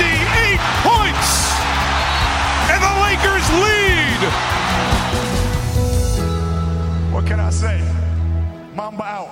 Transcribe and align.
58 0.00 0.60
points! 0.88 1.30
And 2.72 2.80
the 2.86 2.94
Lakers 3.06 3.46
lead! 3.64 4.20
What 7.14 7.24
can 7.30 7.38
I 7.48 7.50
say? 7.62 7.78
Mamba 8.78 9.06
out. 9.18 9.30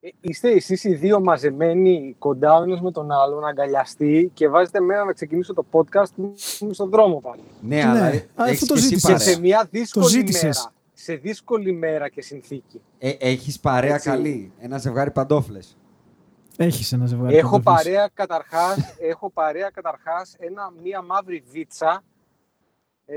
Ε, 0.00 0.08
Είστε 0.20 0.50
εσείς 0.50 0.84
οι 0.84 0.94
δύο 0.94 1.20
μαζεμένοι 1.20 2.14
κοντά 2.18 2.54
ο 2.58 2.62
ένας 2.62 2.80
με 2.80 2.90
τον 2.90 3.10
άλλον, 3.12 3.44
αγκαλιαστεί 3.46 4.30
και 4.34 4.48
βάζετε 4.48 4.80
μένα 4.80 5.04
να 5.04 5.12
ξεκινήσω 5.12 5.54
το 5.54 5.64
podcast 5.70 6.10
που 6.16 6.34
είμαι 6.60 6.72
στον 6.72 6.90
δρόμο 6.90 7.20
πάλι. 7.20 7.42
Ναι, 7.60 7.84
αλλά 7.84 8.00
α, 8.02 8.08
έχεις 8.46 8.62
αυτό 8.62 8.66
το 8.66 8.74
και 8.74 8.78
εσύ 8.78 8.88
ζήτησες. 8.88 9.02
Και 9.02 9.12
παρέα. 9.12 9.34
σε 9.34 9.40
μια 9.40 9.58
Το 9.62 9.68
δύσκολη 9.70 10.06
ζήτησες. 10.08 10.42
μέρα. 10.42 10.72
Σε 10.98 11.14
δύσκολη 11.14 11.72
μέρα 11.72 12.08
και 12.08 12.22
συνθήκη. 12.22 12.80
Ε, 12.98 13.10
έχεις 13.18 13.60
παρέα 13.60 13.94
Έτσι. 13.94 14.08
καλή; 14.08 14.52
Ένα 14.58 14.78
ζευγάρι 14.78 15.10
παντόφλες. 15.10 15.76
Έχεις 16.56 16.92
ένα 16.92 17.06
ζευγάρι. 17.06 17.36
Έχω 17.36 17.60
παντόφλες. 17.60 17.84
παρέα 17.84 18.08
καταρχάς, 18.14 18.76
έχω 19.10 19.30
παρέα 19.30 19.70
καταρχάς 19.70 20.34
ένα, 20.38 20.72
μια 20.82 21.02
μαύρη 21.02 21.44
βίτσα 21.50 22.02
ε, 23.06 23.16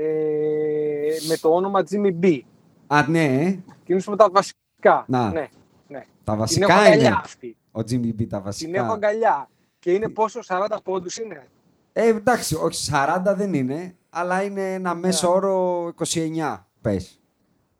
με 1.28 1.36
το 1.36 1.54
όνομα 1.54 1.82
Jimmy 1.90 2.12
B. 2.22 2.40
Α, 2.86 3.08
ναι, 3.08 3.24
ε. 3.24 3.58
Και 3.84 3.92
είναι 3.92 4.02
με 4.06 4.16
τα 4.16 4.30
βασικά. 4.30 5.04
Να. 5.08 5.30
Ναι, 5.30 5.48
ναι. 5.88 5.98
τα 5.98 6.06
Την 6.24 6.32
έχω 6.32 6.36
βασικά 6.36 6.74
αγκαλιά 6.74 6.94
είναι. 7.08 7.18
αυτή. 7.22 7.56
Ο 7.72 7.80
Jimmy 7.80 8.14
B, 8.20 8.26
τα 8.28 8.42
Την 8.48 8.74
έχω 8.74 8.86
βασικά. 8.86 8.92
αγκαλιά. 8.92 9.48
Και 9.78 9.92
είναι 9.92 10.08
πόσο 10.08 10.40
40 10.46 10.66
πόντους 10.84 11.16
είναι; 11.18 11.46
Ε, 11.92 12.06
εντάξει, 12.08 12.54
όχι 12.54 12.90
40 12.92 13.34
δεν 13.36 13.54
είναι, 13.54 13.94
αλλά 14.10 14.42
είναι 14.42 14.72
ένα 14.74 14.94
μέσο 14.94 15.28
Ναι. 15.28 15.34
όρο 15.34 15.86
29, 15.86 16.66
πες. 16.80 17.14
Α, 17.14 17.14
ε, 17.14 17.14
εντάξει, 17.14 17.18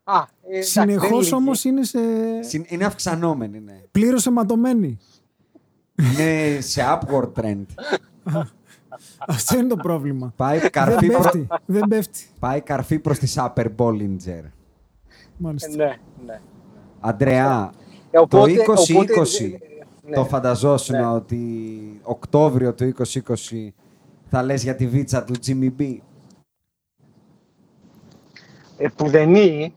Συνεχώς 0.59 1.09
λύγει. 1.23 1.33
όμως 1.33 1.63
είναι 1.63 1.83
σε. 1.83 1.99
Συν- 2.41 2.71
Είναι 2.71 2.85
αυξανόμενη, 2.85 3.59
ναι. 3.59 3.81
πλήρω 3.91 4.17
αιματωμένη. 4.27 4.97
είναι 5.95 6.57
σε 6.61 6.81
upward 6.87 7.31
trend. 7.41 7.65
Αυτό 9.27 9.57
είναι 9.59 9.67
το 9.67 9.75
πρόβλημα. 9.75 10.33
Πάει 10.35 10.59
Δεν 10.59 10.71
καρφί, 10.71 11.07
προ... 11.07 11.17
πέφτει. 11.21 11.47
Δεν 11.65 11.87
πέφτει. 11.87 12.25
Πάει 12.39 12.61
καρφί 12.61 12.99
προς 12.99 13.19
τη 13.19 13.33
Upper 13.35 13.65
Bollinger. 13.77 14.43
Μάλιστα. 15.37 15.71
Ε, 15.71 15.75
Ναι, 15.75 15.97
ναι. 16.25 16.41
Αντρεά, 16.99 17.71
Ε, 18.11 18.19
οπότε- 18.19 18.53
το 18.65 18.73
2020 18.73 18.95
οπότε, 18.95 19.21
ε, 19.45 19.57
ναι. 20.09 20.15
το 20.15 20.25
φανταζόσουν 20.25 20.95
Ναι. 20.95 21.05
ότι 21.05 21.99
Οκτώβριο 22.03 22.73
του 22.73 22.93
2020 22.97 23.73
θα 24.29 24.43
λες 24.43 24.63
για 24.63 24.75
τη 24.75 24.87
βίτσα 24.87 25.23
του 25.23 25.33
Jimmy 25.45 25.69
B; 25.79 25.97
Επουδενή, 28.77 29.73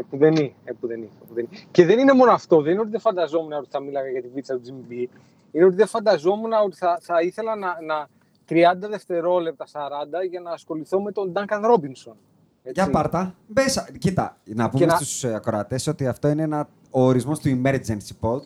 επουδενή, 0.00 0.54
επουδενή, 0.64 1.08
επουδενή. 1.24 1.48
Και 1.70 1.84
δεν 1.86 1.98
είναι 1.98 2.12
μόνο 2.12 2.32
αυτό, 2.32 2.62
δεν 2.62 2.72
είναι 2.72 2.80
ότι 2.80 2.90
δεν 2.90 3.00
φανταζόμουν 3.00 3.52
ότι 3.52 3.68
θα 3.70 3.80
μίλαγα 3.80 4.08
για 4.08 4.22
τη 4.22 4.28
βίτσα 4.28 4.54
του 4.54 4.62
Jimmy 4.66 4.92
B. 4.92 5.06
Είναι 5.52 5.64
ότι 5.64 5.74
δεν 5.74 5.86
φανταζόμουν 5.86 6.52
ότι 6.64 6.76
θα, 6.76 6.98
θα 7.00 7.20
ήθελα 7.22 7.56
να, 7.56 7.68
να 7.86 8.08
30 8.48 8.88
δευτερόλεπτα, 8.90 9.64
40 9.72 9.78
για 10.30 10.40
να 10.40 10.50
ασχοληθώ 10.50 11.00
με 11.02 11.12
τον 11.12 11.32
Duncan 11.34 11.64
Robinson. 11.74 12.12
Έτσι. 12.62 12.82
Για 12.82 12.90
πάρτα. 12.90 13.34
Μπες, 13.46 13.86
κοίτα, 13.98 14.36
να 14.44 14.70
πούμε 14.70 14.84
να- 14.86 14.94
στους 14.96 15.24
ε, 15.24 15.34
ακροατές 15.34 15.86
ότι 15.86 16.06
αυτό 16.06 16.28
είναι 16.28 16.42
ένα, 16.42 16.68
ο 16.90 17.02
ορισμός 17.04 17.38
του 17.38 17.60
emergency 17.64 18.12
pod 18.20 18.40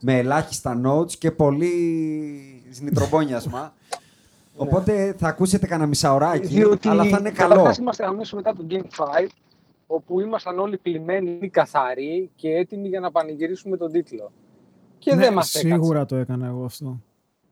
με 0.00 0.18
ελάχιστα 0.18 0.80
notes 0.86 1.12
και 1.12 1.30
πολύ 1.30 1.72
συνητρομπόνιασμα. 2.70 3.72
Οπότε 4.56 5.14
θα 5.18 5.28
ακούσετε 5.28 5.66
κανένα 5.66 5.88
μισάωράκι, 5.88 6.46
Διότι 6.46 6.88
αλλά 6.88 7.04
θα 7.04 7.16
είναι 7.18 7.30
καταρχάς 7.30 7.58
καλό. 7.64 7.76
είμαστε 7.80 8.04
αμέσως 8.04 8.32
μετά 8.32 8.52
το 8.54 8.66
Game 8.70 8.74
5, 8.74 9.26
όπου 9.90 10.20
ήμασταν 10.20 10.58
όλοι 10.58 10.76
κλειμμένοι, 10.78 11.48
καθαροί 11.48 12.30
και 12.34 12.48
έτοιμοι 12.48 12.88
για 12.88 13.00
να 13.00 13.10
πανηγυρίσουμε 13.10 13.76
τον 13.76 13.92
τίτλο. 13.92 14.32
Και 14.98 15.14
Ναι, 15.14 15.20
δεν 15.20 15.32
μας 15.32 15.54
έκατσε. 15.54 15.74
Σίγουρα 15.74 16.04
το 16.04 16.16
έκανα 16.16 16.46
εγώ 16.46 16.64
αυτό. 16.64 17.00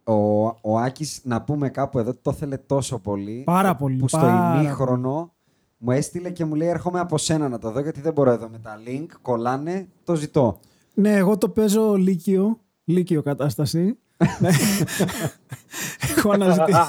Ο, 0.05 0.45
ο 0.47 0.79
Άκης, 0.79 1.21
να 1.25 1.43
πούμε 1.43 1.69
κάπου 1.69 1.99
εδώ, 1.99 2.15
το 2.23 2.31
ήθελε 2.35 2.57
τόσο 2.57 2.99
πολύ. 2.99 3.43
Πάρα 3.47 3.77
πολύ, 3.77 3.97
Που 3.97 4.09
στο 4.09 4.19
πάρα 4.19 4.61
ημίχρονο 4.61 5.33
μου 5.79 5.91
έστειλε 5.91 6.31
και 6.31 6.45
μου 6.45 6.55
λέει: 6.55 6.69
Έρχομαι 6.69 7.01
από 7.01 7.19
σένα 7.19 7.49
να 7.49 7.59
το 7.59 7.71
δω, 7.71 7.81
γιατί 7.81 8.01
δεν 8.01 8.13
μπορώ 8.13 8.31
εδώ 8.31 8.49
με 8.49 8.59
τα 8.59 8.81
link. 8.87 9.07
Κολλάνε, 9.23 9.89
το 10.05 10.15
ζητώ. 10.15 10.61
Ναι, 10.95 11.17
εγώ 11.17 11.39
το 11.39 11.49
παίζω 11.49 11.95
λύκειο. 11.95 12.61
Λύκειο 12.85 13.23
κατάσταση. 13.23 13.99
Ναι. 14.39 14.51
Έχω 16.17 16.31
αναζητήσει. 16.31 16.81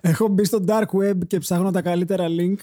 Έχω 0.00 0.28
μπει 0.28 0.44
στο 0.44 0.64
dark 0.66 0.86
web 1.00 1.26
και 1.26 1.38
ψάχνω 1.38 1.70
τα 1.70 1.82
καλύτερα 1.82 2.26
link. 2.28 2.58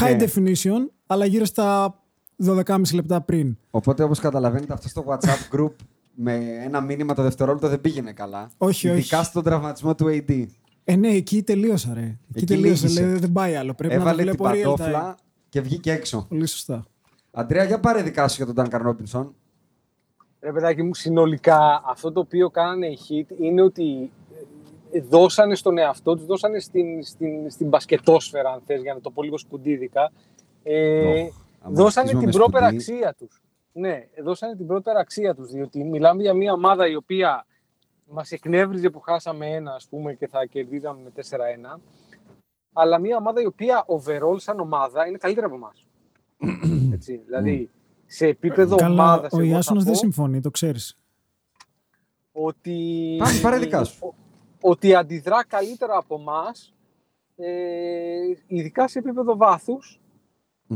High 0.00 0.16
Ναι. 0.16 0.24
definition, 0.24 0.90
αλλά 1.06 1.24
γύρω 1.24 1.44
στα 1.44 1.98
12,5 2.44 2.94
λεπτά 2.94 3.20
πριν. 3.20 3.56
Οπότε, 3.70 4.02
όπως 4.02 4.18
καταλαβαίνετε, 4.18 4.72
αυτό 4.72 4.88
στο 4.88 5.04
WhatsApp 5.08 5.56
group 5.56 5.72
με 6.14 6.34
ένα 6.64 6.80
μήνυμα 6.80 7.14
το 7.14 7.22
δευτερόλεπτο 7.22 7.68
δεν 7.68 7.80
πήγαινε 7.80 8.12
καλά. 8.12 8.50
Όχι, 8.58 8.88
Ειδικά 8.88 9.18
όχι. 9.18 9.26
στον 9.26 9.42
τραυματισμό 9.42 9.94
του 9.94 10.06
AD. 10.08 10.46
Ε, 10.84 10.96
ναι, 10.96 11.08
εκεί 11.08 11.42
τελείωσα, 11.42 11.94
ρε. 11.94 12.00
Εκεί, 12.00 12.18
Εκεί 12.34 12.46
τελείωσα. 12.46 12.84
λύγησες. 12.86 13.04
Λέει, 13.06 13.18
δεν 13.18 13.32
πάει 13.32 13.54
άλλο. 13.54 13.74
Πρέπει 13.74 13.94
να 13.94 14.00
το 14.02 14.08
Έβαλε 14.08 14.22
την 14.30 14.36
βλέπω 14.36 14.54
real 14.54 14.72
time. 14.72 14.76
παντόφλα 14.76 15.16
και 15.48 15.60
βγήκε 15.60 15.92
έξω. 15.92 16.26
Πολύ 16.28 16.46
σωστά. 16.46 16.84
Αντρέα, 17.30 17.64
για 17.64 17.80
πάρε 17.80 18.02
δικά 18.02 18.28
σου 18.28 18.42
για 18.44 18.54
τον 18.54 18.66
Duncan 18.70 18.86
Robinson. 18.88 19.26
Ρε 20.40 20.52
παιδάκι 20.52 20.82
μου, 20.82 20.94
συνολικά 20.94 21.82
αυτό 21.86 22.12
το 22.12 22.20
οποίο 22.20 22.50
κάνανε 22.50 22.86
οι 22.86 22.98
Heat 23.08 23.40
είναι 23.40 23.62
ότι 23.62 23.82
ε, 23.92 24.08
δώσανε 25.00 25.54
στον 25.54 25.78
εαυτό 25.78 26.16
τους, 26.16 26.24
δώσανε 26.26 26.58
στην, 26.58 27.04
στην, 27.04 27.50
στην 27.50 27.68
μπασκετόσφαιρα, 27.68 28.50
αν 28.50 28.62
θες, 28.66 28.82
για 28.82 28.94
να 28.94 29.00
το 29.00 29.10
πω 29.10 29.22
λίγο 29.22 29.38
σκουντίδικα, 29.38 30.12
ε, 30.62 31.20
Οχ, 31.22 31.34
άμα 31.60 31.74
δώσανε 31.74 32.08
αρχίζουμε 32.08 32.30
την 32.30 32.38
με 32.38 32.44
πρόπερα 32.44 32.66
σκουντί. 32.66 32.82
αξία 32.92 33.14
τους. 33.18 33.40
Ναι, 33.72 34.08
δώσανε 34.22 34.56
την 34.56 34.66
πρόπερα 34.66 34.98
αξία 35.00 35.34
τους, 35.34 35.50
διότι 35.50 35.84
μιλάμε 35.84 36.22
για 36.22 36.34
μια 36.34 36.52
ομάδα 36.52 36.88
η 36.88 36.94
οποία 36.96 37.46
μας 38.10 38.30
εκνεύριζε 38.32 38.90
που 38.90 39.00
χάσαμε 39.00 39.46
ένα, 39.50 39.72
ας 39.74 39.86
πούμε, 39.88 40.14
και 40.14 40.26
θα 40.28 40.44
κερδίζαμε 40.46 41.00
με 41.04 41.10
4-1, 41.10 41.80
αλλά 42.72 42.98
μια 42.98 43.16
ομάδα 43.16 43.40
η 43.40 43.46
οποία 43.46 43.84
overall 43.86 44.36
σαν 44.36 44.60
ομάδα 44.60 45.06
είναι 45.06 45.18
καλύτερα 45.18 45.46
από 45.46 45.54
εμάς. 45.54 45.86
Έτσι, 46.94 47.16
δηλαδή, 47.26 47.70
σε 48.06 48.26
επίπεδο 48.26 48.76
Καλά, 48.76 48.92
ομάδας, 48.92 49.32
ο 49.32 49.36
εγώ 49.38 49.46
θα 49.48 49.54
Ιάσονας 49.54 49.84
δεν 49.84 49.92
πω 49.92 49.98
συμφωνεί, 49.98 50.40
το 50.40 50.50
ξέρεις. 50.50 50.96
ότι, 52.32 53.16
Πάρε- 53.18 53.40
πάρε 53.40 53.58
δικά 53.58 53.84
σου. 53.84 54.14
Ο- 54.62 54.70
ότι 54.70 54.94
αντιδρά 54.94 55.44
καλύτερα 55.44 55.96
από 55.96 56.14
εμάς, 56.14 56.74
ε, 57.36 58.20
ειδικά 58.46 58.88
σε 58.88 58.98
επίπεδο 58.98 59.36
βάθους 59.36 60.00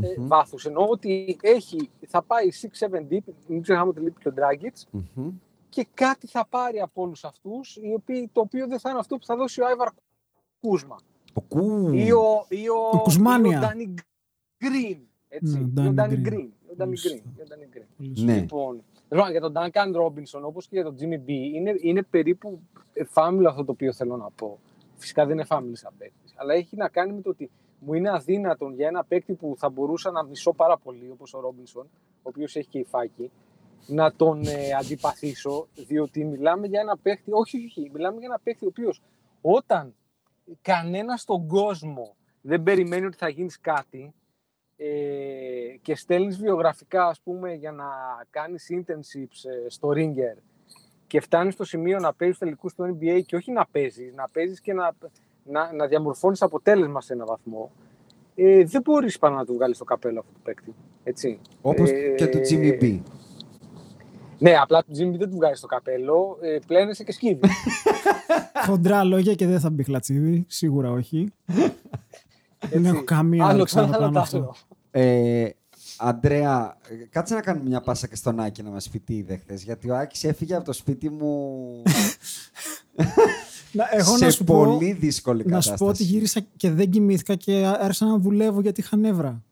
ε, 0.01 0.13
βάθους. 0.17 0.65
Εννοώ 0.65 0.85
ότι 0.87 1.37
έχει, 1.41 1.89
θα 2.07 2.21
πάει 2.21 2.47
6-7 2.47 3.07
deep, 3.11 3.19
μην 3.47 3.61
ξεχνάμε 3.61 3.89
ότι 3.89 3.99
λείπει 3.99 4.19
και 4.21 4.27
ο 4.27 4.33
Dragic, 4.35 5.01
Μμμ. 5.15 5.29
και 5.69 5.87
κάτι 5.93 6.27
θα 6.27 6.45
πάρει 6.49 6.79
από 6.79 7.01
όλους 7.01 7.23
αυτούς, 7.23 7.75
οι 7.75 7.93
οποίοι, 7.93 8.29
το 8.33 8.41
οποίο 8.41 8.67
δεν 8.67 8.79
θα 8.79 8.89
είναι 8.89 8.99
αυτό 8.99 9.17
που 9.17 9.25
θα 9.25 9.35
δώσει 9.35 9.61
ο 9.61 9.65
Άιβαρ 9.67 9.87
Κούσμα. 10.59 10.95
Ο 11.33 11.41
Κου. 11.41 11.93
Ή 11.93 12.11
ο, 12.11 12.45
ή 12.49 12.69
ο, 12.69 12.89
Ο 12.91 13.01
Κουσμάνια. 13.01 13.51
ή 13.51 13.55
ο 13.55 13.59
Ντάνι 13.59 13.93
Γκριν. 14.65 14.99
Έτσι. 15.27 15.69
Ναι, 15.73 15.81
ο 15.81 15.83
Ή 15.83 15.87
ο 15.87 15.91
Danny 15.91 15.93
Ντάνι 15.93 16.15
Green. 16.15 16.21
Γκριν. 16.21 16.51
Ο 16.67 16.71
Danny 16.71 16.77
Πολύ 16.77 16.91
Green. 16.91 16.97
σωστά. 16.97 17.21
Ο 17.39 17.43
Danny 17.47 17.77
Green. 17.77 18.23
Ναι. 18.23 18.35
Λοιπόν, 18.39 18.83
λοιπόν, 19.09 19.31
για 19.31 19.41
τον 19.41 19.53
Duncan 19.55 19.95
Robinson, 19.95 20.41
όπως 20.41 20.67
και 20.67 20.75
για 20.75 20.83
τον 20.83 20.95
Jimmy 20.99 21.29
B, 21.29 21.29
είναι, 21.29 21.73
είναι 21.81 22.03
περίπου 22.03 22.59
φάμιλο 23.09 23.49
αυτό 23.49 23.65
το 23.65 23.71
οποίο 23.71 23.93
θέλω 23.93 24.17
να 24.17 24.29
πω. 24.29 24.59
Φυσικά 24.95 25.25
δεν 25.25 25.33
είναι 25.33 25.45
φάμιλο 25.45 25.75
σαν 25.75 25.93
παίκτης, 25.97 26.33
αλλά 26.35 26.53
έχει 26.53 26.75
να 26.75 26.89
κάνει 26.89 27.13
με 27.13 27.21
το 27.21 27.29
ότι 27.29 27.49
μου 27.79 27.93
είναι 27.93 28.09
αδύνατον 28.09 28.73
για 28.73 28.87
ένα 28.87 29.03
παίκτη 29.03 29.33
που 29.33 29.55
θα 29.57 29.69
μπορούσα 29.69 30.11
να 30.11 30.23
μισώ 30.23 30.53
πάρα 30.53 30.77
πολύ, 30.77 31.09
όπως 31.11 31.33
ο 31.33 31.39
Ρόμπινσον, 31.39 31.89
ο 32.17 32.29
οποίος 32.29 32.55
έχει 32.55 32.67
και 32.67 32.79
υφάκι, 32.79 33.31
να 33.87 34.13
τον 34.13 34.45
ε, 34.45 34.73
αντιπαθήσω, 34.79 35.67
διότι 35.87 36.25
μιλάμε 36.25 36.67
για 36.67 36.79
ένα 36.79 36.97
παίκτη, 36.97 37.31
όχι, 37.31 37.65
όχι, 37.65 37.89
μιλάμε 37.93 38.17
για 38.17 38.27
ένα 38.27 38.39
παίκτη 38.43 38.65
ο 38.65 38.67
οποίος 38.67 39.01
όταν 39.41 39.95
κανένας 40.61 41.21
στον 41.21 41.47
κόσμο 41.47 42.15
δεν 42.41 42.63
περιμένει 42.63 43.05
ότι 43.05 43.17
θα 43.17 43.29
γίνεις 43.29 43.59
κάτι 43.59 43.97
ε, 43.97 44.11
και 45.81 45.95
στέλνεις 45.95 46.37
βιογραφικά, 46.37 47.05
ας 47.05 47.21
πούμε, 47.21 47.53
για 47.53 47.71
να 47.71 47.85
κάνεις 48.29 48.67
internships 48.71 49.49
ε, 49.65 49.69
στο 49.69 49.89
Ringer 49.89 50.37
και 51.07 51.19
φτάνεις 51.19 51.53
στο 51.53 51.63
σημείο 51.63 51.99
να 51.99 52.13
παίζεις 52.13 52.37
τελικούς 52.37 52.71
στο 52.71 52.85
NBA 52.85 53.21
και 53.25 53.35
όχι 53.35 53.51
να 53.51 53.65
παίζεις, 53.71 54.13
να 54.13 54.29
παίζεις 54.29 54.61
και 54.61 54.73
να, 54.73 54.91
να, 55.43 55.73
να 55.73 55.87
διαμορφώνεις 55.87 56.41
αποτέλεσμα 56.41 57.01
σε 57.01 57.13
έναν 57.13 57.25
βαθμό, 57.27 57.71
ε, 58.35 58.63
δεν 58.63 58.81
μπορείς 58.81 59.17
πάνω 59.17 59.35
να 59.35 59.45
του 59.45 59.53
βγάλεις 59.53 59.77
το 59.77 59.83
καπέλο 59.83 60.19
αυτό 60.19 60.31
το 60.33 60.39
παίκτη. 60.43 60.75
Έτσι. 61.03 61.39
Όπως 61.61 61.89
Ε, 61.89 62.13
και 62.17 62.27
του 62.27 62.37
Jimmy 62.37 62.83
B. 62.83 63.01
Ναι, 64.39 64.53
απλά 64.57 64.83
του 64.83 64.91
Jimmy 64.91 65.17
δεν 65.17 65.29
του 65.29 65.35
βγάζεις 65.35 65.59
το 65.59 65.67
καπέλο, 65.67 66.37
ε, 66.41 66.57
πλένεσαι 66.67 67.03
και 67.03 67.11
σκύβεις. 67.11 67.51
Χοντρά 68.67 69.03
λόγια 69.03 69.33
και 69.33 69.47
δεν 69.47 69.59
θα 69.59 69.69
μπει 69.69 69.83
χλατσίδι. 69.83 70.45
Σίγουρα 70.47 70.91
όχι. 70.91 71.33
δεν 71.45 71.71
Έτσι. 72.59 72.89
έχω 72.89 73.03
καμία 73.03 73.45
Άλλο 73.45 73.53
όρεξη 73.53 73.75
να 73.75 73.81
το 73.81 73.89
ξανά, 73.89 74.05
κάνω 74.05 74.19
άλλο 74.19 74.19
αυτό. 74.19 74.53
Άλλο. 74.99 75.07
Ε, 75.07 75.55
Αντρέα, 75.99 76.77
ε, 76.89 76.95
κάτσε 77.09 77.33
να 77.33 77.41
κάνουμε 77.41 77.69
μια 77.69 77.81
πάσα 77.81 78.07
και 78.07 78.15
στον 78.15 78.39
Άκη 78.39 78.63
να 78.63 78.69
μας 78.69 78.89
πει 78.89 78.99
τι 78.99 79.15
είδε 79.15 79.37
χθες, 79.37 79.63
γιατί 79.63 79.89
ο 79.89 79.97
Άκης 79.97 80.23
έφυγε 80.23 80.55
από 80.55 80.65
το 80.65 80.73
σπίτι 80.73 81.09
μου 81.09 81.83
Να, 83.71 83.87
εγώ 83.91 84.17
σε 84.17 84.25
να 84.25 84.31
σου 84.31 84.43
πω, 84.43 84.63
πολύ 84.63 84.91
δύσκολη 84.93 85.37
να 85.37 85.43
κατάσταση. 85.43 85.77
σου 85.77 85.83
πω 85.83 85.89
ότι 85.89 86.03
γύρισα 86.03 86.39
και 86.57 86.71
δεν 86.71 86.89
κοιμήθηκα 86.89 87.35
και 87.35 87.65
άρχισα 87.79 88.05
να 88.05 88.17
δουλεύω 88.17 88.61
γιατί 88.61 88.79
είχα 88.81 88.97
νεύρα. 88.97 89.43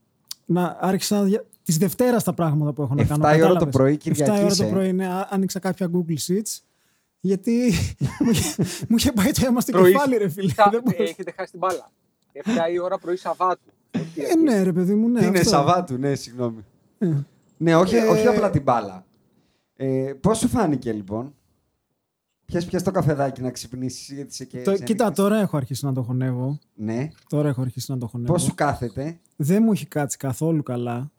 Να 0.46 0.78
άρχισα 0.80 1.26
τη 1.64 1.72
Δευτέρας 1.74 2.24
τα 2.24 2.34
πράγματα 2.34 2.72
που 2.74 2.82
έχω 2.82 2.94
να 2.96 3.04
κάνω. 3.04 3.26
7 3.28 3.38
η 3.38 3.42
ώρα 3.42 3.54
το 3.54 3.66
κατάλαβες; 3.66 3.74
πρωί, 3.74 3.94
7 3.94 3.96
η 3.96 3.98
Κυριακή 3.98 4.32
ώρα 4.40 4.46
είσαι. 4.52 4.64
το 4.64 4.70
πρωί, 4.70 4.94
ναι, 4.94 5.08
α- 5.08 5.28
άνοιξα 5.32 5.60
κάποια 5.60 5.90
Google 5.94 6.18
Sheets. 6.28 6.60
Γιατί 7.20 7.74
μου 8.24 8.30
είχε- 8.32 8.56
μου 8.90 8.96
είχε 8.98 9.12
πάει 9.12 9.32
το 9.32 9.42
αίμα 9.46 9.62
στο 9.62 9.72
Πρωί- 9.72 9.92
κεφάλι, 9.92 10.18
ρε 10.18 10.30
φίλε. 10.30 10.54
Θα- 10.54 10.68
Δεν 10.72 10.82
μπορούσα. 10.84 11.04
Έχετε 11.04 11.34
χάσει 11.38 11.52
την 11.52 11.60
μπάλα. 11.60 11.92
7 12.34 12.72
η 12.74 12.80
ώρα 12.80 12.98
πρωί 12.98 13.16
Σαββάτου. 13.16 13.74
Ε, 14.16 14.36
ναι, 14.44 14.64
ρε 14.64 14.74
παιδί 14.74 14.94
μου, 14.96 15.10
ναι. 15.10 15.20
Τι 15.20 15.26
είναι 15.26 15.38
αυτό. 15.38 15.50
Σαββάτου, 15.50 15.98
ναι, 15.98 16.16
συγγνώμη. 16.16 16.66
ναι, 17.58 17.76
όχι, 17.76 17.96
Ε, 17.96 18.02
όχι 18.08 18.28
απλά 18.28 18.50
την 18.50 18.62
μπάλα. 18.62 19.06
Ε, 19.76 20.14
πώς 20.22 20.38
σου 20.38 20.48
φάνηκε 20.48 20.92
λοιπόν; 20.92 21.34
Πιες, 22.46 22.66
πιες 22.66 22.84
το 22.84 22.92
καφεδάκι 22.92 23.42
να 23.42 23.52
ξυπνήσεις 23.52 24.10
γιατί 24.16 24.30
είσαι 24.32 24.46
και 24.46 24.62
Το- 24.62 24.72
κοίτα, 24.72 24.84
ξενύχτης. 24.86 25.16
τώρα 25.16 25.38
έχω 25.40 25.58
αρχίσει 25.58 25.86
να 25.86 25.94
το 25.94 26.02
χωνεύω. 26.04 26.60
Ναι. 26.74 27.10
Τώρα 27.30 27.50
έχω 27.50 27.62
αρχίσει 27.62 27.92
να 27.92 27.98
το 27.98 28.08
χωνεύω. 28.08 28.34
Πώς 28.34 28.44
σου 28.44 28.56
κάθεται; 28.56 29.20
Δεν 29.36 29.64
μου 29.64 29.72
έχει 29.72 29.86
κάτσει 29.88 30.18
καθόλου 30.18 30.64
καλά. 30.64 31.12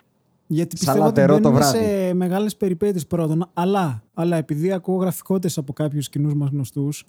Γιατί 0.46 0.76
Σαν 0.76 0.86
πιστεύω 0.94 1.08
ότι 1.10 1.20
λατερό 1.20 1.40
το 1.40 1.50
μπαίνουμε 1.50 1.58
βράδυ. 1.70 1.78
σε 2.06 2.14
μεγάλες 2.14 2.56
περιπέτειες 2.56 3.06
πρώτον. 3.06 3.50
Αλλά, 3.54 4.02
αλλά 4.14 4.36
επειδή 4.36 4.72
ακούω 4.72 4.96
γραφικότητες 4.96 5.58
από 5.58 5.72
κάποιους 5.72 6.08
κοινούς 6.08 6.34
μας 6.34 6.50
γνωστούς, 6.50 7.04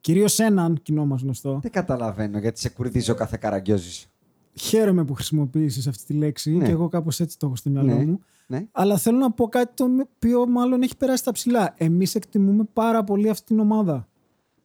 κυρίως 0.00 0.38
έναν 0.38 0.78
κοινό 0.82 1.06
μας 1.06 1.22
γνωστό, 1.22 1.58
Δεν 1.62 1.70
καταλαβαίνω 1.70 2.38
γιατί 2.38 2.60
σε 2.60 2.68
κουρδίζω 2.68 3.14
κάθε 3.14 3.36
καραγκιόζης. 3.40 4.06
Χαίρομαι 4.54 5.04
που 5.04 5.14
χρησιμοποίησες 5.14 5.86
αυτή 5.86 6.04
τη 6.04 6.12
λέξη 6.12 6.56
Ναι. 6.56 6.64
και 6.64 6.70
εγώ 6.70 6.88
κάπως 6.88 7.20
έτσι 7.20 7.38
το 7.38 7.46
έχω 7.46 7.56
στο 7.56 7.70
μυαλό 7.70 7.94
Ναι. 7.94 8.04
μου. 8.04 8.20
Ναι. 8.46 8.66
Αλλά 8.72 8.96
θέλω 8.96 9.18
να 9.18 9.30
πω 9.32 9.48
κάτι 9.48 9.72
το 9.74 9.86
οποίο 10.14 10.46
μάλλον 10.48 10.82
έχει 10.82 10.96
περάσει 10.96 11.24
τα 11.24 11.32
ψηλά. 11.32 11.74
Εμείς 11.76 12.14
εκτιμούμε 12.14 12.64
πάρα 12.72 13.04
πολύ 13.04 13.28
αυτή 13.28 13.46
την 13.46 13.58
ομάδα. 13.60 14.08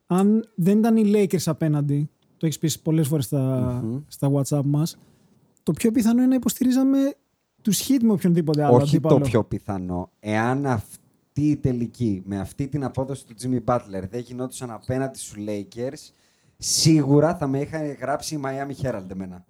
Αν 0.08 0.50
δεν 0.56 0.78
ήταν 0.78 0.98
οι 0.98 1.04
Lakers 1.16 1.42
απέναντι, 1.46 2.10
το 2.38 2.46
έχεις 2.46 2.58
πει 2.60 2.72
πολλές 2.84 3.08
φορές 3.08 3.26
στα, 3.26 3.84
στα 4.08 4.32
WhatsApp 4.34 4.62
μας, 4.66 4.98
το 5.64 5.72
πιο 5.72 5.92
πιθανό 5.92 6.18
είναι 6.18 6.28
να 6.28 6.36
υποστηρίζαμε 6.36 6.98
τους 7.62 7.88
hit 7.88 7.98
με 8.02 8.12
οποιονδήποτε 8.12 8.64
άλλο 8.64 8.76
Όχι 8.76 8.84
αντίπαλο. 8.96 9.20
το 9.20 9.22
πιο 9.30 9.44
πιθανό. 9.44 10.10
Εάν 10.20 10.66
αυτή 10.66 11.00
η 11.50 11.56
τελική 11.58 12.22
με 12.26 12.40
αυτή 12.40 12.68
την 12.68 12.84
απόδοση 12.84 13.26
του 13.26 13.36
Jimmy 13.42 13.64
Butler 13.74 14.04
δεν 14.10 14.20
γινόντουσαν 14.22 14.72
απέναντι 14.72 15.18
στους 15.18 15.36
Lakers, 15.48 16.12
σίγουρα 16.58 17.36
θα 17.36 17.48
με 17.48 17.60
είχαν 17.60 17.92
γράψει 17.92 18.36
η 18.36 18.40
Miami 18.44 18.86
Herald 18.86 19.10
εμένα. 19.12 19.46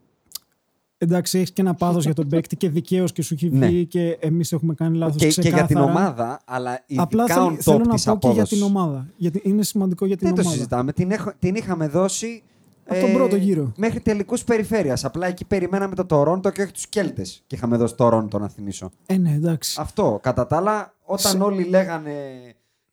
Εντάξει, 0.99 1.37
έχεις 1.37 1.51
και 1.51 1.61
ένα 1.61 1.73
πάθος 1.73 2.03
για 2.05 2.13
τον 2.13 2.27
παίκτη 2.31 2.55
και 2.55 2.69
δικαίως 2.69 3.11
και 3.11 3.21
σου 3.21 3.33
έχει 3.33 3.49
Ναι. 3.49 3.67
βγει 3.67 3.85
και 3.85 4.17
εμείς 4.21 4.51
έχουμε 4.51 4.73
κάνει 4.73 4.97
λάθος. 4.97 5.15
Και, 5.15 5.41
και 5.41 5.49
για 5.49 5.65
την 5.65 5.77
ομάδα, 5.77 6.39
αλλά 6.45 6.83
ειδικά 6.87 7.03
Απλά 7.03 7.23
on 7.25 7.27
θέλ, 7.27 7.43
top 7.55 7.57
θέλω 7.59 7.77
να 7.85 7.93
της 7.93 8.03
πω 8.03 8.11
και 8.17 8.27
για 8.27 8.29
απόδοσης. 8.29 8.57
την 8.57 8.67
ομάδα. 8.67 9.07
Γιατί 9.17 9.41
είναι 9.43 9.63
σημαντικό 9.63 10.05
για 10.05 10.17
την 10.17 10.25
Δεν 10.27 10.35
το 10.35 10.41
ομάδα. 10.41 10.55
συζητάμε. 10.55 10.93
Την, 10.93 11.11
έχω, 11.11 11.31
την 11.39 11.55
είχαμε 11.55 11.87
δώσει 11.87 12.43
Από 12.89 12.99
τον 12.99 13.13
πρώτο 13.13 13.35
γύρο. 13.35 13.71
Μέχρι 13.77 13.99
τελικούς 13.99 14.43
περιφέρειας. 14.43 15.05
Απλά 15.05 15.27
εκεί 15.27 15.45
περιμέναμε 15.45 15.95
το 15.95 16.05
Τορόντο 16.05 16.49
και 16.49 16.61
όχι 16.61 16.71
τους 16.71 16.87
Κέλτες. 16.87 17.43
Και 17.47 17.55
είχαμε 17.55 17.77
δώσει 17.77 17.95
Τορόντο 17.95 18.39
να 18.39 18.47
θυμίσω. 18.49 18.89
Ε, 19.05 19.17
ναι, 19.17 19.33
εντάξει. 19.33 19.77
Αυτό. 19.81 20.19
Κατά 20.23 20.47
τα 20.47 20.57
άλλα, 20.57 20.93
όταν 21.03 21.31
Σε- 21.31 21.37
όλοι 21.37 21.63
λέγανε 21.63 22.11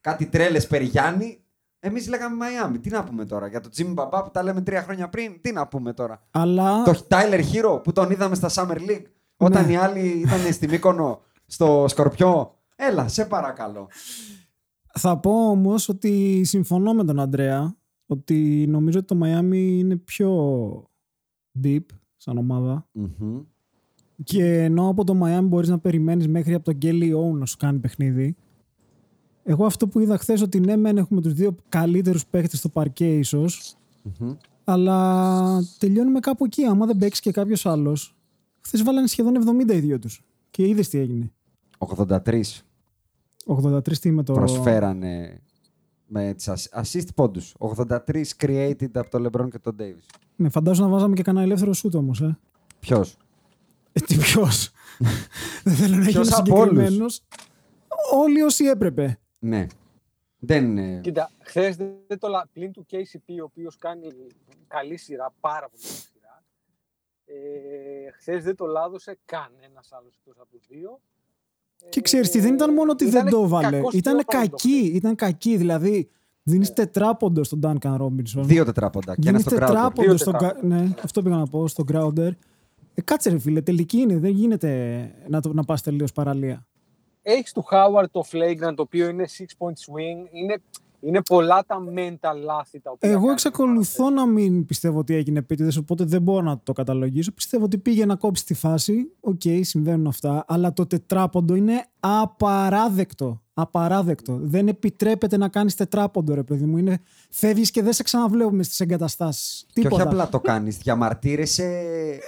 κάτι 0.01 0.27
τρέλες 0.27 0.67
περί 0.67 0.85
Γιάννη, 0.85 1.39
εμείς 1.87 2.09
λέγαμε 2.09 2.37
Μαϊάμι. 2.37 2.79
Τι 2.79 2.91
να 2.91 3.05
πούμε 3.05 3.25
τώρα. 3.25 3.47
Για 3.47 3.61
τον 3.61 3.71
Τζίμι 3.71 3.93
Μπαμπά 3.93 4.23
που 4.23 4.31
τα 4.31 4.43
λέμε 4.43 4.61
τρία 4.63 4.83
χρόνια 4.83 5.09
πριν, 5.09 5.41
τι 5.41 5.53
να 5.53 5.67
πούμε 5.67 5.93
τώρα. 5.93 6.27
Αλλά 6.31 6.83
Το 6.83 7.07
Tyler 7.09 7.41
Hero 7.53 7.83
που 7.83 7.93
τον 7.93 8.11
είδαμε 8.11 8.35
στα 8.35 8.49
Summer 8.51 8.77
League. 8.77 9.05
Όταν 9.37 9.67
Ναι. 9.67 9.73
οι 9.73 9.77
άλλοι 9.77 10.01
ήταν 10.09 10.39
στη 10.53 10.69
Μύκονο, 10.69 11.21
στο 11.47 11.85
Σκορπιό. 11.89 12.55
Έλα, 12.77 13.09
σε 13.09 13.25
παρακαλώ. 13.25 13.89
θα 14.95 15.19
πω 15.19 15.49
όμως 15.51 15.89
ότι 15.89 16.43
συμφωνώ 16.45 16.93
με 16.95 17.05
τον 17.05 17.21
Αντρέα 17.21 17.77
ότι 18.07 18.67
νομίζω 18.69 18.99
ότι 18.99 19.07
το 19.17 19.21
Miami 19.25 19.55
είναι 19.55 19.97
πιο 19.97 20.31
deep 21.65 21.85
σαν 22.17 22.39
ομάδα. 22.39 22.89
Μμμ. 22.93 23.41
Και 24.25 24.63
ενώ 24.63 24.89
από 24.89 25.05
το 25.05 25.21
Miami 25.25 25.43
μπορείς 25.45 25.69
να 25.69 25.79
περιμένεις 25.79 26.29
μέχρι 26.29 26.55
από 26.55 26.65
τον 26.65 26.79
Kelly 26.83 27.13
O 27.17 27.39
να 27.39 27.47
σου 27.47 27.57
κάνει 27.57 27.79
παιχνίδι, 27.79 28.37
εγώ 29.45 29.67
αυτό 29.67 29.89
που 29.89 30.01
είδα 30.01 30.19
χθες 30.19 30.41
ότι 30.43 30.61
ναι, 30.61 30.77
μεν 30.77 30.97
έχουμε 30.97 31.21
τους 31.21 31.33
δύο 31.33 31.55
καλύτερους 31.69 32.27
παίχτες 32.27 32.59
στο 32.59 32.69
παρκέ 32.69 33.19
ίσως, 33.19 33.77
Μμμ. 34.19 34.35
αλλά 34.65 35.65
τελειώνουμε 35.79 36.21
κάπου 36.21 36.45
εκεί. 36.45 36.65
Άμα 36.65 36.87
δεν 36.87 36.97
παίξει 36.99 37.21
και 37.21 37.31
κάποιος 37.31 37.67
άλλος. 37.67 38.15
Χθες 38.61 38.83
βάλανε 38.83 39.07
σχεδόν 39.07 39.37
70 39.69 39.75
οι 39.75 39.81
δύο 39.81 39.99
τους. 39.99 40.23
Και 40.51 40.67
είδες 40.67 40.89
τι 40.89 40.99
έγινε. 40.99 41.33
83 41.79 42.43
83 43.47 43.99
τι 43.99 44.11
με 44.11 44.23
το. 44.23 44.33
προσφέρανε 44.33 45.41
με 46.07 46.35
τις 46.35 46.49
ασ- 46.49 46.75
assist 46.75 47.07
πόντους. 47.15 47.55
83 47.59 48.35
created 48.39 48.89
από 48.93 49.11
τον 49.11 49.27
LeBron 49.29 49.49
και 49.51 49.59
τον 49.59 49.77
Davis. 49.79 50.05
Ναι, 50.37 50.49
φαντάζομαι 50.49 50.87
να 50.89 50.93
βάζαμε 50.95 51.15
και 51.15 51.23
κανένα 51.23 51.45
ελεύθερο 51.45 51.73
σούτ 51.73 51.95
όμως. 51.95 52.21
Ε. 52.21 52.39
Ποιος; 52.81 53.17
Ε, 53.93 54.01
τι 54.01 54.17
ποιος; 54.17 54.71
δεν 55.65 55.75
θέλω 55.75 55.97
να 55.97 56.01
γίνω 56.01 56.11
Ποιος 56.11 56.33
από 56.33 56.57
όλους; 56.59 56.69
συγκεκριμένος. 56.77 57.23
Όλοι 58.15 58.43
όσοι 58.43 58.65
έπρεπε. 58.65 59.19
Ναι. 59.45 59.67
Δεν 60.39 60.65
είναι... 60.65 61.01
Κοίτα, 61.01 61.31
χθες 61.39 61.77
δεν 61.77 62.19
το 62.19 62.29
λα... 62.29 62.49
πλην 62.53 62.73
του 62.73 62.87
KCP, 62.91 63.35
ο 63.41 63.45
οποίος 63.45 63.77
κάνει 63.79 64.07
καλή 64.69 64.97
σειρά, 64.97 65.33
πάρα 65.41 65.69
πολύ 65.69 65.83
καλή 65.83 65.95
σειρά. 65.95 66.45
Ε, 67.25 68.11
χθες 68.11 68.45
δεν 68.45 68.57
το 68.57 68.67
λάδωσε 68.67 69.19
κανένας 69.25 69.93
άλλος 69.93 70.17
εκτός 70.17 70.39
από 70.41 70.51
τους 70.51 70.67
δύο. 70.69 71.01
Και 71.89 72.01
ξέρεις 72.01 72.31
τι, 72.31 72.41
δεν 72.41 72.55
ήταν 72.55 72.75
μόνο 72.75 72.91
ότι 72.91 73.05
δεν 73.05 73.13
Ήτανε 73.13 73.31
το 73.31 73.43
έβαλε. 73.43 73.77
κακός 73.77 73.95
Ήταν 73.95 74.17
τρόπος 74.17 74.35
κακή. 74.35 74.89
το 74.91 74.97
Ήταν 74.97 75.15
κακή. 75.15 75.57
Δηλαδή, 75.57 76.11
δίνεις 76.43 76.73
τετράποντο 76.73 77.45
στον 77.45 77.61
Duncan 77.63 77.97
Robinson. 78.01 78.43
Δύο 78.43 78.65
τετράποντα 78.65 79.15
και 79.15 79.29
ένα 79.29 79.39
Δίνεις 79.39 79.43
στο 79.43 79.57
crowd. 79.57 79.59
τετράποντο 79.67 80.09
Δύο 80.09 80.17
στον. 80.17 80.33
τετράποντα. 80.33 80.67
Ναι, 80.67 80.95
αυτό 81.03 81.23
πήγα 81.23 81.37
να 81.37 81.47
πω, 81.47 81.69
στον 81.69 81.87
Crowder. 81.93 82.31
Ε, 82.95 83.03
κάτσε 83.03 83.31
ρε 83.31 83.39
φίλε, 83.39 83.61
τελική 83.61 83.99
είναι. 83.99 84.19
Δεν 84.19 84.31
γίνεται 84.31 85.11
να, 85.29 85.41
το, 85.41 85.53
να 85.53 85.65
πας 85.65 85.83
τελείως 85.83 86.13
παραλία. 86.13 86.67
Έχεις 87.27 87.53
του 87.53 87.65
Howard 87.71 88.05
το 88.11 88.23
flagrant, 88.33 88.75
το 88.77 88.83
οποίο 88.83 89.09
είναι 89.09 89.25
6 89.39 89.43
point 89.59 89.71
swing. 89.73 90.29
Είναι, 90.33 90.57
είναι 91.01 91.23
πολλά 91.23 91.65
τα 91.67 91.77
mental 91.97 92.37
λάθη 92.45 92.81
τα 92.81 92.91
οποία. 92.91 93.11
Εγώ 93.11 93.31
κάνει 93.31 93.31
εξακολουθώ 93.31 94.11
να 94.11 94.27
μην 94.27 94.67
πιστεύω 94.67 94.99
ότι 94.99 95.15
έγινε 95.15 95.39
επίτηδες, 95.39 95.77
οπότε 95.77 96.05
δεν 96.05 96.23
μπορώ 96.23 96.43
να 96.43 96.59
το 96.63 96.73
καταλογίσω. 96.73 97.33
Πιστεύω 97.33 97.65
ότι 97.65 97.79
πήγε 97.79 98.07
να 98.07 98.17
κόψει 98.17 98.45
τη 98.45 98.55
φάση. 98.55 99.11
Οκ, 99.21 99.41
συμβαίνουν 99.61 100.07
αυτά. 100.07 100.45
Αλλά 100.49 100.73
το 100.73 100.87
τετράποντο 100.87 101.55
είναι 101.55 101.87
απαράδεκτο. 102.01 103.43
Απαράδεκτο. 103.55 104.39
Δεν 104.43 104.69
επιτρέπεται 104.69 105.37
να 105.37 105.49
κάνεις 105.49 105.75
τετράποντο, 105.75 106.35
ρε 106.35 106.43
παιδί 106.43 106.65
μου. 106.65 106.79
Είναι... 106.79 106.99
Φεύγεις 107.31 107.71
και 107.71 107.83
δεν 107.83 107.93
σε 107.93 108.03
ξαναβλέπουμε 108.03 108.63
στις 108.63 108.81
εγκαταστάσεις. 108.81 109.65
Και 109.73 109.81
όχι 109.81 109.89
Τίποτα. 109.89 110.03
απλά 110.09 110.29
το 110.29 110.41
κάνεις, 110.41 110.77
διαμαρτύρεσαι 110.79 111.65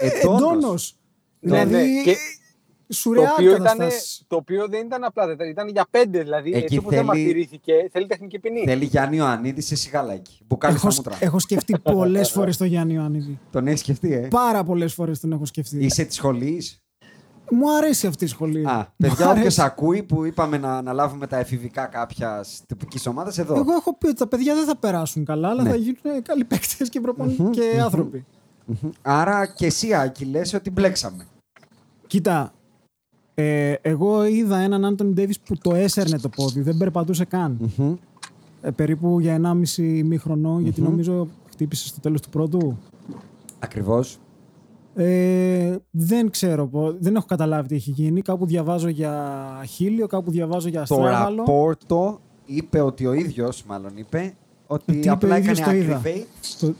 Ε, 0.00 0.06
εντόνως. 0.06 0.40
εντόνως. 0.42 0.96
Ναι, 1.40 1.64
Δηλαδή, 1.64 1.84
ναι, 2.04 2.12
και 2.88 2.94
το 2.94 2.94
σουρεάλ 2.94 3.32
οποίο, 3.32 3.50
ήταν, 3.50 3.62
καταστάσεις. 3.64 4.22
το 4.28 4.36
οποίο 4.36 4.66
δεν 4.68 4.86
ήταν 4.86 5.04
απλά 5.04 5.26
τετρά, 5.26 5.48
ήταν 5.48 5.68
για 5.68 5.86
πέντε. 5.90 6.22
Δηλαδή, 6.22 6.48
Εκεί 6.52 6.58
έτσι 6.62 6.76
όπως 6.78 6.90
δεν 6.90 6.98
θέλει- 7.04 7.08
μαρτυρήθηκε, 7.24 7.72
θέλει 7.92 8.06
τεχνική 8.06 8.38
ποινή. 8.38 8.62
Θέλει 8.64 8.84
Γιάννη 8.84 9.16
Ιωαννίδη 9.16 9.60
σε 9.60 9.74
σιγαλάκι. 9.76 10.40
Μπουκάλι 10.46 10.74
Έχω, 10.74 10.90
στα 10.90 11.02
μούτρα. 11.10 11.26
έχω 11.26 11.38
σκεφτεί 11.38 11.78
πολλές 11.92 12.30
φορές 12.30 12.56
το 12.56 12.64
Γιάννη 12.64 12.94
Ιωαννίδη. 12.94 13.38
Τον 13.50 13.66
έχεις 13.66 13.80
σκεφτεί, 13.80 14.12
ε; 14.12 14.28
Πάρα 14.30 14.64
πολλές 14.64 14.94
φορές 14.94 15.20
τον 15.20 15.32
έχω 15.32 15.44
σκεφτεί. 15.46 15.84
Είσαι 15.84 16.04
της 16.04 16.16
σχολής; 16.16 16.80
Μου 17.50 17.76
αρέσει 17.76 18.06
αυτή 18.06 18.24
η 18.24 18.28
σχολή. 18.28 18.66
Α, 18.66 18.76
Μου 18.76 19.08
παιδιά, 19.08 19.28
αρέσει. 19.28 19.46
όποιο 19.46 19.64
ακούει 19.64 20.02
που 20.02 20.24
είπαμε 20.24 20.58
να 20.58 20.76
αναλάβουμε 20.76 21.26
τα 21.26 21.36
εφηβικά 21.38 21.86
κάποια 21.86 22.44
τυπικής 22.66 23.06
ομάδας 23.06 23.38
εδώ. 23.38 23.54
Εγώ 23.54 23.72
έχω 23.72 23.96
πει 23.98 24.06
ότι 24.06 24.16
τα 24.16 24.26
παιδιά 24.26 24.54
δεν 24.54 24.64
θα 24.64 24.76
περάσουν 24.76 25.24
καλά, 25.24 25.48
αλλά 25.48 25.62
Ναι. 25.62 25.68
θα 25.70 25.76
γίνουν 25.76 26.22
καλοί 26.22 26.44
παίκτες 26.44 26.88
και, 26.88 27.00
προπον- 27.00 27.50
και 27.50 27.80
άνθρωποι. 27.82 28.24
Άρα 29.02 29.46
και 29.46 29.66
εσύ, 29.66 29.94
Άκη, 29.94 30.24
λες 30.24 30.54
ότι 30.54 30.70
μπλέξαμε. 30.70 31.26
Κοίτα, 32.06 32.52
ε, 33.38 33.72
εγώ 33.82 34.24
είδα 34.24 34.58
έναν 34.58 34.84
Άντωνι 34.84 35.12
Ντέβις 35.12 35.40
που 35.40 35.54
το 35.62 35.74
έσερνε 35.74 36.18
το 36.18 36.28
πόδι, 36.28 36.60
δεν 36.60 36.76
περπατούσε 36.76 37.24
καν. 37.24 37.70
Ε, 38.62 38.70
περίπου 38.70 39.20
για 39.20 39.40
1,5 39.76 40.02
μήχρονο, 40.04 40.58
γιατί 40.60 40.80
νομίζω 40.82 41.28
χτύπησε 41.50 41.86
στο 41.86 42.00
τέλος 42.00 42.20
του 42.20 42.28
πρώτου. 42.28 42.78
Ακριβώς. 43.58 44.18
Ε, 44.94 45.76
δεν 45.90 46.30
ξέρω, 46.30 46.66
πο- 46.66 46.96
δεν 47.00 47.16
έχω 47.16 47.26
καταλάβει 47.26 47.68
τι 47.68 47.74
έχει 47.74 47.90
γίνει. 47.90 48.20
Κάπου 48.22 48.46
διαβάζω 48.46 48.88
για 48.88 49.42
χίλιο, 49.68 50.06
κάπου 50.06 50.30
διαβάζω 50.30 50.68
για 50.68 50.84
Το 50.86 50.94
αστράγαλο. 50.94 51.36
ραπόρτο 51.36 52.20
είπε 52.46 52.80
ότι 52.80 53.06
ο 53.06 53.12
ίδιος, 53.12 53.64
μάλλον 53.66 53.90
είπε, 53.96 54.34
ότι 54.66 54.84
Τι 54.92 54.98
είπε 54.98 55.10
απλά 55.10 55.34
ο 55.34 55.38
ίδιος 55.38 55.58
έκανε 55.60 55.78
το 55.78 55.84
είδα. 55.84 56.00
aggravate. 56.04 56.72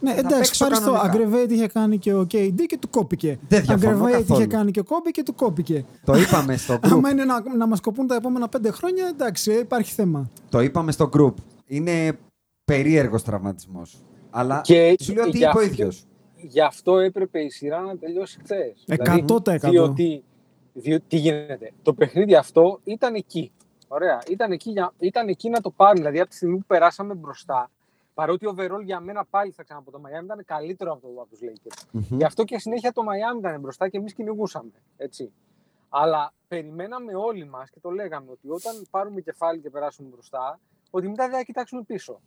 Το- 0.00 0.06
Ναι, 0.06 0.12
θα 0.12 0.18
εντάξει, 0.18 0.36
παίξω 0.36 0.64
ευχαριστώ. 0.64 0.92
κανονικά. 0.92 1.38
Aggravate 1.46 1.50
είχε 1.50 1.66
κάνει 1.66 1.98
και 1.98 2.14
ο 2.14 2.20
KD 2.32 2.60
και 2.66 2.78
του 2.78 2.90
κόπηκε. 2.90 3.38
Δεν 3.48 3.62
διαφωνώ 3.62 4.04
Aggravate 4.04 4.10
καθόλου. 4.10 4.40
είχε 4.40 4.46
κάνει 4.48 4.70
και 4.70 4.80
ο 4.80 4.84
Kobe 4.88 5.08
και 5.12 5.22
του 5.22 5.34
κόπηκε. 5.34 5.84
Το 6.04 6.14
είπαμε 6.14 6.56
στο 6.56 6.74
group. 6.82 6.88
Άμα 6.92 7.10
είναι 7.10 7.24
να, 7.24 7.56
να 7.56 7.66
μας 7.66 7.80
κοπούν 7.80 8.06
τα 8.06 8.14
επόμενα 8.14 8.48
πέντε 8.48 8.70
χρόνια, 8.70 9.06
εντάξει, 9.06 9.52
ε, 9.52 9.58
υπάρχει 9.58 9.92
θέμα. 9.92 10.30
Το 10.50 10.60
είπαμε 10.60 10.92
στο 10.92 11.08
group. 11.16 11.34
Είναι 11.66 12.18
περίεργος 12.64 13.22
τραυματισμός. 13.22 13.96
Αλλά 14.30 14.60
Και 14.60 14.96
σου 15.02 15.12
λέω 15.14 15.22
ότι 15.22 15.30
γι' 15.30 15.36
είπε 15.38 15.46
ο 15.46 15.50
αυτό- 15.50 15.62
ίδιος. 15.62 16.04
Γι' 16.36 16.60
αυτό 16.60 16.98
έπρεπε 16.98 17.40
η 17.40 17.50
σειρά 17.50 17.80
να 17.80 17.96
τελειώσει 17.98 18.38
χθες. 18.42 18.84
100%. 18.86 19.70
διότι, 19.70 20.22
διότι 20.72 21.04
τι 21.08 21.16
γίνεται. 21.16 21.72
Το 21.82 21.92
παιχνίδι 21.94 22.34
αυτό 22.34 22.80
ήταν 22.84 23.14
εκεί. 23.14 23.52
Ωραία. 23.88 24.18
Ήταν 24.30 24.52
εκεί, 24.52 24.70
για, 24.70 24.92
ήταν 24.98 25.28
εκεί 25.28 25.48
να 25.48 25.60
το 25.60 25.70
πάρει. 25.70 25.98
Δηλαδή 25.98 26.20
από 26.20 26.28
τη 26.30 26.36
στιγμή 26.36 26.56
που 26.56 26.64
περάσαμε 26.66 27.14
μπροστά, 27.14 27.70
παρότι 28.14 28.46
ο 28.46 28.54
overall 28.56 28.82
για 28.84 29.00
μένα 29.00 29.24
πάλι 29.24 29.50
θα 29.50 29.62
ξαναπώ 29.62 29.90
το 29.90 30.00
Miami 30.04 30.24
ήταν 30.24 30.44
καλύτερο 30.44 30.92
από, 30.92 31.00
το, 31.00 31.20
από 31.20 31.30
τους 31.30 31.38
Lakers. 31.42 31.88
Γι' 31.92 32.24
αυτό 32.24 32.44
και 32.44 32.58
συνέχεια 32.58 32.92
το 32.92 33.02
Miami 33.02 33.38
ήταν 33.38 33.60
μπροστά 33.60 33.88
και 33.88 33.96
εμείς 33.96 34.14
κυνηγούσαμε. 34.14 34.70
Έτσι. 34.96 35.32
Αλλά 35.88 36.32
περιμέναμε 36.48 37.14
όλοι 37.14 37.44
μας 37.44 37.70
και 37.70 37.80
το 37.80 37.90
λέγαμε 37.90 38.30
ότι 38.30 38.48
όταν 38.48 38.86
πάρουμε 38.90 39.20
κεφάλι 39.20 39.60
και 39.60 39.70
περάσουμε 39.70 40.08
μπροστά, 40.08 40.60
ότι 40.90 41.08
μετά 41.08 41.28
δεν 41.28 41.36
θα 41.36 41.42
κοιτάξουμε 41.42 41.82
πίσω. 41.82 42.20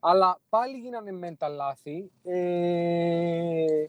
Αλλά 0.00 0.38
πάλι 0.48 0.78
γίνανε 0.78 1.10
mental 1.22 1.50
λάθη 1.54 2.10
ε, 2.22 3.84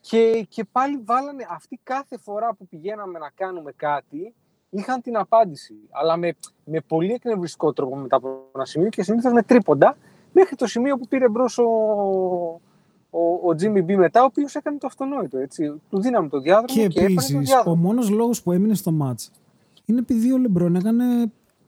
και, 0.00 0.46
και 0.48 0.64
πάλι 0.64 1.02
βάλανε 1.04 1.46
αυτή 1.50 1.80
κάθε 1.82 2.18
φορά 2.18 2.54
που 2.54 2.66
πηγαίναμε 2.66 3.18
να 3.18 3.30
κάνουμε 3.34 3.72
κάτι 3.72 4.34
είχαν 4.70 5.02
την 5.02 5.16
απάντηση. 5.16 5.74
Αλλά 5.90 6.16
με, 6.16 6.36
με 6.64 6.80
πολύ 6.80 7.12
εκνευριστικό 7.12 7.72
τρόπο 7.72 7.96
μετά 7.96 8.16
από 8.16 8.50
ένα 8.54 8.64
σημείο 8.64 8.88
και 8.88 9.02
συνήθως 9.02 9.32
με 9.32 9.42
τρίποντα 9.42 9.96
μέχρι 10.32 10.56
το 10.56 10.66
σημείο 10.66 10.96
που 10.96 11.08
πήρε 11.08 11.28
μπρος 11.28 11.58
ο, 11.58 11.62
ο, 13.10 13.20
ο 13.20 13.54
Jimmy 13.60 13.84
B 13.90 13.94
μετά, 13.96 14.22
ο 14.22 14.24
οποίος 14.24 14.54
έκανε 14.54 14.78
το 14.78 14.86
αυτονόητο. 14.86 15.38
Έτσι. 15.38 15.72
Του 15.90 16.00
δίναμε 16.00 16.28
το 16.28 16.40
διάδρομο 16.40 16.66
Και 16.66 16.86
και, 16.86 17.00
έπαιρνε 17.00 17.06
το 17.08 17.12
επίσης, 17.12 17.34
ο 17.36 17.40
διάδρομο. 17.40 17.82
μόνος 17.82 18.10
λόγος 18.10 18.42
που 18.42 18.52
έμεινε 18.52 18.74
στο 18.74 18.92
match 19.02 19.26
είναι 19.84 19.98
επειδή 19.98 20.32
ο 20.32 20.38
Λεμπρόν 20.38 20.76
έκανε 20.76 21.04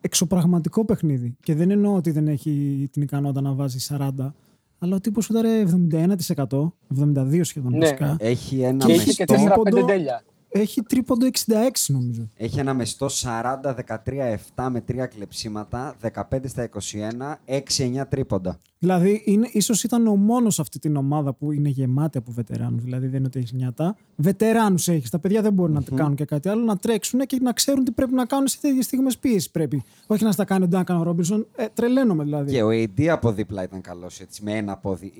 εξωπραγματικό 0.01 0.85
παιχνίδι. 0.85 1.37
Και 1.43 1.55
δεν 1.55 1.71
εννοώ 1.71 1.95
ότι 1.95 2.11
δεν 2.11 2.29
έχει 2.29 2.89
την 2.93 3.03
ικανότητα 3.03 3.41
να 3.41 3.53
βάζει 3.53 3.97
40, 3.99 4.33
αλλά 4.79 4.97
ο 4.97 5.01
τύπος 5.01 5.25
σούταρε 5.25 5.65
71%, 5.91 6.73
72% 7.01 7.41
σχεδόν 7.43 7.73
Ναι. 7.73 7.79
βασικά. 7.79 8.17
Έχει 8.19 8.61
ένα 8.61 8.85
Και 8.87 8.93
έχει 8.93 9.11
είχε 9.11 9.25
και 9.25 9.33
μεστό, 9.33 9.63
τρίποντο. 9.63 9.85
4-5 9.85 9.87
τέλεια. 9.87 10.23
Έχει 10.53 10.83
τρίποντο 10.83 11.27
66 11.27 11.53
νομίζω. 11.87 12.29
έχει 12.37 12.59
ένα 12.59 12.75
μεστό 12.75 13.07
40-13-7 13.11 14.69
με 14.71 14.85
3 14.89 15.07
κλεψίματα, 15.07 15.97
15 16.13 16.23
στα 16.45 16.63
21, 16.63 17.39
6-9 17.47 18.09
τρίποντα. 18.09 18.61
Δηλαδή, 18.83 19.23
είναι, 19.25 19.49
ίσως 19.53 19.85
ήταν 19.85 20.07
ο 20.07 20.17
μόνος 20.17 20.55
σε 20.55 20.61
αυτή 20.61 20.79
την 20.79 20.97
ομάδα 20.97 21.33
που 21.33 21.53
είναι 21.53 21.69
γεμάτη 21.69 22.19
από 22.19 22.33
βετεράνους. 22.33 22.83
Δηλαδή, 22.83 23.07
δεν 23.07 23.19
είναι 23.19 23.27
ότι 23.27 23.39
έχεις 23.39 23.53
νιάτα. 23.53 23.97
Βετεράνους 24.17 24.89
έχεις. 24.89 25.11
Τα 25.11 25.19
παιδιά 25.19 25.43
δεν 25.43 25.53
μπορούν 25.53 25.75
να 25.75 25.97
κάνουν 25.97 26.15
και 26.15 26.25
κάτι 26.25 26.49
άλλο, 26.49 26.65
να 26.65 26.77
τρέξουν 26.77 27.21
και 27.21 27.39
να 27.43 27.53
ξέρουν 27.53 27.85
τι 27.85 27.91
πρέπει 27.91 28.15
να 28.15 28.25
κάνουν 28.25 28.49
σε 28.49 28.59
τέτοιες 28.61 28.85
στιγμές 28.85 29.19
πίεσης 29.19 29.51
πρέπει. 29.51 29.83
Όχι 30.07 30.25
να 30.25 30.33
στα 30.33 30.45
κάνει 30.45 30.65
ο 30.65 30.69
Ντάκαν 30.69 31.03
Ρόμπινσον. 31.03 31.47
Ε, 31.57 31.67
τρελαίνομαι 31.75 32.25
δηλαδή. 32.25 32.53
Και 32.53 32.63
ο 32.63 32.69
AD 32.69 33.07
από 33.07 33.33
δίπλα 33.33 33.63
ήταν 33.63 33.81
καλός 33.81 34.21
έτσι, 34.21 34.43
με 34.43 34.53
ένα 34.53 34.77
πόδι. 34.77 35.13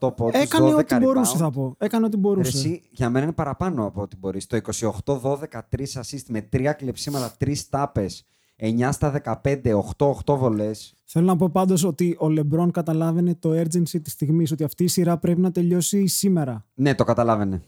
28 0.00 0.14
πόντους. 0.16 0.40
Έκανε 0.40 0.70
12 0.70 0.78
ό,τι 0.78 0.96
μπορούσε, 0.96 1.32
rebound. 1.34 1.38
θα 1.40 1.50
πω. 1.50 1.74
Έκανε 1.78 2.04
ό,τι 2.04 2.14
Ρε 2.14 2.20
μπορούσε. 2.20 2.56
Εσύ, 2.56 2.82
για 2.90 3.10
μένα 3.10 3.24
είναι 3.24 3.34
παραπάνω 3.34 3.86
από 3.86 4.02
ό,τι 4.02 4.16
μπορείς. 4.16 4.46
Το 4.46 4.56
28-12, 4.72 5.60
3 5.70 6.00
assist 6.00 6.22
με 6.28 6.48
3 6.52 6.72
κλεψίματα, 6.76 7.36
3 7.40 7.54
τάπες, 7.70 8.24
9 8.56 8.88
στα 8.92 9.10
15, 9.42 9.74
8-8 9.96 10.36
βολές. 10.36 10.94
Θέλω 11.04 11.26
να 11.26 11.36
πω 11.36 11.48
πάντως 11.50 11.84
ότι 11.84 12.16
ο 12.18 12.28
Λεμπρόν 12.28 12.70
καταλάβαινε 12.70 13.34
το 13.34 13.50
urgency 13.50 14.02
της 14.02 14.12
στιγμής, 14.12 14.52
ότι 14.52 14.64
αυτή 14.64 14.84
η 14.84 14.88
σειρά 14.88 15.18
πρέπει 15.18 15.40
να 15.40 15.50
τελειώσει 15.50 16.06
σήμερα. 16.06 16.64
Ναι, 16.74 16.94
το 16.94 17.04
καταλάβαινε. 17.04 17.62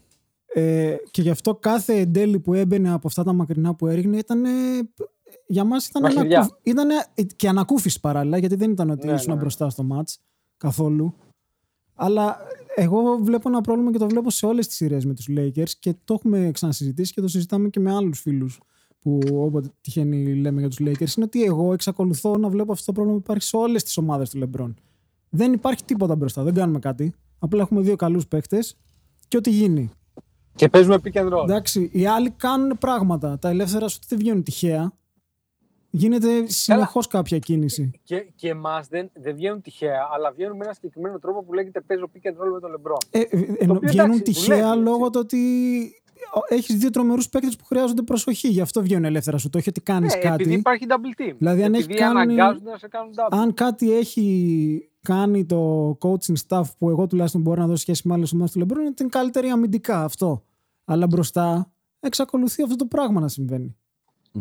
Ε, 0.54 0.96
και 1.10 1.22
γι' 1.22 1.30
αυτό 1.30 1.54
κάθε 1.54 1.98
εντέλει 1.98 2.38
που 2.40 2.54
έμπαινε 2.54 2.92
από 2.92 3.06
αυτά 3.08 3.22
τα 3.24 3.32
μακρινά 3.32 3.74
που 3.74 3.86
έριχνε 3.86 4.16
ήταν. 4.16 4.44
Για 5.46 5.64
μας 5.64 5.86
ήταν, 5.86 6.02
Μαχαιριά. 6.02 6.38
ανακούφ... 6.38 6.58
ήτανε 6.62 6.94
και 7.36 7.48
ανακούφιση 7.48 8.00
παράλληλα, 8.00 8.38
γιατί 8.38 8.54
δεν 8.54 8.70
ήταν 8.70 8.90
ότι 8.90 9.06
Ναι, 9.06 9.12
ήσουν 9.12 9.32
ναι. 9.34 9.40
μπροστά 9.40 9.70
στο 9.70 9.86
match 9.92 10.14
καθόλου. 10.56 11.14
Αλλά 12.00 12.36
εγώ 12.74 13.18
βλέπω 13.22 13.48
ένα 13.48 13.60
πρόβλημα 13.60 13.92
και 13.92 13.98
το 13.98 14.08
βλέπω 14.08 14.30
σε 14.30 14.46
όλες 14.46 14.66
τις 14.66 14.76
σειρές 14.76 15.04
με 15.04 15.14
τους 15.14 15.28
Lakers 15.36 15.70
και 15.78 15.94
το 16.04 16.14
έχουμε 16.14 16.50
ξανασυζητήσει 16.52 17.12
και 17.12 17.20
το 17.20 17.28
συζητάμε 17.28 17.68
και 17.68 17.80
με 17.80 17.94
άλλους 17.94 18.20
φίλους 18.20 18.60
που 18.98 19.18
όποτε 19.32 19.68
τυχαίνει 19.80 20.34
λέμε 20.34 20.60
για 20.60 20.68
τους 20.68 20.78
Lakers. 20.80 21.16
Είναι 21.16 21.24
ότι 21.24 21.44
εγώ 21.44 21.72
εξακολουθώ 21.72 22.36
να 22.36 22.48
βλέπω 22.48 22.72
αυτό 22.72 22.84
το 22.84 22.92
πρόβλημα 22.92 23.18
που 23.18 23.22
υπάρχει 23.24 23.48
σε 23.48 23.56
όλες 23.56 23.82
τις 23.82 23.96
ομάδες 23.96 24.30
του 24.30 24.38
LeBron. 24.44 24.74
Δεν 25.28 25.52
υπάρχει 25.52 25.84
τίποτα 25.84 26.16
μπροστά, 26.16 26.42
δεν 26.42 26.54
κάνουμε 26.54 26.78
κάτι. 26.78 27.14
Απλά 27.38 27.62
έχουμε 27.62 27.80
δύο 27.80 27.96
καλούς 27.96 28.26
παίκτες 28.26 28.76
και 29.28 29.36
ό,τι 29.36 29.50
γίνει. 29.50 29.90
Και 30.54 30.68
παίζουμε 30.68 30.96
pick 31.04 31.12
and 31.12 31.32
roll. 31.32 31.42
Εντάξει, 31.42 31.90
οι 31.92 32.06
άλλοι 32.06 32.30
κάνουν 32.30 32.78
πράγματα. 32.78 33.38
Τα 33.38 33.48
ελεύθερα 33.48 33.88
σου 33.88 33.98
δεν 34.08 34.18
βγαίνουν 34.18 34.42
τυχαία. 34.42 34.92
Γίνεται 35.90 36.46
συνεχώς 36.46 37.06
κάποια 37.06 37.38
κίνηση. 37.38 37.90
Και, 38.02 38.26
και 38.34 38.48
εμά 38.48 38.84
δεν, 38.90 39.10
δεν 39.14 39.34
βγαίνουν 39.34 39.60
τυχαία, 39.60 40.08
αλλά 40.14 40.32
βγαίνουν 40.32 40.56
με 40.56 40.64
ένα 40.64 40.74
συγκεκριμένο 40.74 41.18
τρόπο 41.18 41.42
που 41.44 41.52
λέγεται 41.52 41.80
παίζω 41.80 42.10
pick 42.14 42.26
and 42.28 42.32
roll 42.32 42.52
με 42.52 42.60
τον 42.60 42.70
LeBron. 42.76 43.06
Ε, 43.10 43.20
ε, 43.20 43.26
ενώ 43.58 43.72
οποίο, 43.74 43.88
βγαίνουν 43.88 44.10
εντάξει, 44.10 44.22
τυχαία 44.22 44.56
δουλεύει, 44.56 44.70
έτσι. 44.72 44.82
λόγω 44.82 45.10
του 45.10 45.20
ότι 45.22 45.38
έχεις 46.48 46.76
δύο 46.76 46.90
τρομερούς 46.90 47.28
παίκτες 47.28 47.56
που 47.56 47.64
χρειάζονται 47.64 48.02
προσοχή. 48.02 48.48
Γι' 48.48 48.60
αυτό 48.60 48.82
βγαίνουν 48.82 49.04
ελεύθερα 49.04 49.38
σου. 49.38 49.50
Το 49.50 49.58
έχει 49.58 49.68
ότι 49.68 49.80
κάνεις 49.80 50.14
Ναι, 50.14 50.20
κάτι. 50.20 50.42
επειδή 50.42 50.54
υπάρχει 50.58 50.86
double 50.88 51.20
team. 51.22 51.34
Δηλαδή, 51.38 51.62
αν 51.62 51.74
επειδή 51.74 51.92
έχει 51.92 52.02
κάνει- 52.02 52.20
αναγκάζονται 52.20 52.70
να 52.70 52.78
σε 52.78 52.88
κάνουν 52.88 53.12
double. 53.16 53.38
Αν 53.38 53.54
κάτι 53.54 53.92
έχει 53.96 54.90
κάνει 55.02 55.46
το 55.46 55.90
coaching 56.00 56.34
staff 56.48 56.62
που 56.78 56.88
εγώ 56.90 57.06
τουλάχιστον 57.06 57.40
μπορώ 57.40 57.60
να 57.60 57.66
δώσω 57.66 57.80
σχέση 57.80 58.08
με 58.08 58.14
άλλες 58.14 58.32
ομάδες 58.32 58.52
του 58.52 58.60
LeBron 58.60 58.78
είναι 58.80 58.92
την 58.92 59.08
καλύτερη 59.08 59.48
αμυντικά 59.48 60.04
αυτό. 60.04 60.42
Αλλά 60.84 61.06
μπροστά 61.06 61.72
εξακολουθεί 62.00 62.62
αυτό 62.62 62.76
το 62.76 62.86
πράγμα 62.86 63.20
να 63.20 63.28
συμβαίνει. 63.28 63.76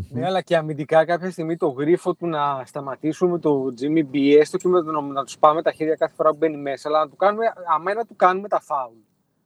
Ναι, 0.09 0.25
αλλά 0.25 0.41
και 0.41 0.55
αμυντικά 0.57 1.05
κάποια 1.05 1.31
στιγμή 1.31 1.57
το 1.57 1.67
γρίφο 1.67 2.13
του 2.13 2.27
να 2.27 2.63
σταματήσουμε 2.65 3.39
το 3.39 3.73
Jimmy 3.81 4.03
B, 4.13 4.35
έστω 4.39 4.57
και 4.57 4.67
με 4.67 4.81
το, 4.81 5.01
να 5.01 5.23
τους 5.23 5.37
πάμε 5.37 5.61
τα 5.61 5.71
χέρια 5.71 5.95
κάθε 5.95 6.13
φορά 6.15 6.29
που 6.29 6.37
μπαίνει 6.37 6.57
μέσα, 6.57 6.89
αλλά 6.89 6.99
να 6.99 7.09
του 7.09 7.15
κάνουμε, 7.15 7.45
αμένα 7.75 8.05
του 8.05 8.15
κάνουμε 8.15 8.47
τα 8.47 8.61
φάουλ. 8.61 8.95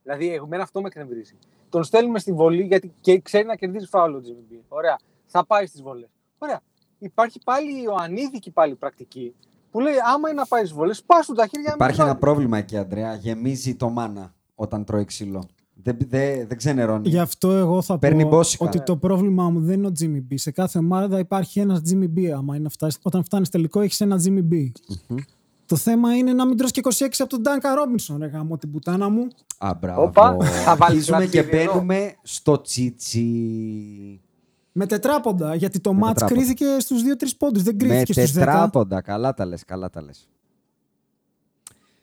Δηλαδή, 0.03 0.33
εμένα 0.33 0.63
αυτό 0.63 0.81
με 0.81 0.87
εκνευρίζει. 0.87 1.37
Τον 1.69 1.83
στέλνουμε 1.83 2.19
στη 2.19 2.31
βολή 2.33 2.63
γιατί 2.63 2.93
και 3.01 3.19
ξέρει 3.19 3.45
να 3.45 3.55
κερδίζει 3.55 3.85
φάουλ 3.87 4.13
ο 4.13 4.17
Jimmy 4.17 4.53
B. 4.53 4.57
Ωραία. 4.67 4.99
Θα 5.25 5.45
πάει 5.45 5.65
στις 5.65 5.81
βολές. 5.81 6.09
Ωραία. 6.37 6.59
Υπάρχει 6.99 7.39
πάλι 7.45 7.87
ο 7.87 7.95
ανήθικη 7.99 8.51
πάλι 8.51 8.75
πρακτική 8.75 9.35
που 9.71 9.79
λέει: 9.79 9.93
Άμα 10.13 10.29
είναι 10.29 10.39
να 10.39 10.45
πάει 10.47 10.61
στις 10.61 10.73
βολές, 10.73 11.03
πας 11.03 11.25
του 11.25 11.33
τα 11.33 11.47
χέρια 11.47 11.67
να 11.69 11.73
Υπάρχει 11.73 11.93
μην 11.99 12.01
ένα 12.09 12.09
βάλει. 12.09 12.19
πρόβλημα 12.19 12.57
εκεί, 12.57 12.77
Αντρέα. 12.77 13.15
Γεμίζει 13.15 13.75
το 13.75 13.89
μάνα 13.89 14.33
όταν 14.55 14.85
τρώει 14.85 15.05
ξύλο. 15.05 15.43
Δεν, 15.83 15.97
δεν, 16.09 16.47
δεν 16.47 16.57
ξενερώνει. 16.57 17.09
Γι' 17.09 17.19
αυτό 17.19 17.51
εγώ 17.51 17.81
θα 17.81 17.97
Παίρνει 17.99 18.23
πω 18.23 18.29
μπόσικα. 18.29 18.65
ότι 18.65 18.81
το 18.83 18.97
πρόβλημά 18.97 19.49
μου 19.49 19.59
δεν 19.59 19.77
είναι 19.77 19.87
ο 19.87 19.91
Jimmy 19.99 20.17
B. 20.17 20.33
Σε 20.35 20.51
κάθε 20.51 20.77
ομάδα 20.77 21.19
υπάρχει 21.19 21.59
ένας 21.59 21.81
Jimmy 21.89 22.17
B. 22.17 22.25
Άμα 22.35 22.55
είναι 22.55 22.69
φτάσει, 22.69 22.97
όταν 23.01 23.23
φτάνεις 23.23 23.49
τελικό, 23.49 23.79
έχεις 23.81 24.01
ένα 24.01 24.21
Jimmy 24.25 24.53
B. 24.53 24.71
Το 25.65 25.75
θέμα 25.77 26.15
είναι 26.15 26.33
να 26.33 26.45
μην 26.47 26.57
τρως 26.57 26.71
και 26.71 26.81
26 26.83 27.05
από 27.17 27.29
τον 27.29 27.41
Duncan 27.45 27.77
Robinson. 28.11 28.15
Ρε 28.19 28.25
γάμο 28.27 28.57
την 28.57 28.71
πουτάνα 28.71 29.09
μου. 29.09 29.27
Α, 29.57 29.71
μπράβο. 29.81 30.03
Όπα, 30.03 30.37
θα 30.63 30.75
βάλεις 30.75 31.11
Αρχίζουμε 31.11 31.25
και 31.25 31.41
λατρίδι 31.41 31.63
εδώ. 31.63 31.71
μπαίνουμε 31.73 32.13
στο 32.21 32.61
τσίτσι. 32.61 34.21
Με 34.71 34.85
τετράποντα. 34.85 35.55
Γιατί 35.55 35.79
το 35.79 35.93
Με 35.93 35.99
match 36.03 36.07
τετράποντα. 36.07 36.35
κρίθηκε 36.39 36.65
στους 36.79 37.01
2-3 37.03 37.37
πόντους. 37.37 37.63
Δεν 37.63 37.75
Με 37.75 37.83
κρίθηκε 37.87 38.13
στους 38.13 38.31
10. 38.31 38.33
τετράποντα. 38.33 39.01
Καλά 39.01 39.33
τα 39.33 39.45
λες, 39.45 39.65
καλά 39.65 39.89
τα 39.89 40.01
λες. 40.01 40.29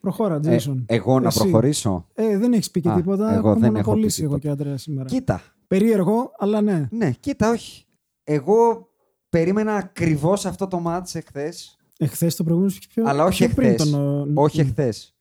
Προχώρα, 0.00 0.40
Ε, 0.44 0.56
Jason. 0.56 0.82
εγώ 0.86 1.20
να 1.20 1.26
Εσύ. 1.26 1.38
προχωρήσω; 1.38 2.06
Ε, 2.14 2.38
δεν 2.38 2.52
έχεις 2.52 2.70
πει 2.70 2.80
και 2.80 2.88
Α, 2.88 2.94
τίποτα. 2.94 3.34
εγώ 3.34 3.50
Έχω 3.50 3.60
δεν 3.60 3.62
έχω 3.62 3.72
πει 3.72 3.86
μονοπολίσει 3.88 4.22
εγώ 4.22 4.34
τίποτα. 4.38 4.54
και 4.56 4.62
άντρα 4.62 4.76
σήμερα. 4.76 5.08
Κοίτα. 5.08 5.40
Περίεργο, 5.66 6.32
αλλά 6.38 6.60
ναι. 6.60 6.88
Ναι, 6.90 7.10
κοίτα, 7.10 7.50
όχι. 7.50 7.84
Εγώ 8.24 8.88
περίμενα 9.28 9.74
ακριβώς 9.74 10.46
αυτό 10.46 10.66
το 10.66 10.80
μάτς 10.80 11.14
εχθές 11.14 11.78
Εχθές 11.98 12.36
το 12.36 12.42
προηγούμενο 12.42 12.72
σου 12.72 12.78
είχε 12.82 12.88
πιο. 13.00 13.10
Αλλά 13.10 13.24
όχι 13.24 13.44
πιο 13.46 13.54
πριν 13.54 13.68
εχθές. 13.70 13.90
τον, 13.90 14.18
ο- 14.36 14.42
Όχι 14.42 14.60
εχθές. 14.60 15.12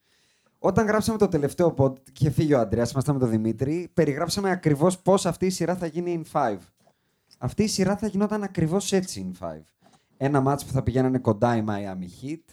Όταν 0.60 0.86
γράψαμε 0.86 1.18
το 1.18 1.28
τελευταίο 1.28 1.74
pod, 1.78 1.94
είχε 2.20 2.30
φύγει 2.30 2.54
ο 2.54 2.60
Αντρέα, 2.60 2.88
ήμασταν 2.92 3.14
με 3.16 3.22
τον 3.22 3.30
Δημήτρη, 3.30 3.90
περιγράψαμε 3.94 4.50
ακριβώς 4.52 5.00
πώς 5.00 5.26
αυτή 5.26 5.46
η 5.46 5.50
σειρά 5.50 5.76
θα 5.76 5.86
γίνει 5.86 6.22
in 6.24 6.30
5. 6.32 6.58
Αυτή 7.38 7.64
η 7.64 7.68
σειρά 7.68 7.98
θα 7.98 8.08
γινόταν 8.08 8.44
ακριβώς 8.44 8.92
έτσι 8.94 9.32
in 9.34 9.46
5. 9.48 9.48
Ένα 10.18 10.42
μάτς 10.42 10.66
που 10.66 10.72
θα 10.72 10.84
πηγαίνανε 10.84 11.18
κοντά 11.18 11.58
η 11.58 11.64
Miami 11.68 12.26
Heat. 12.26 12.44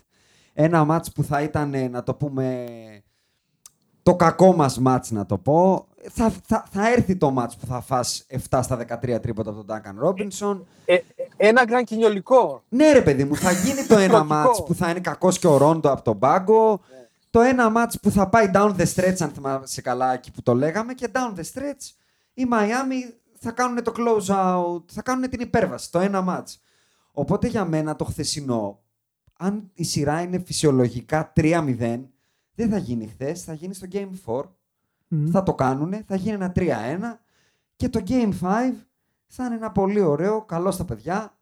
Ένα 0.54 0.84
μάτς 0.84 1.12
που 1.12 1.22
θα 1.24 1.42
ήταν, 1.42 1.74
ε, 1.74 1.88
να 1.88 2.02
το 2.02 2.14
πούμε, 2.14 2.66
το 4.02 4.16
κακό 4.16 4.52
μας 4.52 4.78
μάτς 4.78 5.10
να 5.10 5.26
το 5.26 5.38
πω. 5.38 5.86
Θα, 6.10 6.32
θα, 6.46 6.64
θα 6.70 6.90
έρθει 6.92 7.16
το 7.16 7.30
μάτς 7.30 7.56
που 7.56 7.66
θα 7.66 7.80
φας 7.80 8.26
7 8.50 8.60
στα 8.62 8.78
13 9.02 9.20
τρίποτα 9.22 9.50
από 9.50 9.64
τον 9.64 9.76
Duncan 9.76 10.06
Robinson. 10.06 10.60
Ε, 10.84 10.94
ε, 10.94 11.02
ένα 11.36 11.64
γκραν 11.64 11.84
κοινιολικό. 11.84 12.62
Ναι, 12.68 12.92
ρε 12.92 13.02
παιδί 13.02 13.24
μου, 13.24 13.36
θα 13.36 13.50
γίνει 13.50 13.86
το 13.86 13.98
ένα 13.98 14.12
Λογικό. 14.12 14.34
μάτς 14.34 14.62
που 14.64 14.74
θα 14.74 14.90
είναι 14.90 15.00
κακός 15.00 15.38
και 15.38 15.46
ο 15.46 15.56
Ρόντο 15.56 15.90
από 15.90 16.02
τον 16.02 16.18
πάγκο. 16.18 16.80
Το 17.30 17.40
ένα 17.40 17.70
μάτς 17.70 18.00
που 18.00 18.10
θα 18.10 18.28
πάει 18.28 18.50
down 18.54 18.74
the 18.76 18.86
stretch, 18.94 19.16
αν 19.18 19.30
θυμάσαι 19.30 19.80
καλά 19.80 20.12
εκεί 20.12 20.30
που 20.30 20.42
το 20.42 20.54
λέγαμε. 20.54 20.94
Και 20.94 21.08
down 21.12 21.38
the 21.38 21.42
stretch 21.42 21.90
η 22.34 22.46
Miami 22.52 23.14
θα 23.34 23.50
κάνουν 23.50 23.82
το 23.82 23.92
close 23.96 24.34
out, 24.34 24.82
θα 24.92 25.02
κάνουν 25.02 25.28
την 25.28 25.40
υπέρβαση. 25.40 25.92
Το 25.92 25.98
ένα 25.98 26.20
μάτς. 26.20 26.60
Οπότε 27.12 27.46
για 27.46 27.64
μένα 27.64 27.96
το 27.96 28.04
χθεσινό, 28.04 28.78
αν 29.36 29.70
η 29.74 29.84
σειρά 29.84 30.20
είναι 30.20 30.38
φυσιολογικά 30.38 31.32
3-0, 31.36 32.00
δεν 32.54 32.70
θα 32.70 32.78
γίνει 32.78 33.06
χθες, 33.06 33.44
θα 33.44 33.54
γίνει 33.54 33.74
στο 33.74 33.86
Game 33.92 34.08
4. 34.26 34.42
Μμμ. 35.08 35.30
Θα 35.30 35.42
το 35.42 35.54
κάνουν, 35.54 35.94
θα 36.06 36.16
γίνει 36.16 36.34
ένα 36.34 36.52
3-1 36.56 37.20
και 37.76 37.88
το 37.88 38.02
Game 38.06 38.32
5 38.40 38.74
θα 39.26 39.44
είναι 39.44 39.54
ένα 39.54 39.72
πολύ 39.72 40.00
ωραίο, 40.00 40.42
καλός 40.42 40.74
στα 40.74 40.84
παιδιά, 40.84 41.38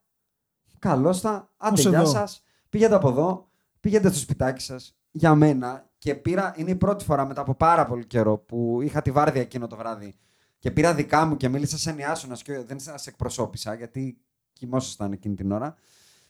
καλός 0.78 1.16
στα, 1.16 1.50
άντε 1.56 1.80
Ως 1.80 1.88
γεια 1.88 1.98
εδώ. 1.98 2.10
σας, 2.10 2.44
πήγαινε 2.68 2.94
από 2.94 3.08
εδώ, 3.08 3.48
πήγαινε 3.80 4.08
στο 4.08 4.18
σπιτάκι 4.18 4.62
σας. 4.62 4.96
Για 5.10 5.34
μένα 5.34 5.90
και 5.98 6.14
πήρα, 6.14 6.54
είναι 6.56 6.70
η 6.70 6.76
πρώτη 6.76 7.04
φορά 7.04 7.26
μετά 7.26 7.40
από 7.40 7.54
πάρα 7.54 7.86
πολύ 7.86 8.06
καιρό 8.06 8.38
που 8.38 8.78
είχα 8.82 9.02
τη 9.02 9.10
βάρδια 9.10 9.40
εκείνο 9.40 9.66
το 9.66 9.76
βράδυ 9.76 10.14
και 10.58 10.70
πήρα 10.70 10.94
δικά 10.94 11.26
μου 11.26 11.36
και 11.36 11.48
μίλησα 11.48 11.78
σε 11.78 11.92
νιάσονας 11.92 12.42
και 12.42 12.58
δεν 12.58 12.78
σας 12.80 13.06
εκπροσώπησα 13.06 13.74
γιατί 13.74 14.18
κοιμόσασταν 14.52 15.12
εκείνη 15.12 15.34
την 15.34 15.52
ώρα 15.52 15.74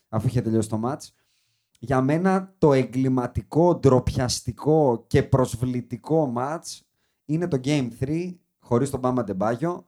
αφού 0.09 0.26
είχε 0.26 0.42
τελειώσει 0.42 0.69
το 0.69 0.78
μάτς. 0.78 1.14
Για 1.84 2.00
μένα 2.00 2.54
το 2.58 2.72
εγκληματικό, 2.72 3.74
ντροπιαστικό 3.74 5.04
και 5.06 5.22
προσβλητικό 5.22 6.26
μάτς 6.26 6.86
είναι 7.24 7.48
το 7.48 7.60
Game 7.64 7.88
3 8.00 8.34
χωρίς 8.58 8.90
τον 8.90 9.00
Bama 9.04 9.24
Debaggio. 9.24 9.84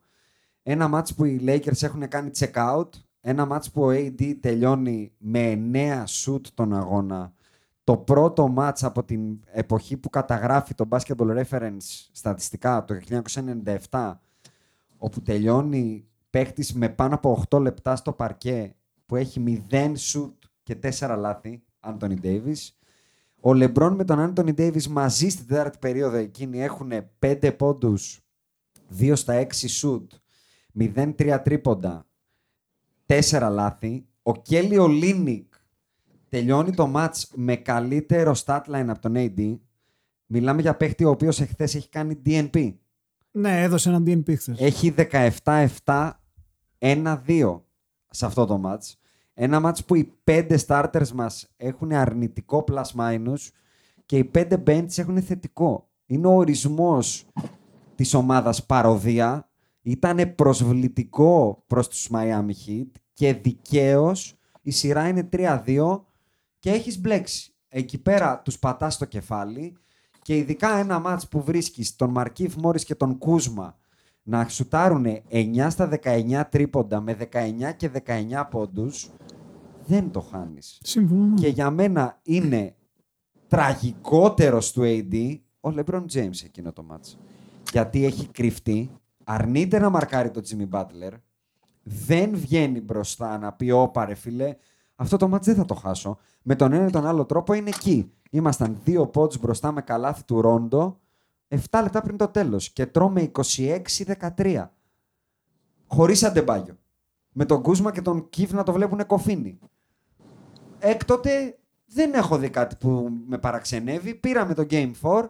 Ένα 0.62 0.88
μάτς 0.88 1.14
που 1.14 1.24
οι 1.24 1.40
Lakers 1.46 1.82
έχουν 1.82 2.08
κάνει 2.08 2.30
check 2.38 2.52
out. 2.52 2.88
Ένα 3.20 3.46
μάτς 3.46 3.70
που 3.70 3.82
ο 3.82 3.90
AD 3.90 4.36
τελειώνει 4.40 5.12
με 5.18 5.70
9 5.72 6.04
shoot 6.04 6.40
τον 6.54 6.74
αγώνα. 6.74 7.32
Το 7.84 7.96
πρώτο 7.96 8.48
μάτς 8.48 8.84
από 8.84 9.04
την 9.04 9.40
εποχή 9.44 9.96
που 9.96 10.10
καταγράφει 10.10 10.74
το 10.74 10.88
Basketball 10.90 11.44
Reference 11.44 12.08
στατιστικά 12.12 12.84
το 12.84 12.94
1997 13.90 14.14
όπου 14.96 15.22
τελειώνει 15.22 16.06
παίχτης 16.30 16.72
με 16.72 16.88
πάνω 16.88 17.14
από 17.14 17.44
8 17.50 17.60
λεπτά 17.60 17.96
στο 17.96 18.12
παρκέ 18.12 18.74
που 19.06 19.16
έχει 19.16 19.64
0 19.70 19.94
shoot 20.12 20.32
και 20.62 20.78
4 20.98 21.16
λάθη, 21.18 21.62
Anthony 21.86 22.20
Davis. 22.22 22.68
Ο 23.40 23.54
Λεμπρόν 23.54 23.94
με 23.94 24.04
τον 24.04 24.32
Anthony 24.32 24.54
Davis 24.54 24.86
μαζί 24.86 25.28
στην 25.28 25.46
τέταρτη 25.46 25.78
περίοδο 25.78 26.16
εκείνη 26.16 26.62
έχουν 26.62 26.92
5 27.18 27.54
πόντους, 27.56 28.20
2 28.98 29.12
στα 29.16 29.34
6 29.34 29.46
shoot, 29.80 30.06
0-3 30.78 31.40
τρίποντα, 31.44 32.06
4 33.06 33.48
λάθη. 33.50 34.06
Ο 34.22 34.36
Κέλι 34.36 34.78
Ολίνικ 34.78 35.54
τελειώνει 36.28 36.74
το 36.74 36.92
match 36.96 37.22
με 37.34 37.56
καλύτερο 37.56 38.34
stat 38.44 38.60
line 38.68 38.86
από 38.88 38.98
τον 39.00 39.12
AD. 39.16 39.58
Μιλάμε 40.26 40.60
για 40.60 40.76
παίχτη 40.76 41.04
ο 41.04 41.10
οποίος 41.10 41.40
εχθές 41.40 41.74
έχει 41.74 41.88
κάνει 41.88 42.22
DNP. 42.26 42.74
Ναι, 43.30 43.62
έδωσε 43.62 43.88
έναν 43.88 44.04
DNP 44.06 44.36
χθες. 44.36 44.60
Έχει 44.60 44.94
17-7, 45.44 46.10
1-2 46.78 47.60
σε 48.10 48.26
αυτό 48.26 48.46
το 48.46 48.62
match. 48.64 48.92
Ένα 49.34 49.60
match 49.64 49.84
που 49.86 49.94
οι 49.94 50.12
πέντε 50.24 50.58
starters 50.66 51.08
μας 51.14 51.48
έχουν 51.56 51.92
αρνητικό 51.92 52.64
plus 52.68 53.00
minus 53.00 53.48
και 54.06 54.18
οι 54.18 54.24
πέντε 54.24 54.62
bench 54.66 54.98
έχουν 54.98 55.22
θετικό. 55.22 55.88
Είναι 56.06 56.26
ο 56.26 56.34
ορισμός 56.34 57.26
της 57.94 58.14
ομάδας 58.14 58.66
παροδία. 58.66 59.48
Ήταν 59.82 60.34
προσβλητικό 60.34 61.64
προς 61.66 61.88
τους 61.88 62.08
Miami 62.12 62.50
Heat 62.66 62.90
και 63.12 63.34
δικαίως 63.34 64.38
η 64.62 64.70
σειρά 64.70 65.08
είναι 65.08 65.28
3-2 65.32 66.04
και 66.58 66.70
έχεις 66.70 67.00
μπλέξει. 67.00 67.54
Εκεί 67.68 67.98
πέρα 67.98 68.40
τους 68.44 68.58
πατάς 68.58 68.94
στο 68.94 69.04
κεφάλι 69.04 69.76
και 70.22 70.36
ειδικά 70.36 70.76
ένα 70.76 70.98
μάτς 70.98 71.28
που 71.28 71.42
βρίσκεις 71.42 71.96
τον 71.96 72.10
Μαρκίφ 72.10 72.54
Μόρις 72.56 72.84
και 72.84 72.94
τον 72.94 73.18
Κούσμα 73.18 73.78
να 74.22 74.48
σουτάρουν 74.48 75.06
9 75.30 75.66
στα 75.70 75.88
19 76.02 76.42
τρίποντα 76.50 77.00
με 77.00 77.16
19 77.32 77.72
και 77.76 77.90
19 78.06 78.44
πόντους 78.50 79.10
δεν 79.86 80.10
το 80.10 80.20
χάνεις. 80.20 80.78
Συμφωνώ. 80.82 81.34
Και 81.34 81.48
για 81.48 81.70
μένα 81.70 82.20
είναι 82.22 82.74
τραγικότερος 83.48 84.72
του 84.72 84.80
AD 84.84 85.38
ο 85.60 85.68
LeBron 85.76 86.04
James 86.12 86.42
εκείνο 86.44 86.72
το 86.72 86.82
μάτς. 86.82 87.18
Γιατί 87.72 88.04
έχει 88.04 88.28
κρυφτεί, 88.28 88.90
αρνείται 89.24 89.78
να 89.78 89.90
μαρκάρει 89.90 90.30
τον 90.30 90.42
Jimmy 90.48 90.68
Butler, 90.70 91.12
δεν 91.82 92.36
βγαίνει 92.36 92.80
μπροστά 92.80 93.38
να 93.38 93.52
πει 93.52 93.70
όπα 93.70 94.04
ρε 94.04 94.14
φίλε, 94.14 94.56
αυτό 94.94 95.16
το 95.16 95.28
μάτς 95.28 95.46
δεν 95.46 95.54
θα 95.54 95.64
το 95.64 95.74
χάσω. 95.74 96.18
Με 96.42 96.56
τον 96.56 96.72
ένα 96.72 96.86
ή 96.86 96.90
τον 96.90 97.06
άλλο 97.06 97.24
τρόπο 97.24 97.52
είναι 97.52 97.68
εκεί. 97.68 98.12
Ήμασταν 98.30 98.80
δύο 98.84 99.06
πόντους 99.06 99.38
μπροστά 99.38 99.72
με 99.72 99.80
καλάθι 99.80 100.24
του 100.24 100.40
Ρόντο, 100.40 101.00
7 101.48 101.80
λεπτά 101.82 102.02
πριν 102.02 102.16
το 102.16 102.28
τέλος 102.28 102.70
και 102.70 102.86
τρώμε 102.86 103.30
26-13. 104.36 104.70
Χωρίς 105.86 106.22
αντεμπάγιο. 106.22 106.74
Με 107.32 107.44
τον 107.44 107.62
Κούσμα 107.62 107.92
και 107.92 108.02
τον 108.02 108.28
Κιφ 108.28 108.52
να 108.52 108.62
το 108.62 108.72
βλέπουν 108.72 109.06
κοφίνι. 109.06 109.58
Έκτοτε 110.86 111.58
δεν 111.86 112.14
έχω 112.14 112.38
δει 112.38 112.50
κάτι 112.50 112.76
που 112.76 113.10
με 113.26 113.38
παραξενεύει. 113.38 114.14
Πήραμε 114.14 114.54
το 114.54 114.66
Game 114.70 114.90
4. 115.02 115.28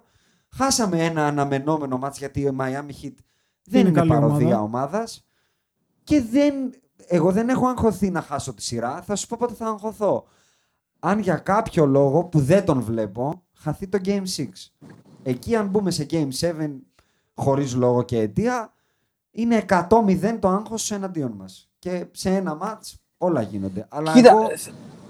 Χάσαμε 0.57 1.05
ένα 1.05 1.27
αναμενόμενο 1.27 1.99
μάτς 1.99 2.19
γιατί 2.19 2.41
η 2.41 2.57
Miami 2.59 3.03
Heat 3.03 3.15
δεν 3.65 3.81
Είναι 3.81 3.89
είναι, 3.89 3.91
καλή 3.99 4.09
παροδία 4.11 4.47
ομάδα. 4.47 4.61
ομάδας. 4.63 5.27
Και 6.05 6.23
δεν, 6.23 6.55
εγώ 7.07 7.33
δεν 7.33 7.49
έχω 7.49 7.67
αγχωθεί 7.67 8.11
να 8.11 8.21
χάσω 8.21 8.55
τη 8.55 8.63
σειρά. 8.63 9.03
Θα 9.03 9.17
σου 9.17 9.27
πω 9.27 9.37
πότε 9.41 9.55
θα 9.55 9.67
αγχωθώ. 9.67 10.25
Αν 10.99 11.19
για 11.19 11.37
κάποιο 11.37 11.87
λόγο 11.87 12.25
που 12.25 12.41
δεν 12.41 12.65
τον 12.65 12.81
βλέπω, 12.81 13.43
χαθεί 13.55 13.89
το 13.89 13.99
Game 14.05 14.25
6. 14.37 14.45
Εκεί 15.23 15.57
αν 15.57 15.67
μπούμε 15.67 15.91
σε 15.91 16.07
Game 16.11 16.29
7 16.41 16.53
χωρίς 17.35 17.75
λόγο 17.75 18.03
και 18.03 18.19
αιτία, 18.19 18.73
είναι 19.31 19.65
100-0 19.69 20.39
το 20.41 20.49
άγχος 20.49 20.91
εναντίον 20.91 21.33
μας. 21.33 21.71
Και 21.79 22.07
σε 22.11 22.31
ένα 22.31 22.55
μάτς 22.55 23.03
όλα 23.19 23.43
γίνονται. 23.43 23.87
Αλλά 23.89 24.13
Κοίτα, 24.13 24.31
εγώ, 24.31 24.49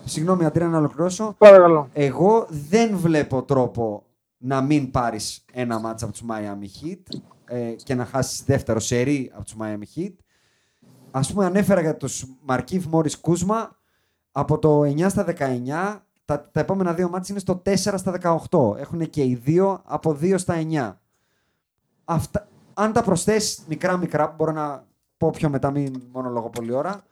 συγγνώμη 0.05 0.45
Αντρέα 0.45 0.69
να 0.69 0.79
ολοκληρώσω, 0.79 1.35
παρακαλώ. 1.39 1.89
εγώ 1.93 2.47
δεν 2.49 2.97
βλέπω 2.97 3.43
τρόπο 3.43 4.03
να 4.39 4.61
μην 4.61 4.91
πάρεις 4.91 5.45
ένα 5.53 5.81
μάτς 5.81 6.03
από 6.03 6.13
τους 6.13 6.23
Miami 6.29 6.85
Heat 6.85 7.19
ε, 7.45 7.75
και 7.85 7.95
να 7.95 8.05
χάσεις 8.05 8.45
δεύτερο 8.45 8.81
σερί 8.81 9.31
από 9.35 9.45
τους 9.45 9.57
Miami 9.61 9.99
Heat. 9.99 10.13
Ας 11.11 11.33
πούμε 11.33 11.45
ανέφερα 11.45 11.81
για 11.81 11.97
τους 11.97 12.27
Μαρκίβ 12.43 12.87
Μόρις 12.87 13.19
Κούσμα 13.21 13.77
από 14.33 14.59
το 14.59 14.81
9 14.81 15.07
στα 15.09 15.27
19 15.39 16.01
τα, 16.25 16.51
τα 16.51 16.61
επόμενα 16.61 16.95
δύο 16.95 17.09
μάτς 17.09 17.29
είναι 17.29 17.39
στο 17.39 17.63
4 17.65 17.75
στα 17.77 18.39
18. 18.51 18.77
Έχουν 18.77 19.11
και 19.11 19.23
οι 19.23 19.35
δύο 19.35 19.83
από 19.85 20.19
2 20.21 20.35
στα 20.37 20.55
9. 20.71 20.93
Αυτά, 22.05 22.49
αν 22.75 22.93
τα 22.93 23.03
προσθέσεις 23.03 23.65
μικρά 23.69 23.97
μικρά, 23.97 24.29
που 24.29 24.35
μπορώ 24.37 24.53
να 24.53 24.85
πω 25.17 25.31
πιο 25.31 25.49
μετά, 25.49 25.71
μην 25.71 26.03
μονολογώ 26.13 26.51
πολλή 26.51 26.73
ώρα. 26.73 27.05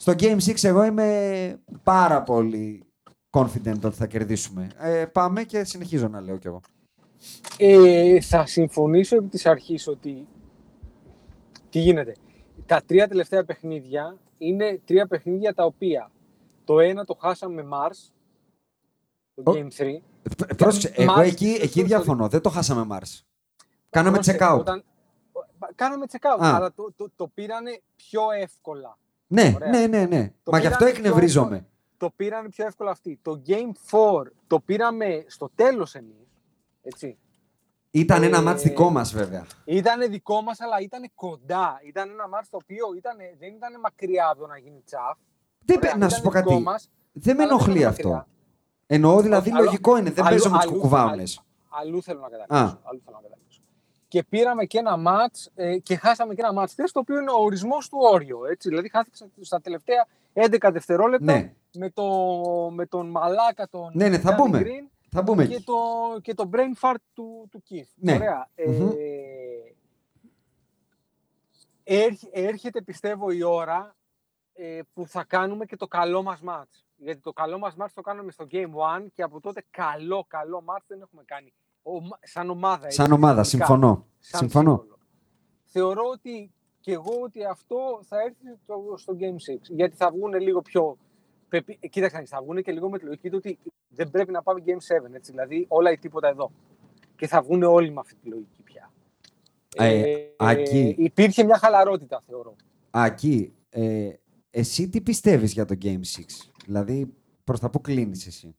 Στο 0.00 0.12
Game 0.18 0.38
6 0.40 0.64
εγώ 0.64 0.84
είμαι 0.84 1.60
πάρα 1.82 2.22
πολύ 2.22 2.82
confident 3.30 3.80
ότι 3.84 3.96
θα 3.96 4.06
κερδίσουμε. 4.06 4.70
Ε, 4.78 5.04
πάμε 5.06 5.42
και 5.44 5.64
συνεχίζω 5.64 6.08
να 6.08 6.20
λέω 6.20 6.36
κι 6.38 6.46
εγώ. 6.46 6.60
Ε, 7.58 8.20
θα 8.20 8.46
συμφωνήσω 8.46 9.16
επί 9.16 9.26
της 9.28 9.46
αρχής 9.46 9.86
ότι 9.88 10.26
τι 11.70 11.78
γίνεται. 11.80 12.14
Τα 12.66 12.82
τρία 12.86 13.08
τελευταία 13.08 13.44
παιχνίδια 13.44 14.16
είναι 14.38 14.80
τρία 14.84 15.06
παιχνίδια 15.06 15.54
τα 15.54 15.64
οποία 15.64 16.10
το 16.64 16.80
ένα 16.80 17.04
το 17.04 17.14
χάσαμε 17.20 17.62
με 17.62 17.68
Mars, 17.76 18.10
το 19.34 19.50
Ο- 19.50 19.54
Game 19.54 19.68
3. 19.76 20.02
Ε, 20.48 20.54
Πρόσεξε, 20.54 20.92
εγώ 21.02 21.14
Mars- 21.18 21.24
εκεί, 21.26 21.58
εκεί 21.60 21.80
sorry, 21.80 21.86
διαφωνώ. 21.86 22.28
Δεν 22.28 22.40
το 22.40 22.48
χάσαμε 22.50 22.86
Mars. 22.90 23.20
Κάναμε 23.90 24.16
Πρόσεξε, 24.16 24.44
check 24.44 24.54
out. 24.54 24.58
όταν- 24.58 24.82
Κάναμε 25.74 26.04
check 26.08 26.26
out, 26.36 26.44
Α. 26.44 26.56
αλλά 26.56 26.72
το, 26.72 26.92
το, 26.96 27.10
το 27.16 27.26
πήρανε 27.34 27.80
πιο 27.96 28.20
εύκολα. 28.40 28.98
Ναι, 29.30 29.52
Ωραία. 29.54 29.68
ναι, 29.70 29.86
ναι, 29.86 30.04
ναι. 30.06 30.32
Το 30.42 30.50
Μα 30.50 30.58
γι' 30.58 30.66
αυτό 30.66 30.78
πήραμε 30.84 30.98
πιο 31.00 31.08
εκνευρίζομαι. 31.08 31.66
Το 31.96 32.10
πήρανε 32.16 32.48
πιο 32.48 32.66
εύκολα 32.66 32.90
αυτοί. 32.90 33.18
Το 33.22 33.42
Game 33.46 33.72
4 33.90 34.22
το 34.46 34.60
πήραμε 34.60 35.24
στο 35.26 35.50
τέλος 35.54 35.94
εμείς. 35.94 36.28
Έτσι. 36.82 37.18
Ήταν 37.90 38.22
ένα 38.22 38.38
Ε, 38.38 38.42
μάτς 38.42 38.62
δικό 38.62 38.90
μας 38.90 39.12
βέβαια. 39.12 39.46
Ήταν 39.64 40.10
δικό 40.10 40.40
μας, 40.42 40.60
αλλά 40.60 40.80
ήταν 40.80 41.10
κοντά. 41.14 41.80
Ήταν 41.84 42.10
ένα 42.10 42.28
μάτς 42.28 42.48
το 42.48 42.58
οποίο 42.62 42.94
ήτανε, 42.96 43.34
δεν 43.38 43.54
ήταν 43.54 43.80
μακριά 43.80 44.28
από 44.28 44.40
το 44.40 44.46
να 44.46 44.58
γίνει 44.58 44.82
τσαφ. 44.84 45.18
Δεν, 45.64 45.76
Ωραία, 45.76 45.96
να 45.96 46.08
σου 46.08 46.18
ήταν 46.20 46.32
πω 46.32 46.38
δικό 46.38 46.50
κάτι. 46.50 46.62
μας, 46.62 46.90
δεν 47.12 47.36
με 47.36 47.42
αλλά 47.42 47.50
δεν 47.50 47.60
ενοχλεί 47.60 47.78
ήταν 47.78 47.90
αυτό. 47.92 48.08
μακριά. 48.08 48.26
Εννοώ 48.86 49.20
δηλαδή 49.20 49.48
Όχι, 49.48 49.56
αλλού- 49.58 49.64
λογικό 49.64 49.96
είναι. 49.96 50.10
Δεν 50.10 50.24
αλλού- 50.24 50.36
παίζω 50.38 50.50
με 50.50 50.56
τους 50.56 50.66
αλλού- 50.66 50.74
κουκουβάουνες. 50.80 51.42
Αλλού 51.68 52.02
θέλω 52.02 52.20
να 52.20 52.26
Α. 52.26 52.30
καταλήξω. 52.30 52.80
Αλλού 52.84 53.00
θέλω 53.04 53.16
να 53.16 53.22
καταλήξω. 53.22 53.47
Και 54.08 54.22
πήραμε 54.22 54.64
και 54.64 54.78
ένα 54.78 54.96
μάτς 54.96 55.50
ε, 55.54 55.78
και 55.78 55.96
χάσαμε 55.96 56.34
και 56.34 56.40
ένα 56.40 56.52
μάτς 56.52 56.72
χθες, 56.72 56.92
το 56.92 57.00
οποίο 57.00 57.20
είναι 57.20 57.30
ο 57.30 57.42
ορισμός 57.42 57.88
του 57.88 57.98
όριο. 58.00 58.46
Έτσι. 58.46 58.68
Δηλαδή 58.68 58.88
χάθηκε 58.88 59.16
στα- 59.16 59.28
στα 59.40 59.60
τελευταία 59.60 60.06
11 60.32 60.70
δευτερόλεπτα 60.72 61.32
Ναι. 61.32 61.52
με, 61.74 61.90
το, 61.90 62.04
με 62.72 62.86
τον 62.86 63.10
μαλάκα 63.10 63.68
τον 63.68 63.90
Ναι, 63.94 64.08
ναι, 64.08 64.18
θα 64.18 64.34
Danny 64.34 64.36
μπούμε. 64.36 64.62
Green 64.64 64.88
Θα 65.10 65.22
μπούμε 65.22 65.46
και 65.46 65.54
εκεί. 65.54 65.64
το, 65.64 65.74
και 66.22 66.34
το 66.34 66.50
brain 66.52 66.72
fart 66.80 66.94
του, 67.14 67.48
του 67.50 67.62
Keith. 67.70 67.88
Ναι. 67.94 68.14
Ωραία. 68.14 68.48
Μμμ. 68.66 68.90
Ε, 68.90 68.94
έρχ- 71.84 72.28
έρχεται 72.30 72.82
πιστεύω 72.82 73.30
η 73.30 73.42
ώρα 73.42 73.96
ε, 74.54 74.80
που 74.92 75.06
θα 75.06 75.24
κάνουμε 75.24 75.64
και 75.64 75.76
το 75.76 75.86
καλό 75.86 76.22
μας 76.22 76.40
match. 76.48 76.82
Γιατί 76.96 77.20
το 77.20 77.32
καλό 77.32 77.58
μας 77.58 77.74
match 77.80 77.86
το 77.94 78.00
κάναμε 78.00 78.32
στο 78.32 78.46
Game 78.50 78.70
1 79.00 79.06
και 79.14 79.22
από 79.22 79.40
τότε 79.40 79.64
καλό, 79.70 80.24
καλό 80.28 80.62
match 80.66 80.82
δεν 80.86 81.00
έχουμε 81.00 81.22
κάνει. 81.26 81.52
Ομα- 81.96 82.18
σαν 82.22 82.50
ομάδα. 82.50 82.84
έτσι, 82.84 82.96
Σαν 83.00 83.12
ομάδα, 83.12 83.42
συνολικά. 83.42 83.74
συμφωνώ. 83.74 84.06
Σαν 84.18 84.40
Συμφωνώ. 84.40 84.76
σύνολο. 84.80 84.98
Θεωρώ 85.64 86.02
ότι 86.12 86.52
και 86.80 86.92
εγώ 86.92 87.20
ότι 87.22 87.44
αυτό 87.44 87.76
θα 88.04 88.16
έρθει 88.20 88.58
το- 88.66 88.94
στο 88.96 89.16
Game 89.20 89.38
6. 89.38 89.74
Γιατί 89.74 89.96
θα 89.96 90.10
βγουν 90.10 90.34
λίγο 90.34 90.62
πιο. 90.62 90.96
πεπι- 91.48 91.84
ε, 91.84 91.88
Κοίταξε, 91.88 92.22
θα 92.24 92.40
βγουν 92.42 92.62
και 92.62 92.72
λίγο 92.72 92.88
με 92.90 92.98
τη 92.98 93.04
λογική 93.04 93.30
του 93.30 93.36
ότι 93.38 93.58
δεν 93.88 94.10
πρέπει 94.10 94.32
να 94.32 94.42
πάμε 94.42 94.62
Game 94.66 94.78
7. 94.80 95.14
Έτσι, 95.14 95.30
δηλαδή 95.30 95.64
όλα 95.68 95.90
ή 95.92 95.98
τίποτα 95.98 96.28
εδώ. 96.28 96.50
Και 97.16 97.26
θα 97.26 97.42
βγουν 97.42 97.62
όλοι 97.62 97.90
με 97.92 98.00
αυτή 98.00 98.14
τη 98.14 98.28
λογική 98.28 98.62
πια. 98.62 98.92
Ε, 99.76 100.14
Ακή. 100.36 100.94
υπήρχε 100.98 101.42
μια 101.44 101.58
χαλαρότητα, 101.58 102.22
θεωρώ. 102.26 102.56
Ακή, 102.90 103.52
ε, 103.70 104.10
εσύ 104.50 104.88
τι 104.88 105.00
πιστεύεις 105.00 105.52
για 105.52 105.64
το 105.64 105.74
Game 105.82 106.00
6. 106.04 106.50
Δηλαδή, 106.64 107.14
προς 107.44 107.60
τα 107.60 107.70
πού 107.70 107.80
κλείνεις 107.80 108.26
εσύ; 108.26 108.56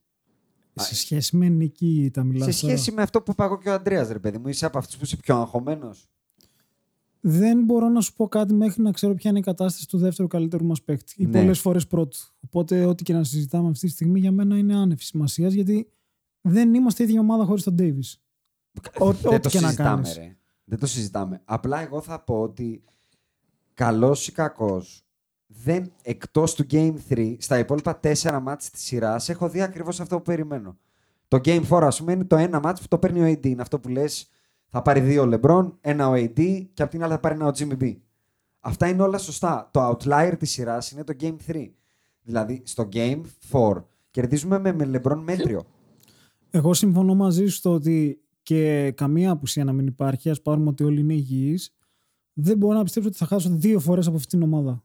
Σε 0.74 0.94
σχέση 0.94 1.36
με 1.36 1.48
νίκη 1.48 2.10
τα 2.12 2.24
μιλάς 2.24 2.54
Σε 2.54 2.60
τώρα; 2.60 2.76
σχέση 2.76 2.92
με 2.96 3.02
αυτό 3.02 3.22
που 3.22 3.30
είπα 3.30 3.44
εγώ 3.44 3.58
και 3.58 3.68
ο 3.68 3.72
Αντρέας, 3.72 4.08
ρε 4.08 4.18
παιδί 4.18 4.38
μου, 4.38 4.48
είσαι 4.48 4.66
από 4.66 4.78
αυτούς 4.78 4.96
που 4.96 5.04
είσαι 5.04 5.16
πιο 5.16 5.36
αγχωμένος; 5.36 6.08
Δεν 7.20 7.64
μπορώ 7.64 7.88
να 7.88 8.00
σου 8.00 8.14
πω 8.14 8.28
κάτι 8.28 8.54
μέχρι 8.54 8.82
να 8.82 8.90
ξέρω 8.92 9.14
ποια 9.14 9.30
είναι 9.30 9.38
η 9.38 9.42
κατάσταση 9.42 9.88
του 9.88 9.98
δεύτερου 9.98 10.28
καλύτερου 10.28 10.64
μας 10.64 10.82
παίκτη. 10.82 11.14
Ή 11.16 11.26
Ναι. 11.26 11.38
πολλές 11.40 11.58
φορές 11.60 11.86
πρώτου. 11.86 12.18
Οπότε, 12.44 12.84
ό,τι 12.84 13.02
και 13.02 13.12
να 13.12 13.24
συζητάμε 13.24 13.68
αυτή 13.68 13.86
τη 13.86 13.92
στιγμή 13.92 14.20
για 14.20 14.32
μένα 14.32 14.56
είναι 14.58 14.76
άνευ 14.76 15.00
σημασίας 15.00 15.52
γιατί 15.52 15.90
δεν 16.40 16.74
είμαστε 16.74 17.02
ίδια 17.02 17.20
ομάδα 17.20 17.44
χωρίς 17.44 17.62
τον 17.62 17.74
Ντέιβι. 17.74 18.02
Δεν 18.72 18.92
Ό,τι 18.98 19.22
το 19.22 19.48
και 19.48 19.60
να 19.60 19.66
συζητάμε, 19.66 19.74
κάνεις. 19.90 20.14
ρε. 20.16 20.36
Δεν 20.64 20.78
το 20.78 20.86
συζητάμε. 20.86 21.40
Απλά 21.44 21.80
εγώ 21.80 22.00
θα 22.00 22.20
πω 22.20 22.40
ότι 22.40 22.84
καλός 23.74 24.28
ή 24.28 24.32
κακός 24.32 25.04
δεν, 25.52 25.92
εκτός 26.02 26.54
του 26.54 26.66
Game 26.70 26.94
3, 27.08 27.36
στα 27.38 27.58
υπόλοιπα 27.58 27.98
τέσσερα 27.98 28.40
μάτς 28.40 28.70
της 28.70 28.82
σειράς, 28.82 29.28
έχω 29.28 29.48
δει 29.48 29.62
ακριβώς 29.62 30.00
αυτό 30.00 30.16
που 30.16 30.22
περιμένω. 30.22 30.76
Το 31.28 31.40
Game 31.44 31.62
4, 31.68 31.82
ας 31.82 31.98
πούμε, 31.98 32.12
είναι 32.12 32.24
το 32.24 32.36
ένα 32.36 32.60
μάτς 32.60 32.80
που 32.80 32.88
το 32.88 32.98
παίρνει 32.98 33.20
ο 33.20 33.26
AD. 33.26 33.46
Είναι 33.46 33.62
αυτό 33.62 33.80
που 33.80 33.88
λες, 33.88 34.28
θα 34.66 34.82
πάρει 34.82 35.00
δύο 35.00 35.30
LeBron, 35.32 35.72
ένα 35.80 36.08
ο 36.08 36.12
AD 36.12 36.66
και 36.72 36.82
απ' 36.82 36.90
την 36.90 37.02
άλλη 37.02 37.12
θα 37.12 37.20
πάρει 37.20 37.34
ένα 37.34 37.46
ο 37.46 37.50
Jimmy 37.58 37.82
B. 37.82 37.96
Αυτά 38.60 38.88
είναι 38.88 39.02
όλα 39.02 39.18
σωστά. 39.18 39.70
Το 39.72 39.88
outlier 39.88 40.32
της 40.38 40.50
σειράς 40.50 40.90
είναι 40.90 41.04
το 41.04 41.14
Game 41.20 41.36
3. 41.46 41.66
Δηλαδή, 42.22 42.62
στο 42.64 42.88
Game 42.92 43.20
4 43.50 43.84
κερδίζουμε 44.10 44.58
με, 44.58 44.72
με 44.72 44.90
LeBron 44.94 45.20
μέτριο. 45.22 45.64
Εγώ 46.50 46.74
συμφωνώ 46.74 47.14
μαζί 47.14 47.46
σου 47.46 47.54
στο 47.54 47.72
ότι 47.72 48.20
και 48.42 48.92
καμία 48.96 49.30
απουσία 49.30 49.64
να 49.64 49.72
μην 49.72 49.86
υπάρχει, 49.86 50.30
ας 50.30 50.42
πάρουμε 50.42 50.68
ότι 50.68 50.84
όλοι 50.84 51.00
είναι 51.00 51.14
υγιείς. 51.14 51.74
Δεν 52.32 52.56
μπορώ 52.56 52.76
να 52.76 52.82
πιστέψω 52.82 53.08
ότι 53.08 53.18
θα 53.18 53.26
χάσω 53.26 53.48
δύο 53.52 53.80
φορές 53.80 54.06
από 54.06 54.16
αυτήν 54.16 54.38
την 54.38 54.52
ομάδα. 54.52 54.82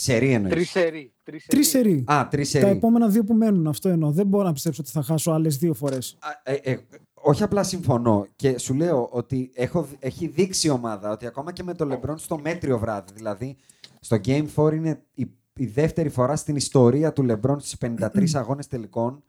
Σερή 0.00 0.18
Τρει 0.26 0.32
εννοείς. 0.34 0.70
σερί. 0.70 1.12
Τρεις 1.22 1.46
Τρει 1.46 1.64
σερί. 1.64 1.88
σερί. 1.90 2.04
Α, 2.12 2.28
τρεις 2.30 2.50
Τα 2.50 2.58
σερή. 2.58 2.70
επόμενα 2.76 3.08
δύο 3.08 3.24
που 3.24 3.34
μένουν, 3.34 3.66
αυτό 3.66 3.88
εννοώ. 3.88 4.10
Δεν 4.10 4.26
μπορώ 4.26 4.44
να 4.44 4.52
πιστέψω 4.52 4.82
ότι 4.82 4.90
θα 4.90 5.02
χάσω 5.02 5.30
άλλες 5.30 5.56
δύο 5.56 5.74
φορές. 5.74 6.16
Α, 6.20 6.52
ε, 6.52 6.54
ε, 6.62 6.78
όχι 7.14 7.42
απλά 7.42 7.62
συμφωνώ 7.62 8.26
και 8.36 8.58
σου 8.58 8.74
λέω 8.74 9.08
ότι 9.12 9.50
έχω, 9.54 9.88
έχει 9.98 10.26
δείξει 10.26 10.66
η 10.66 10.70
ομάδα 10.70 11.10
ότι 11.10 11.26
ακόμα 11.26 11.52
και 11.52 11.62
με 11.62 11.74
το 11.74 11.88
LeBron 11.92 12.14
στο 12.16 12.38
μέτριο 12.38 12.78
βράδυ, 12.78 13.12
δηλαδή 13.14 13.56
στο 14.00 14.16
Game 14.24 14.46
4 14.56 14.72
είναι 14.74 15.02
η, 15.14 15.26
η 15.56 15.66
δεύτερη 15.66 16.08
φορά 16.08 16.36
στην 16.36 16.56
ιστορία 16.56 17.12
του 17.12 17.26
LeBron 17.28 17.56
στις 17.58 17.76
53 17.80 18.24
αγώνες 18.40 18.66
τελικών 18.66 19.22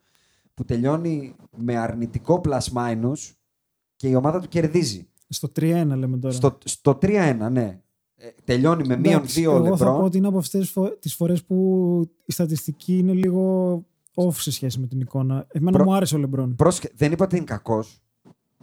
που 0.53 0.65
τελειώνει 0.65 1.35
με 1.57 1.77
αρνητικό 1.77 2.41
plus 2.45 2.59
minus 2.73 3.31
και 3.95 4.07
η 4.07 4.15
ομάδα 4.15 4.39
του 4.41 4.47
κερδίζει. 4.47 5.07
Στο 5.29 5.51
3-1 5.59 5.61
λέμε 5.95 6.17
τώρα. 6.17 6.33
Στο, 6.33 6.57
στο 6.63 6.97
3-1, 7.01 7.47
ναι. 7.51 7.79
Ε, 8.21 8.27
τελειώνει 8.43 8.87
με 8.87 8.97
μείον 8.97 9.13
Εντάξει, 9.15 9.41
2 9.41 9.43
Εγώ 9.65 9.77
θα 9.77 9.85
πω 9.85 9.97
LeBron. 9.99 10.03
ότι 10.03 10.17
είναι 10.17 10.27
από 10.27 10.37
αυτές 10.37 10.75
τις 10.99 11.13
φορές 11.15 11.43
που 11.43 11.55
η 12.25 12.31
στατιστική 12.31 12.97
είναι 12.97 13.13
λίγο 13.13 13.73
off 14.15 14.33
σε 14.33 14.51
σχέση 14.51 14.79
με 14.79 14.87
την 14.87 14.99
εικόνα. 14.99 15.47
Εμένα 15.51 15.77
Προ- 15.77 15.85
μου 15.89 15.95
άρεσε 15.95 16.15
ο 16.15 16.17
Λεμπρόν. 16.17 16.55
Πρόσχε, 16.55 16.89
δεν 16.95 17.11
είπα 17.11 17.25
ότι 17.25 17.35
είναι 17.35 17.45
κακός. 17.45 18.01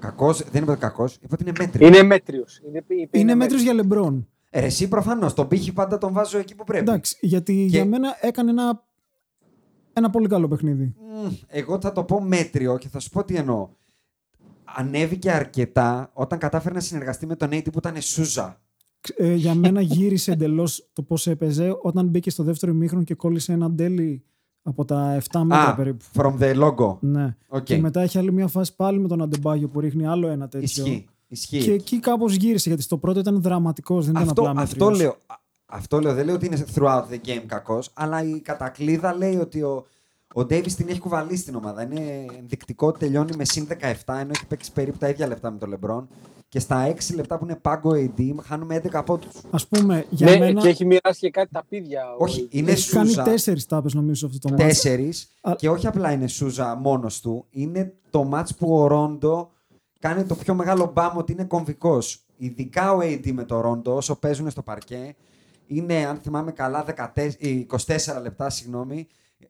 Κακός, 0.00 0.38
δεν 0.38 0.62
είπα 0.62 0.72
ότι 0.72 0.80
είναι 0.80 0.90
κακός, 0.90 1.14
είπα 1.14 1.28
ότι 1.40 1.42
είναι 1.42 1.52
μέτριος. 1.58 1.88
Είναι 1.88 2.02
μέτριος. 2.02 2.60
Είναι, 2.68 2.84
είπε, 2.88 3.18
Είναι 3.18 3.34
μέτρος 3.34 3.62
για 3.62 3.72
Λεμπρόν. 3.72 4.28
Ε, 4.50 4.60
ρε, 4.60 4.66
εσύ 4.66 4.88
προφανώς, 4.88 5.34
τον 5.34 5.48
πύχη 5.48 5.72
πάντα 5.72 5.98
τον 5.98 6.12
βάζω 6.12 6.38
εκεί 6.38 6.54
που 6.54 6.64
πρέπει. 6.64 6.82
Εντάξει, 6.82 7.16
γιατί 7.20 7.52
για 7.52 7.84
μένα 7.84 8.08
έκανε 8.20 8.50
ένα, 8.50 8.84
ένα 9.92 10.10
πολύ 10.10 10.28
καλό 10.28 10.48
παιχνίδι. 10.48 10.94
Μμ, 11.24 11.32
Εγώ 11.46 11.80
θα 11.80 11.92
το 11.92 12.04
πω 12.04 12.20
μέτριο 12.20 12.78
και 12.78 12.88
θα 12.88 12.98
σου 13.00 13.10
πω 13.10 13.24
τι 13.24 13.36
εννοώ. 13.36 13.68
Ανέβηκε 14.64 15.30
αρκετά 15.30 16.10
όταν 16.12 16.38
κατάφερε 16.38 16.74
να 16.74 16.80
συνεργαστεί 16.80 17.26
με 17.26 17.36
τον 17.36 17.48
Νέιτι 17.48 17.70
που 17.70 17.78
ήταν 17.78 18.00
Σούζα. 18.02 18.60
Ε, 19.16 19.34
για 19.34 19.54
μένα 19.54 19.80
γύρισε 19.80 20.32
εντελώς 20.32 20.88
το 20.92 21.02
πώς 21.02 21.26
έπαιζε 21.26 21.76
όταν 21.82 22.06
μπήκε 22.06 22.30
στο 22.30 22.42
δεύτερο 22.42 22.72
ημίχρονο 22.72 23.04
και 23.04 23.14
κόλλησε 23.14 23.52
ένα 23.52 23.70
ντέλι 23.70 24.22
από 24.62 24.84
τα 24.84 25.18
7 25.30 25.40
μέτρα 25.44 25.68
Α, 25.68 25.74
περίπου. 25.74 26.04
from 26.14 26.38
the 26.40 26.54
logo. 26.62 26.96
Ναι. 27.00 27.36
Οκ. 27.48 27.62
Και 27.62 27.78
μετά 27.78 28.00
έχει 28.00 28.18
άλλη 28.18 28.32
μια 28.32 28.46
φάση 28.46 28.76
πάλι 28.76 28.98
με 28.98 29.08
τον 29.08 29.22
Αντεμπάγιο 29.22 29.68
που 29.68 29.80
ρίχνει 29.80 30.06
άλλο 30.06 30.28
ένα 30.28 30.48
τέτοιο. 30.48 30.84
Ισχύει. 30.84 31.06
Ισχύει. 31.28 31.58
Και 31.62 31.72
εκεί 31.72 32.00
κάπως 32.00 32.34
γύρισε 32.34 32.68
γιατί 32.68 32.82
στο 32.84 32.98
πρώτο 32.98 33.18
ήταν 33.20 33.42
δραματικός, 33.42 34.04
δεν 34.04 34.14
ήταν 34.14 34.28
αυτό, 34.28 34.42
απλά 34.42 34.60
αυτό, 34.62 34.84
μέτριος. 34.84 35.00
λέω, 35.02 35.16
α- 35.26 35.34
αυτό 35.66 36.00
λέω. 36.00 36.14
Δεν 36.14 36.24
λέω 36.26 36.34
ότι 36.34 36.46
είναι 36.46 36.64
throughout 36.74 37.02
the 37.10 37.28
game 37.28 37.42
κακός, 37.46 37.90
αλλά 37.94 38.22
η 38.22 38.40
κατακλείδα 38.40 39.14
λέει 39.16 39.36
ότι 39.36 39.62
ο, 39.62 39.86
ο 40.34 40.40
Davis 40.40 40.72
την 40.72 40.88
έχει 40.88 40.98
κουβαλήσει 40.98 41.42
στην 41.42 41.54
ομάδα. 41.54 41.82
Είναι 41.82 42.24
ενδεικτικό 42.38 42.86
ότι 42.86 42.98
τελειώνει 42.98 43.36
με 43.36 43.44
συν 43.44 43.66
17, 43.68 43.72
ενώ 44.06 44.30
έχει 44.34 44.46
παίξει 44.46 44.72
περίπου 44.72 44.98
τα 44.98 45.08
ίδια 45.08 45.26
λεπτά 45.26 45.50
με 45.50 45.58
τον 45.58 45.74
LeBron. 45.80 46.04
Και 46.48 46.58
στα 46.58 46.86
6 46.86 47.14
λεπτά 47.14 47.38
που 47.38 47.44
είναι 47.44 47.56
πάγκο 47.56 47.90
AD, 47.94 48.34
χάνουμε 48.42 48.74
11 48.74 49.02
πόντους. 49.04 49.34
Α 49.50 49.66
πούμε, 49.68 50.06
για 50.10 50.30
Ναι, 50.30 50.38
μένα. 50.38 50.60
και 50.60 50.68
έχει 50.68 50.84
μοιράσει 50.84 51.20
και 51.20 51.30
κάτι 51.30 51.48
τα 51.52 51.64
πίδια. 51.68 52.12
ο- 52.12 52.16
Όχι, 52.24 52.48
είναι 52.50 52.70
έχει 52.70 52.90
κάνει 52.90 53.08
Σούζα. 53.08 53.22
τέσσερις 53.22 53.66
τάπες 53.66 53.94
νομίζω 53.94 54.14
σε 54.14 54.26
αυτό 54.26 54.38
το 54.38 54.48
μάτι. 54.48 54.62
Τέσσερις. 54.62 55.28
Α- 55.40 55.54
Και 55.56 55.68
όχι 55.68 55.86
απλά 55.86 56.12
είναι 56.12 56.26
Σούζα 56.26 56.74
μόνος 56.74 57.20
του. 57.20 57.46
Είναι 57.50 57.94
το 58.10 58.24
μάτς 58.24 58.54
που 58.54 58.76
ο 58.78 58.86
Ρόντο 58.86 59.50
κάνει 59.98 60.24
το 60.24 60.34
πιο 60.34 60.54
μεγάλο 60.54 60.90
μπάμ 60.94 61.16
ότι 61.16 61.32
είναι 61.32 61.44
κομβικός. 61.44 62.20
Ειδικά 62.36 62.92
ο 62.92 62.98
AD 63.02 63.32
με 63.32 63.44
το 63.44 63.60
Ρόντο, 63.60 63.94
όσο 63.96 64.16
παίζουν 64.16 64.50
στο 64.50 64.62
παρκέ, 64.62 65.14
είναι, 65.66 66.06
αν 66.06 66.16
θυμάμαι 66.22 66.52
καλά, 66.52 66.84
14, 66.84 67.34
ή 67.38 67.66
24 67.70 68.20
λεπτά, 68.22 68.50
συγγνώμη. 68.50 69.06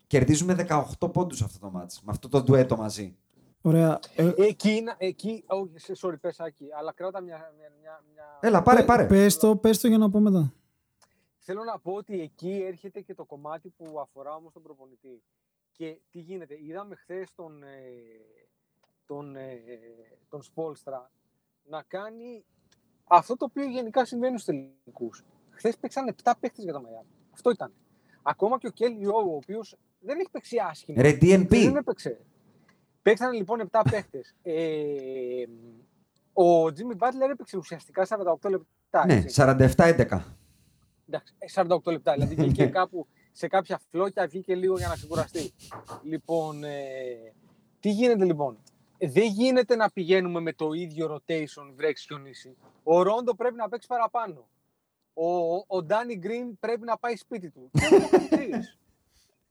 Κερδίζουμε 0.07 0.55
18 0.55 1.09
πόντους 1.13 1.43
αυτό 1.43 1.59
το 1.59 1.71
μάτς, 1.71 2.01
με 2.05 2.11
αυτό 2.11 2.29
το 2.29 2.43
ντουέτο 2.43 2.77
μαζί. 2.77 3.17
Ωραία. 3.67 3.99
Ε, 4.17 4.33
Εκεί, 4.37 4.71
είναι- 4.71 4.95
εκεί, 4.99 5.45
όχι, 5.47 5.79
σε- 5.79 5.93
sorry, 6.03 6.21
πες 6.21 6.41
Άκη, 6.41 6.67
αλλά 6.79 6.93
κράτα 6.93 7.21
μια, 7.21 7.53
μια, 7.59 7.73
μια, 7.81 8.05
μια- 8.13 8.39
Έλα, 8.41 8.63
πάρε, 8.63 8.83
πάρε. 8.85 9.07
Πες 9.07 9.37
το, 9.39 9.57
πες 9.57 9.79
το 9.81 9.89
για 9.89 9.99
να 9.99 10.11
πω 10.11 10.21
μετά. 10.21 10.53
Θέλω 11.39 11.65
να 11.65 11.79
πω 11.79 11.93
ότι 11.93 12.21
εκεί 12.21 12.63
έρχεται 12.67 13.01
και 13.01 13.15
το 13.15 13.25
κομμάτι 13.25 13.69
που 13.77 14.01
αφορά 14.01 14.35
όμως 14.35 14.53
τον 14.53 14.63
προπονητή. 14.63 15.23
Και 15.73 15.99
τι 16.11 16.19
γίνεται, 16.19 16.57
είδαμε 16.63 16.95
χθες 16.95 17.35
τον, 17.35 17.63
ε, 17.63 17.67
τον, 19.07 19.37
ε, 19.37 19.61
τον 20.29 20.43
Σπόλστρα 20.43 21.11
να 21.65 21.83
κάνει 21.83 22.45
αυτό 23.05 23.37
το 23.37 23.45
οποίο 23.45 23.65
γενικά 23.65 24.05
συμβαίνει 24.05 24.39
στους 24.39 24.55
τελικούς. 24.85 25.25
Χθες 25.51 25.77
παίξαν 25.77 26.09
7 26.09 26.35
παίχτες 26.41 26.65
για 26.65 26.73
το 26.73 26.81
Μαϊάμι. 26.81 27.09
Αυτό 27.33 27.51
ήταν. 27.51 27.73
Ακόμα 28.23 28.59
και 28.59 28.67
ο 28.67 28.71
Κέλ 28.71 29.01
Ιώ, 29.03 29.17
ο 29.17 29.35
οποίος 29.35 29.77
δεν 30.01 30.19
έχει 30.19 30.31
παίξει 30.31 30.57
άσχημα. 30.59 31.03
Ρε, 31.03 31.11
DNP. 31.21 31.49
Δεν 31.49 31.77
έπαιξε. 31.77 32.21
Παίξαν 33.07 33.33
λοιπόν 33.33 33.69
7 33.71 33.83
παίχτες. 33.91 34.35
Ε, 34.43 35.45
ο 36.33 36.73
Τζίμι 36.73 36.95
Μπάτλερ 36.95 37.31
έπαιξε 37.31 37.57
ουσιαστικά 37.57 38.07
48 38.43 38.51
λεπτά. 38.51 39.07
Ναι, 39.07 39.15
έτσι. 39.15 39.43
47-11. 39.43 40.21
Εντάξει, 41.09 41.35
ε, 41.39 41.47
48 41.55 41.79
λεπτά. 41.85 42.13
Δηλαδή 42.13 42.35
βγήκε 42.35 42.67
κάπου 42.67 43.07
σε 43.33 43.47
κάποια 43.47 43.81
φλόκια, 43.91 44.27
βγήκε 44.27 44.55
λίγο 44.55 44.77
για 44.79 44.89
να 44.89 44.95
ξεκουραστεί. 44.95 45.53
λοιπόν, 46.03 46.65
ε, 46.65 46.75
τι 47.81 47.91
γίνεται 47.91 48.25
λοιπόν; 48.25 48.59
Ε, 48.99 49.09
Δεν 49.09 49.27
γίνεται 49.27 49.77
να 49.77 49.91
πηγαίνουμε 49.91 50.41
με 50.41 50.53
το 50.53 50.73
ίδιο 50.73 51.15
rotation 51.15 51.73
βρέξει 51.77 52.07
χιονίσει. 52.07 52.57
Ο 52.83 53.03
Ρόντο 53.03 53.35
πρέπει 53.35 53.57
να 53.57 53.69
παίξει 53.69 53.89
παραπάνω. 53.89 54.49
Ο, 55.15 55.57
ο 55.77 55.83
Ντάνι 55.83 56.17
Γκριν 56.17 56.59
πρέπει 56.59 56.85
να 56.85 56.99
πάει 56.99 57.17
σπίτι 57.17 57.51
του. 57.51 57.71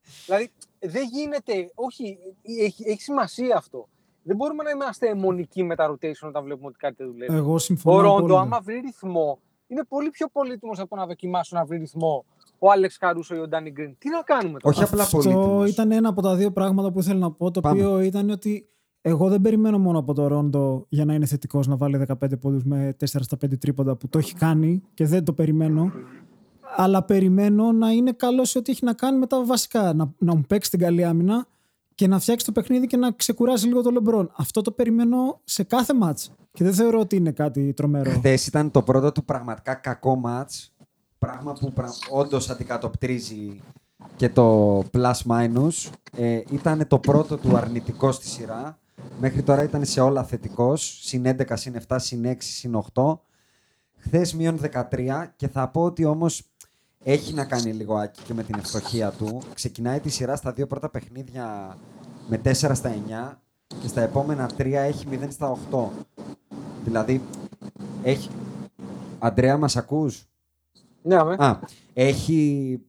Και 0.05 0.11
ούτω 0.11 0.25
καθεξής. 0.25 0.25
δηλαδή, 0.25 0.51
δεν 0.79 1.03
γίνεται, 1.11 1.71
όχι, 1.75 2.17
έχει, 2.65 2.83
έχει 2.87 3.01
σημασία 3.01 3.57
αυτό. 3.57 3.87
δεν 4.23 4.35
μπορούμε 4.35 4.63
να 4.63 4.69
είμαστε 4.69 5.07
αιμονικοί 5.09 5.63
με 5.63 5.75
τα 5.75 5.91
rotation 5.91 6.27
όταν 6.27 6.43
βλέπουμε 6.43 6.67
ότι 6.67 6.77
κάτι 6.77 6.95
δεν 6.97 7.07
δουλεύει. 7.11 7.35
Εγώ 7.35 7.57
συμφωνώ. 7.57 7.97
Ο 7.97 8.01
Ρόντο, 8.01 8.15
απόλυτα. 8.17 8.39
άμα 8.39 8.59
βρει 8.61 8.79
ρυθμό, 8.79 9.39
είναι 9.67 9.83
πολύ 9.87 10.09
πιο 10.09 10.27
πολύτιμος 10.31 10.79
από 10.79 10.95
να 10.95 11.05
δοκιμάσουν 11.05 11.57
να 11.57 11.65
βρει 11.65 11.77
ρυθμό 11.77 12.25
ο 12.59 12.71
Άλεξ 12.71 12.97
Καρούσο 12.97 13.35
ή 13.35 13.39
ο 13.39 13.47
Ντάνι 13.47 13.71
Γκριν. 13.71 13.95
Τι 13.97 14.09
να 14.09 14.21
κάνουμε 14.21 14.59
τώρα; 14.59 14.75
Όχι 14.75 14.83
απλά 14.83 15.01
Αυτό 15.03 15.17
πολύτιμος. 15.17 15.69
ήταν 15.69 15.91
ένα 15.91 16.09
από 16.09 16.21
τα 16.21 16.35
δύο 16.35 16.51
πράγματα 16.51 16.91
που 16.91 16.99
ήθελα 16.99 17.19
να 17.19 17.31
πω. 17.31 17.51
Το 17.51 17.61
Πάμε. 17.61 17.85
οποίο 17.85 17.99
ήταν 17.99 18.29
ότι 18.29 18.69
εγώ 19.01 19.29
δεν 19.29 19.41
περιμένω 19.41 19.79
μόνο 19.79 19.99
από 19.99 20.13
το 20.13 20.27
Ρόντο 20.27 20.85
για 20.89 21.05
να 21.05 21.13
είναι 21.13 21.25
θετικός 21.25 21.67
να 21.67 21.75
βάλει 21.77 21.97
15 21.97 22.39
πόντους 22.41 22.63
με 22.63 22.95
4 22.99 23.05
στα 23.05 23.37
5 23.45 23.57
τρίποντα 23.59 23.95
που 23.95 24.07
το 24.09 24.17
έχει 24.17 24.33
κάνει 24.33 24.81
και 24.93 25.05
δεν 25.05 25.23
το 25.23 25.33
περιμένω. 25.33 25.91
Αλλά 26.75 27.03
περιμένω 27.03 27.71
να 27.71 27.89
είναι 27.89 28.11
καλό 28.11 28.45
σε 28.45 28.57
ό,τι 28.57 28.71
έχει 28.71 28.85
να 28.85 28.93
κάνει 28.93 29.17
με 29.17 29.27
τα 29.27 29.43
βασικά. 29.43 29.93
Να, 29.93 30.13
να 30.17 30.35
μου 30.35 30.43
παίξει 30.47 30.69
την 30.69 30.79
καλή 30.79 31.03
άμυνα 31.03 31.47
και 31.95 32.07
να 32.07 32.19
φτιάξει 32.19 32.45
το 32.45 32.51
παιχνίδι 32.51 32.87
και 32.87 32.97
να 32.97 33.11
ξεκουράσει 33.11 33.67
λίγο 33.67 33.81
το 33.81 33.91
Λεμπρόν. 33.91 34.31
Αυτό 34.35 34.61
το 34.61 34.71
περιμένω 34.71 35.39
σε 35.43 35.63
κάθε 35.63 35.93
μάτς. 35.93 36.31
Και 36.51 36.63
δεν 36.63 36.73
θεωρώ 36.73 36.99
ότι 36.99 37.15
είναι 37.15 37.31
κάτι 37.31 37.73
τρομερό. 37.73 38.11
Χθες 38.11 38.47
ήταν 38.47 38.71
το 38.71 38.81
πρώτο 38.81 39.11
του 39.11 39.25
πραγματικά 39.25 39.73
κακό 39.73 40.15
μάτς. 40.15 40.73
Πράγμα 41.19 41.53
που 41.53 41.73
πρα... 41.73 41.89
όντως 42.11 42.49
αντικατοπτρίζει 42.49 43.61
και 44.15 44.29
το 44.29 44.77
plus 44.79 45.13
minus. 45.27 45.89
Ε, 46.17 46.41
ήταν 46.49 46.87
το 46.87 46.99
πρώτο 46.99 47.37
του 47.37 47.57
αρνητικό 47.57 48.11
στη 48.11 48.27
σειρά. 48.27 48.79
Μέχρι 49.19 49.43
τώρα 49.43 49.63
ήταν 49.63 49.85
σε 49.85 50.01
όλα 50.01 50.23
θετικός. 50.23 50.99
Συν 51.03 51.23
11, 51.25 51.43
συν 51.53 51.75
7, 51.87 51.95
συν 51.99 52.25
6, 52.25 52.35
συν 52.37 52.83
8. 52.93 53.17
Χθες 53.97 54.33
μείον 54.33 54.59
13 54.91 55.25
και 55.35 55.47
θα 55.47 55.69
πω 55.69 55.83
ότι 55.83 56.05
όμως 56.05 56.43
έχει 57.07 57.33
να 57.33 57.45
κάνει 57.45 57.73
λίγο 57.73 57.95
άκη 57.95 58.21
και 58.23 58.33
με 58.33 58.43
την 58.43 58.55
ευστοχία 58.57 59.11
του. 59.11 59.41
Ξεκινάει 59.53 59.99
τη 59.99 60.09
σειρά 60.09 60.35
στα 60.35 60.51
δύο 60.51 60.67
πρώτα 60.67 60.89
παιχνίδια 60.89 61.77
με 62.27 62.41
4 62.43 62.51
στα 62.53 62.95
9 63.29 63.37
και 63.81 63.87
στα 63.87 64.01
επόμενα 64.01 64.47
τρία 64.47 64.81
έχει 64.81 65.05
0 65.11 65.27
στα 65.29 65.57
8. 65.71 65.87
Δηλαδή, 66.83 67.21
έχει... 68.03 68.29
Αντρέα, 69.19 69.57
μας 69.57 69.75
ακούς; 69.75 70.25
Ναι, 71.01 71.15
αμέ. 71.15 71.35
Α, 71.39 71.59
έχει... 71.93 72.79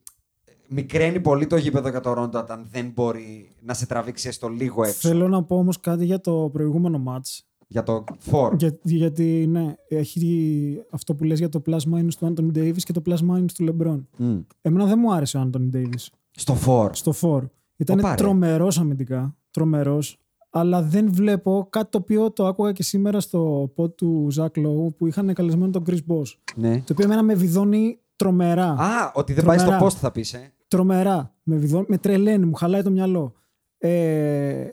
Μικραίνει 0.69 1.21
πολύ 1.21 1.47
το 1.47 1.57
γήπεδο 1.57 1.89
για 1.89 2.01
το 2.01 2.13
Ρόντο 2.13 2.39
όταν 2.39 2.67
δεν 2.71 2.91
μπορεί 2.95 3.51
να 3.61 3.75
σε 3.75 3.87
τραβήξει 3.87 4.29
έστω 4.29 4.49
λίγο 4.49 4.85
έξω. 4.85 5.09
Θέλω 5.09 5.29
να 5.29 5.43
πω 5.43 5.59
όμως 5.59 5.81
κάτι 5.81 6.05
για 6.05 6.21
το 6.21 6.51
προηγούμενο 6.53 6.99
μάτς. 6.99 7.47
Για 7.69 7.83
το 7.83 8.05
4. 8.31 8.51
Για, 8.59 8.79
γιατί 8.83 9.47
ναι, 9.49 9.75
έχει 9.89 10.83
αυτό 10.91 11.15
που 11.15 11.25
λες 11.25 11.39
για 11.39 11.49
το 11.49 11.63
plus 11.67 11.79
minus 11.95 12.09
του 12.19 12.35
Anthony 12.35 12.59
Davis 12.59 12.77
και 12.79 12.93
το 12.93 13.03
plus 13.07 13.17
minus 13.31 13.51
του 13.55 13.65
LeBron. 13.69 14.01
Μμ. 14.19 14.39
Εμένα 14.63 14.85
δεν 14.87 14.99
μου 14.99 15.13
άρεσε 15.15 15.39
ο 15.39 15.51
Anthony 15.51 15.77
Davis 15.77 16.07
Στο 16.31 16.57
4. 16.67 16.91
στο 16.93 17.13
4. 17.21 17.43
Ήταν 17.77 17.99
Οπα, 17.99 18.09
ρε. 18.09 18.15
τρομερός 18.15 18.79
αμυντικά. 18.79 19.37
Τρομερός. 19.51 20.19
Αλλά 20.51 20.83
δεν 20.83 21.13
βλέπω 21.13 21.67
κάτι 21.71 21.91
το 21.91 21.99
οποίο 21.99 22.31
το 22.33 22.47
άκουγα 22.47 22.73
και 22.73 22.83
σήμερα 22.83 23.21
στο 23.21 23.73
pod 23.77 23.97
του 23.97 24.27
Ζακ 24.31 24.55
Lowe 24.59 24.95
που 24.97 25.07
είχαν 25.07 25.35
καλεσμένο 25.35 25.71
τον 25.71 25.83
Chris 25.87 25.99
Boss. 26.09 26.35
Ναι. 26.57 26.77
Το 26.77 26.93
οποίο 26.93 27.05
εμένα 27.05 27.23
με 27.23 27.35
βιδώνει 27.35 27.99
τρομερά. 28.17 28.67
Α, 28.71 29.11
ότι 29.15 29.33
δεν 29.33 29.45
πάει 29.45 29.57
Τρομερά. 29.57 29.79
στο 29.79 29.87
post 29.87 29.99
θα 30.01 30.11
πεις, 30.13 30.33
ε. 30.35 30.53
Τρομερά. 30.69 31.35
Με, 31.43 31.57
βιδώνει, 31.57 31.85
με 31.89 31.99
τρελαίνει, 31.99 32.47
μου 32.47 32.55
χαλάει 32.55 32.83
το 32.83 32.91
μυαλό. 32.91 33.33
Ε, 33.79 34.67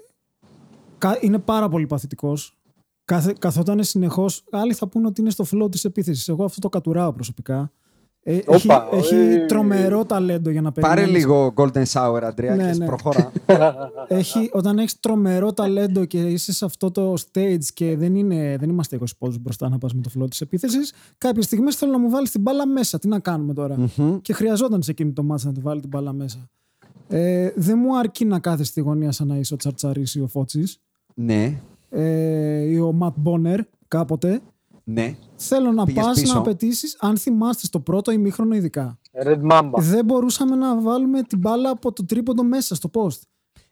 κα- 0.97 1.17
είναι 1.21 1.39
πάρα 1.39 1.69
πολύ 1.69 1.85
παθητικός. 1.85 2.57
Καθ, 3.05 3.27
καθόταν 3.39 3.83
συνεχώς. 3.83 4.43
Άλλοι 4.51 4.73
θα 4.73 4.87
πούνε 4.87 5.07
ότι 5.07 5.21
είναι 5.21 5.29
στο 5.29 5.45
flow 5.51 5.71
της 5.71 5.85
επίθεσης. 5.85 6.27
Εγώ 6.27 6.43
αυτό 6.43 6.59
το 6.59 6.69
κατουράω 6.69 7.13
προσωπικά. 7.13 7.71
Ε, 8.25 8.35
έχει, 8.35 8.67
Όπα, 8.67 8.87
έχει 8.91 9.15
ε. 9.15 9.45
τρομερό 9.45 10.05
ταλέντο 10.05 10.49
για 10.49 10.61
να 10.61 10.71
Πάρε 10.71 10.87
περιμένεις. 11.01 11.21
λίγο 11.21 11.53
Golden 11.55 11.83
Shower, 11.83 12.19
Αντρέα, 12.23 12.55
Ναι, 12.55 12.71
και 12.71 12.77
ναι. 12.77 12.85
προχώρα. 12.85 13.31
Έχει, 14.07 14.49
όταν 14.53 14.77
έχεις 14.77 14.99
τρομερό 14.99 15.53
ταλέντο 15.53 16.05
και 16.05 16.17
είσαι 16.21 16.53
σε 16.53 16.65
αυτό 16.65 16.91
το 16.91 17.13
stage 17.13 17.63
και 17.73 17.97
δεν, 17.97 18.15
είναι, 18.15 18.57
δεν 18.59 18.69
είμαστε 18.69 18.97
20 18.99 19.03
πόντους 19.17 19.37
μπροστά 19.39 19.69
να 19.69 19.77
πας 19.77 19.93
με 19.93 20.01
το 20.01 20.09
flow 20.19 20.29
της 20.29 20.41
επίθεσης, 20.41 20.93
κάποιες 21.17 21.45
στιγμές 21.45 21.75
θέλω 21.75 21.91
να 21.91 21.97
μου 21.99 22.09
βάλεις 22.09 22.31
την 22.31 22.41
μπάλα 22.41 22.67
μέσα. 22.67 22.99
Τι 22.99 23.07
να 23.07 23.19
κάνουμε 23.19 23.53
τώρα; 23.53 23.75
Και 24.21 24.33
χρειαζόταν 24.33 24.81
σε 24.81 24.91
εκείνη 24.91 25.11
το 25.11 25.23
μάτσα 25.23 25.47
να 25.47 25.53
τη 25.53 25.59
βάλει 25.59 25.79
την 25.79 25.89
μπάλα 25.89 26.13
μέσα. 26.13 26.49
Ε, 27.07 27.51
δεν 27.55 27.77
μου 27.77 27.97
αρκεί 27.97 28.25
να 28.25 28.39
κάθεσαι 28.39 28.69
στη 28.69 28.81
γωνία 28.81 29.11
σαν 29.11 29.27
να 29.27 29.35
είσαι 29.35 29.53
ο 29.53 29.57
Τσαρτσαρή 29.57 30.03
ή 30.13 30.19
ο 30.19 30.27
Φώτσης 30.27 30.79
ναι, 31.15 31.61
ε, 31.93 32.59
ή 32.61 32.79
ο 32.79 32.91
Ματ 32.91 33.13
Μπόνερ 33.17 33.59
κάποτε. 33.87 34.41
ναι. 34.83 35.15
Θέλω 35.35 35.71
να 35.71 35.85
Πήγες 35.85 36.03
πας 36.05 36.19
πίσω. 36.19 36.33
να 36.33 36.39
απαιτήσεις, 36.39 36.97
αν 36.99 37.17
θυμάστε 37.17 37.65
στο 37.65 37.79
πρώτο 37.79 38.11
ημίχρονο 38.11 38.55
ειδικά. 38.55 38.97
Red 39.25 39.41
Mamba. 39.51 39.71
Δεν 39.77 40.05
μπορούσαμε 40.05 40.55
να 40.55 40.81
βάλουμε 40.81 41.21
την 41.21 41.37
μπάλα 41.39 41.69
από 41.69 41.91
το 41.93 42.05
τρίποντο 42.05 42.43
μέσα 42.43 42.75
στο 42.75 42.89
post. 42.93 43.19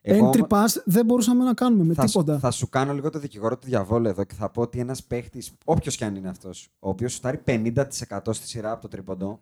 Εγώ 0.01 0.29
Entry 0.29 0.39
άμα- 0.51 0.65
pass 0.65 0.81
δεν 0.85 1.05
μπορούσαμε 1.05 1.43
να 1.43 1.53
κάνουμε 1.53 1.83
με 1.83 1.93
θα, 1.93 2.07
σου, 2.07 2.19
τίποτα. 2.19 2.39
θα 2.39 2.51
σου 2.51 2.69
κάνω 2.69 2.93
λίγο 2.93 3.09
το 3.09 3.19
δικηγόρο 3.19 3.57
του 3.57 3.67
διαβόλου 3.67 4.07
εδώ 4.07 4.23
και 4.23 4.33
θα 4.33 4.49
πω 4.49 4.61
ότι 4.61 4.79
ένας 4.79 5.03
παίχτης, 5.03 5.51
όποιος 5.65 5.95
κι 5.95 6.03
αν 6.03 6.15
είναι 6.15 6.29
αυτός, 6.29 6.67
ο 6.79 6.89
οποίος 6.89 7.13
σουτάρει 7.13 7.37
50% 7.45 8.33
στη 8.33 8.47
σειρά 8.47 8.71
από 8.71 8.81
το 8.81 8.87
τρίποντο 8.87 9.39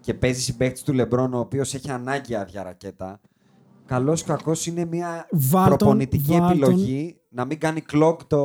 και 0.00 0.14
παίζει 0.14 0.40
συμπαίχτης 0.40 0.82
του 0.82 0.92
Λεμπρόν, 0.92 1.34
ο 1.34 1.38
οποίος 1.38 1.74
έχει 1.74 1.90
ανάγκη 1.90 2.34
άδεια 2.34 2.62
ρακέτα. 2.62 3.20
Καλός 3.88 4.20
ή 4.20 4.24
κακός 4.24 4.66
είναι 4.66 4.84
μια 4.84 5.26
Βάλ 5.32 5.68
τον, 5.68 5.76
προπονητική 5.78 6.32
βάλ 6.38 6.40
τον. 6.40 6.50
επιλογή 6.70 7.16
να 7.28 7.44
μην 7.44 7.58
κάνει 7.58 7.82
clog 7.92 8.16
το, 8.26 8.38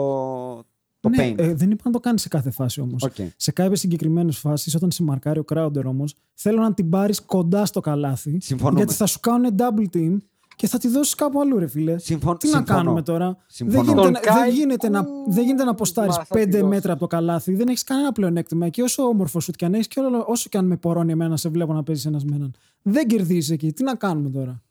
το 1.00 1.10
ναι, 1.10 1.30
paint. 1.32 1.36
ε, 1.38 1.54
δεν 1.54 1.72
είπα 1.72 1.82
να 1.86 1.92
το 1.92 2.00
κάνει 2.00 2.20
σε 2.20 2.28
κάθε 2.28 2.52
φάση 2.52 2.82
όμως. 2.82 3.04
Οκ. 3.04 3.16
Σε 3.36 3.52
κάποιες 3.52 3.80
συγκεκριμένες 3.80 4.38
φάσεις, 4.38 4.76
όταν 4.76 4.92
σε 4.92 5.04
μαρκάρει 5.04 5.40
ο 5.40 5.46
Crowder 5.54 5.84
όμως, 5.86 6.16
θέλω 6.34 6.62
να 6.62 6.74
την 6.74 6.90
πάρεις 6.90 7.22
κοντά 7.22 7.66
στο 7.66 7.80
καλάθι. 7.80 8.38
Συμφωνούμε. 8.42 8.78
Γιατί 8.78 8.94
θα 8.94 9.06
σου 9.06 9.20
κάνουν 9.20 9.56
double 9.58 9.96
team 9.98 10.18
και 10.56 10.68
θα 10.68 10.78
τη 10.78 10.88
δώσεις 10.88 11.16
κάπου 11.16 11.42
αλλού, 11.42 11.60
ρε 11.60 11.68
φίλε. 11.68 11.98
Συμφων- 11.98 12.40
Τι 12.40 12.48
να 12.50 12.56
συμφωνώ. 12.58 12.78
κάνουμε 12.78 13.02
τώρα; 13.02 13.38
Συμφωνώ. 13.48 13.84
Δεν 13.84 13.94
γίνεται, 13.94 14.10
να- 14.12 14.20
Τον 14.22 14.34
δεν 14.36 14.50
και, 14.50 14.54
γίνεται, 14.54 14.90
να, 14.90 15.00
ου, 15.00 15.32
δεν 15.32 15.44
γίνεται 15.46 15.64
να 15.64 15.72
ποστάρεις 15.72 16.18
μα, 16.18 16.24
θα 16.24 16.36
τη 16.36 16.42
5 16.42 16.52
δώσει. 16.52 16.64
μέτρα 16.64 16.92
από 16.92 17.02
το 17.02 17.08
καλάθι. 17.08 17.54
Δεν 17.56 17.68
έχεις 17.68 17.84
κανένα 17.84 18.12
πλεονέκτημα. 18.12 18.70
Και 18.70 18.82
όσο 18.82 19.04
όμορφο 19.04 19.40
σουτ 19.40 19.52
κι 19.52 19.66
αν 19.66 19.74
έχεις, 19.74 19.88
και 19.88 20.00
όλο- 20.00 20.26
όσο 20.28 20.50
κι 20.50 20.58
αν 20.58 20.66
με 20.66 20.78
πωρώνει 20.78 21.12
εμένα, 21.12 21.38
σε 21.38 21.50
βλέπω 21.50 21.74
να 21.74 21.84
παίζεις 21.84 22.06
ένας 22.06 22.24
με 22.26 22.36
έναν. 22.36 22.54
Δεν 22.82 23.08
κερδίζεις 23.08 23.50
εκεί. 23.50 23.74
Τι 23.74 23.84
να 23.84 23.96
κάνουμε 23.96 24.30
τώρα; 24.30 24.62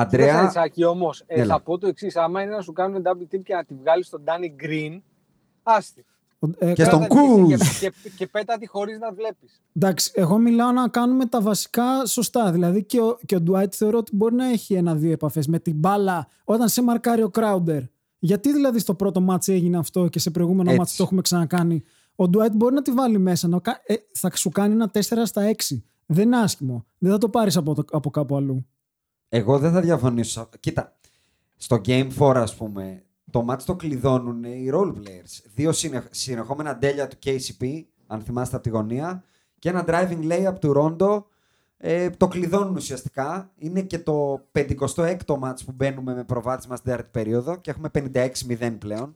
Αντρέα, 0.00 0.52
Αντρέα. 0.56 0.88
όμως, 0.88 1.22
ε, 1.26 1.40
Έλα. 1.40 1.54
θα 1.54 1.60
πω 1.62 1.78
το 1.78 1.86
εξής. 1.86 2.16
Άμα 2.16 2.42
είναι 2.42 2.54
να 2.54 2.60
σου 2.60 2.72
κάνουν 2.72 3.02
double 3.04 3.34
team 3.34 3.42
και 3.42 3.54
να 3.54 3.64
τη 3.64 3.74
βγάλεις 3.74 4.06
στον 4.06 4.22
Danny 4.26 4.64
Green, 4.64 5.00
άστη. 5.62 6.04
Ε, 6.58 6.72
Και 6.72 6.84
στον 6.84 6.98
Κράτα 6.98 7.14
τη 7.14 7.20
Κούζ. 7.20 7.54
Και, 7.80 7.92
και, 8.02 8.10
και 8.16 8.26
πέτα 8.26 8.58
τη 8.58 8.66
χωρίς 8.66 8.98
να 8.98 9.12
βλέπεις. 9.12 9.60
Εντάξει, 9.76 10.10
εγώ 10.14 10.38
μιλάω 10.38 10.72
να 10.72 10.88
κάνουμε 10.88 11.26
τα 11.26 11.40
βασικά 11.40 12.06
σωστά. 12.06 12.52
Δηλαδή 12.52 12.84
και 12.84 13.00
ο, 13.00 13.18
και 13.26 13.36
ο 13.36 13.42
Dwight 13.50 13.70
θεωρώ 13.72 13.98
ότι 13.98 14.16
μπορεί 14.16 14.34
να 14.34 14.46
έχει 14.50 14.74
ένα-δύο 14.74 15.10
επαφές 15.12 15.46
με 15.46 15.58
την 15.58 15.74
μπάλα 15.76 16.28
όταν 16.44 16.68
σε 16.68 16.82
μαρκάρει 16.82 17.22
ο 17.22 17.30
Crowder. 17.34 17.82
Γιατί 18.18 18.52
δηλαδή 18.52 18.78
στο 18.78 18.94
πρώτο 18.94 19.20
μάτς 19.20 19.48
έγινε 19.48 19.78
αυτό 19.78 20.08
και 20.08 20.18
σε 20.18 20.30
προηγούμενο 20.30 20.68
Έτσι. 20.68 20.78
μάτς 20.80 20.96
το 20.96 21.02
έχουμε 21.02 21.20
ξανακάνει. 21.20 21.82
Ο 22.16 22.24
Dwight 22.24 22.52
μπορεί 22.54 22.74
να 22.74 22.82
τη 22.82 22.90
βάλει 22.92 23.18
μέσα. 23.18 23.48
Να, 23.48 23.58
κα- 23.60 23.80
ε, 23.86 23.94
θα 24.12 24.30
σου 24.36 24.48
κάνει 24.50 24.72
ένα 24.74 24.90
4 24.94 25.00
στα 25.24 25.42
6. 25.68 25.82
Δεν 26.06 26.24
είναι 26.26 26.36
άσχημο. 26.38 26.84
Δεν 26.98 27.10
θα 27.12 27.18
το 27.18 27.28
πάρεις 27.28 27.56
από, 27.56 27.74
το- 27.74 27.84
από 27.90 28.10
κάπου 28.10 28.36
αλλού. 28.36 28.66
Εγώ 29.32 29.58
δεν 29.58 29.72
θα 29.72 29.80
διαφωνήσω. 29.80 30.48
Κοίτα, 30.60 30.96
στο 31.56 31.80
Game 31.84 32.08
4, 32.18 32.32
ας 32.36 32.54
πούμε, 32.56 33.02
το 33.30 33.46
match 33.50 33.62
το 33.64 33.76
κλειδώνουν 33.76 34.44
οι 34.44 34.70
role 34.72 34.92
players. 34.94 35.40
Δύο 35.54 35.72
συνεχ- 35.72 36.08
συνεχόμενα 36.10 36.78
τέλεια 36.78 37.08
του 37.08 37.16
KCP, 37.24 37.82
αν 38.06 38.20
θυμάστε 38.20 38.54
από 38.56 38.64
τη 38.64 38.70
γωνία, 38.70 39.24
και 39.58 39.68
ένα 39.68 39.84
driving 39.88 40.30
layup 40.30 40.54
του 40.60 40.72
Rondo. 40.76 41.22
Ε, 41.82 42.10
το 42.10 42.28
κλειδώνουν 42.28 42.74
ουσιαστικά. 42.76 43.50
Είναι 43.56 43.82
και 43.82 43.98
το 43.98 44.46
56ο 44.52 45.38
match 45.42 45.58
που 45.64 45.72
μπαίνουμε 45.72 46.14
με 46.14 46.24
προβάδισμα 46.24 46.76
στην 46.76 46.90
τέταρτη 46.90 47.10
περίοδο 47.12 47.56
και 47.56 47.70
έχουμε 47.70 47.90
56-0 47.94 48.76
πλέον. 48.78 49.14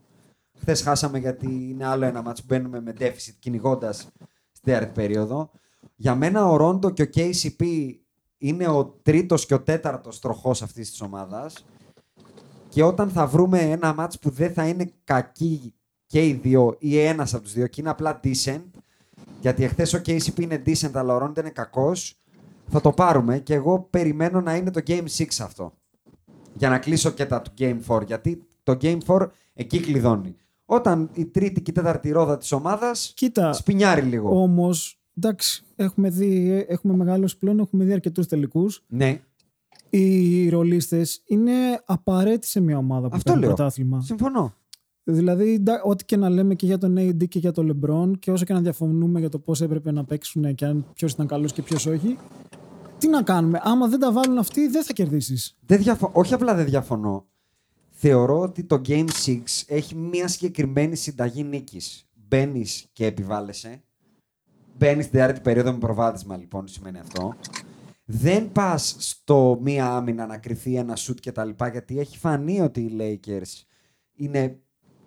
Χθες 0.59 0.83
χάσαμε 0.83 1.19
γιατί 1.19 1.47
είναι 1.47 1.87
άλλο 1.87 2.05
ένα 2.05 2.23
match 2.27 2.37
που 2.37 2.45
μπαίνουμε 2.47 2.81
με 2.81 2.95
deficit 2.99 3.35
κυνηγώντας 3.39 3.97
στην 4.53 4.63
τέταρτη 4.73 4.93
περίοδο. 4.95 5.51
Για 5.97 6.15
μένα 6.15 6.47
ο 6.47 6.57
Ρόντο 6.57 6.91
και 6.91 7.03
ο 7.03 7.07
KCP 7.15 7.91
είναι 8.39 8.69
ο 8.69 8.85
τρίτος 9.03 9.47
και 9.47 9.55
ο 9.55 9.61
τέταρτος 9.61 10.19
τροχός 10.21 10.63
αυτής 10.63 10.91
της 10.91 11.01
ομάδας 11.01 11.65
και 12.69 12.83
όταν 12.83 13.11
θα 13.11 13.27
βρούμε 13.27 13.61
ένα 13.61 13.95
μάτς 13.95 14.19
που 14.19 14.31
δεν 14.31 14.53
θα 14.53 14.69
είναι 14.69 14.93
κακή 15.05 15.75
και 16.07 16.27
οι 16.27 16.33
δύο 16.33 16.77
ή 16.79 16.99
ένας 16.99 17.35
από 17.35 17.43
τους 17.43 17.53
δύο 17.53 17.67
και 17.67 17.81
είναι 17.81 17.91
απλά 17.91 18.21
decent 18.25 18.65
γιατί 19.41 19.65
εχθές 19.65 19.93
ο 19.93 20.01
KCP 20.07 20.41
είναι 20.41 20.63
decent 20.67 20.91
αλλά 20.95 21.15
ο 21.15 21.19
Ρόντο 21.19 21.41
είναι 21.41 21.51
κακός 21.51 22.19
θα 22.69 22.81
το 22.81 22.93
πάρουμε 22.93 23.39
και 23.39 23.55
εγώ 23.55 23.87
περιμένω 23.91 24.41
να 24.41 24.57
είναι 24.57 24.71
το 24.71 24.81
Game 24.87 25.07
6 25.17 25.25
αυτό 25.41 25.73
για 26.55 26.69
να 26.69 26.79
κλείσω 26.79 27.11
και 27.11 27.27
τα 27.27 27.43
του 27.43 27.51
Game 27.59 27.79
4 27.89 28.07
γιατί 28.07 28.47
το 28.63 28.77
Game 28.81 28.99
4 29.07 29.29
εκεί 29.55 29.81
κλειδώνει. 29.81 30.37
Όταν 30.65 31.11
η 31.13 31.27
τρίτη 31.27 31.63
και 31.63 31.71
η 31.71 31.75
τέταρτη 31.75 32.11
ρόδα 32.11 32.39
της 32.39 32.53
ομάδας 32.53 33.13
Κοίτα, 33.17 33.53
σπινιάρει 33.53 34.03
λίγο. 34.03 34.43
όμως, 34.43 35.01
εντάξει, 35.17 35.64
έχουμε, 35.77 36.11
δει, 36.11 36.65
έχουμε 36.69 36.95
μεγάλωση 36.97 37.39
πλέον, 37.39 37.59
έχουμε 37.59 37.85
δει 37.85 37.93
αρκετούς 37.93 38.27
τελικούς. 38.27 38.85
Ναι, 38.89 39.21
Οι 39.91 40.49
ρολίστες 40.49 41.23
είναι 41.27 41.53
απαραίτητοι 41.85 42.47
σε 42.47 42.61
μια 42.61 42.77
ομάδα 42.79 43.09
που 43.09 43.17
αυτό 43.17 43.31
παίρνει 43.33 43.47
λέω. 43.47 43.55
πρωτάθλημα. 43.55 44.01
Συμφωνώ. 44.03 44.55
Δηλαδή, 45.07 45.53
εντά- 45.55 45.85
ό,τι 45.85 46.05
και 46.05 46.17
να 46.17 46.29
λέμε 46.29 46.55
και 46.55 46.67
για 46.67 46.79
τον 46.79 46.97
AD 46.99 47.29
και 47.29 47.39
για 47.39 47.53
τον 47.53 47.71
LeBron 47.83 48.11
και 48.19 48.31
όσο 48.31 48.45
και 48.45 48.53
να 48.53 48.61
διαφωνούμε 48.61 49.21
για 49.21 49.29
το 49.29 49.39
πώς 49.39 49.61
έπρεπε 49.61 49.93
να 49.93 50.05
παίξουν 50.05 50.55
και 50.55 50.65
αν 50.65 50.87
ποιος 50.95 51.13
ήταν 51.13 51.27
καλός 51.27 51.53
και 51.53 51.63
ποιος 51.63 51.87
όχι. 51.87 52.17
Τι 52.99 53.09
να 53.09 53.23
κάνουμε, 53.23 53.61
άμα 53.63 53.89
δεν 53.89 53.99
τα 54.01 54.13
βάλουν 54.13 54.39
αυτοί, 54.39 54.67
δεν 54.69 54.85
θα 54.85 54.93
κερδίσεις. 54.93 55.57
Δεν 55.67 55.79
διαφο- 55.83 56.11
Όχι 56.13 56.35
απλά 56.35 56.55
δεν 56.55 56.65
διαφωνώ. 56.65 57.27
θεωρώ 57.91 58.41
ότι 58.41 58.65
το 58.65 58.81
Game 58.89 59.07
6 59.27 59.65
έχει 59.67 59.95
μια 59.95 60.29
συγκεκριμένη 60.29 60.97
συνταγή 60.97 61.43
νίκης. 61.45 62.09
Μπαίνεις 62.29 62.87
και 62.93 63.07
επιβάλλεσαι. 63.07 63.83
Μπαίνεις 64.79 65.05
στην 65.05 65.19
τέταρτη 65.19 65.41
περίοδο 65.41 65.73
με 65.73 65.79
προβάδισμα, 65.79 66.37
λοιπόν, 66.37 66.69
σημαίνει 66.69 66.99
αυτό. 66.99 67.35
Δεν 68.05 68.53
πας 68.53 68.97
στο 68.99 69.59
μία 69.63 69.87
άμυνα 69.87 70.27
να 70.27 70.39
κρυθεί 70.39 70.77
ένα 70.77 70.97
σουτ 70.97 71.19
κτλ. 71.23 71.51
Γιατί 71.73 71.99
έχει 71.99 72.19
φανεί 72.19 72.61
ότι 72.61 72.81
οι 72.81 72.97
Lakers 72.99 73.63
είναι 74.15 74.59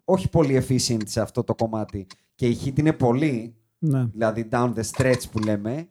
όχι 0.04 0.30
πολύ 0.30 0.66
efficient 0.68 1.02
σε 1.06 1.22
αυτό 1.22 1.44
το 1.44 1.56
κομμάτι. 1.56 2.08
Και 2.36 2.48
η 2.48 2.58
Heat 2.64 2.80
είναι 2.80 2.94
πολύ, 2.94 3.56
Ναι. 3.80 4.06
δηλαδή 4.06 4.50
down 4.52 4.74
the 4.74 4.84
stretch 4.92 5.22
που 5.32 5.40
λέμε. 5.40 5.90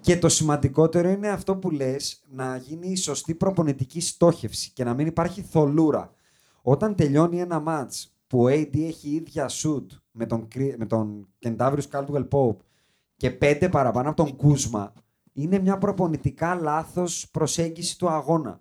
Και 0.00 0.18
το 0.18 0.28
σημαντικότερο 0.28 1.08
είναι 1.08 1.28
αυτό 1.28 1.56
που 1.56 1.70
λες, 1.70 2.22
να 2.30 2.56
γίνει 2.56 2.88
η 2.88 2.96
σωστή 2.96 3.34
προπονητική 3.34 4.00
στόχευση 4.00 4.70
και 4.72 4.84
να 4.84 4.94
μην 4.94 5.06
υπάρχει 5.06 5.42
θολούρα. 5.42 6.12
Όταν 6.62 6.94
τελειώνει 6.94 7.40
ένα 7.40 7.60
μάτς 7.60 8.16
που 8.26 8.42
ο 8.42 8.46
AD 8.48 8.76
έχει 8.78 9.08
ίδια 9.08 9.50
shoot 9.50 9.86
με 10.10 10.26
τον, 10.26 10.48
Κρι- 10.48 10.78
με 10.78 10.86
τον 10.86 11.28
Kentavious 11.42 11.88
Caldwell 11.90 12.28
Pope 12.28 12.56
και 13.16 13.30
πέντε 13.30 13.68
παραπάνω 13.68 14.08
από 14.08 14.24
τον 14.24 14.36
Κούσμα, 14.36 14.92
είναι 15.32 15.58
μια 15.58 15.78
προπονητικά 15.78 16.54
λάθος 16.54 17.28
προσέγγιση 17.30 17.98
του 17.98 18.08
αγώνα. 18.08 18.60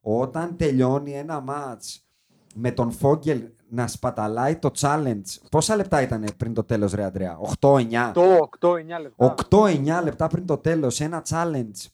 Όταν 0.00 0.56
τελειώνει 0.56 1.12
ένα 1.12 1.40
μάτς 1.40 2.06
με 2.54 2.70
τον 2.70 2.90
Φόγγελ 2.92 3.42
να 3.68 3.86
σπαταλάει 3.86 4.56
το 4.56 4.70
challenge. 4.78 5.24
Πόσα 5.50 5.76
λεπτά 5.76 6.02
ήταν 6.02 6.24
πριν 6.36 6.54
το 6.54 6.64
τέλος, 6.64 6.92
ρε 6.92 7.04
Αντρέα, 7.04 7.38
8-9. 7.60 8.10
Το 8.14 8.48
8-9 8.60 9.00
λεπτά. 9.00 9.34
8-9 9.50 10.02
λεπτά 10.02 10.26
πριν 10.26 10.46
το 10.46 10.56
τέλος, 10.56 11.00
ένα 11.00 11.22
challenge 11.28 11.86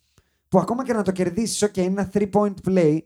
που 0.48 0.58
ακόμα 0.58 0.84
και 0.84 0.92
να 0.92 1.02
το 1.02 1.12
κερδίσεις, 1.12 1.64
ok, 1.64 1.76
είναι 1.76 2.00
ένα 2.00 2.10
3-point 2.12 2.54
play, 2.66 2.98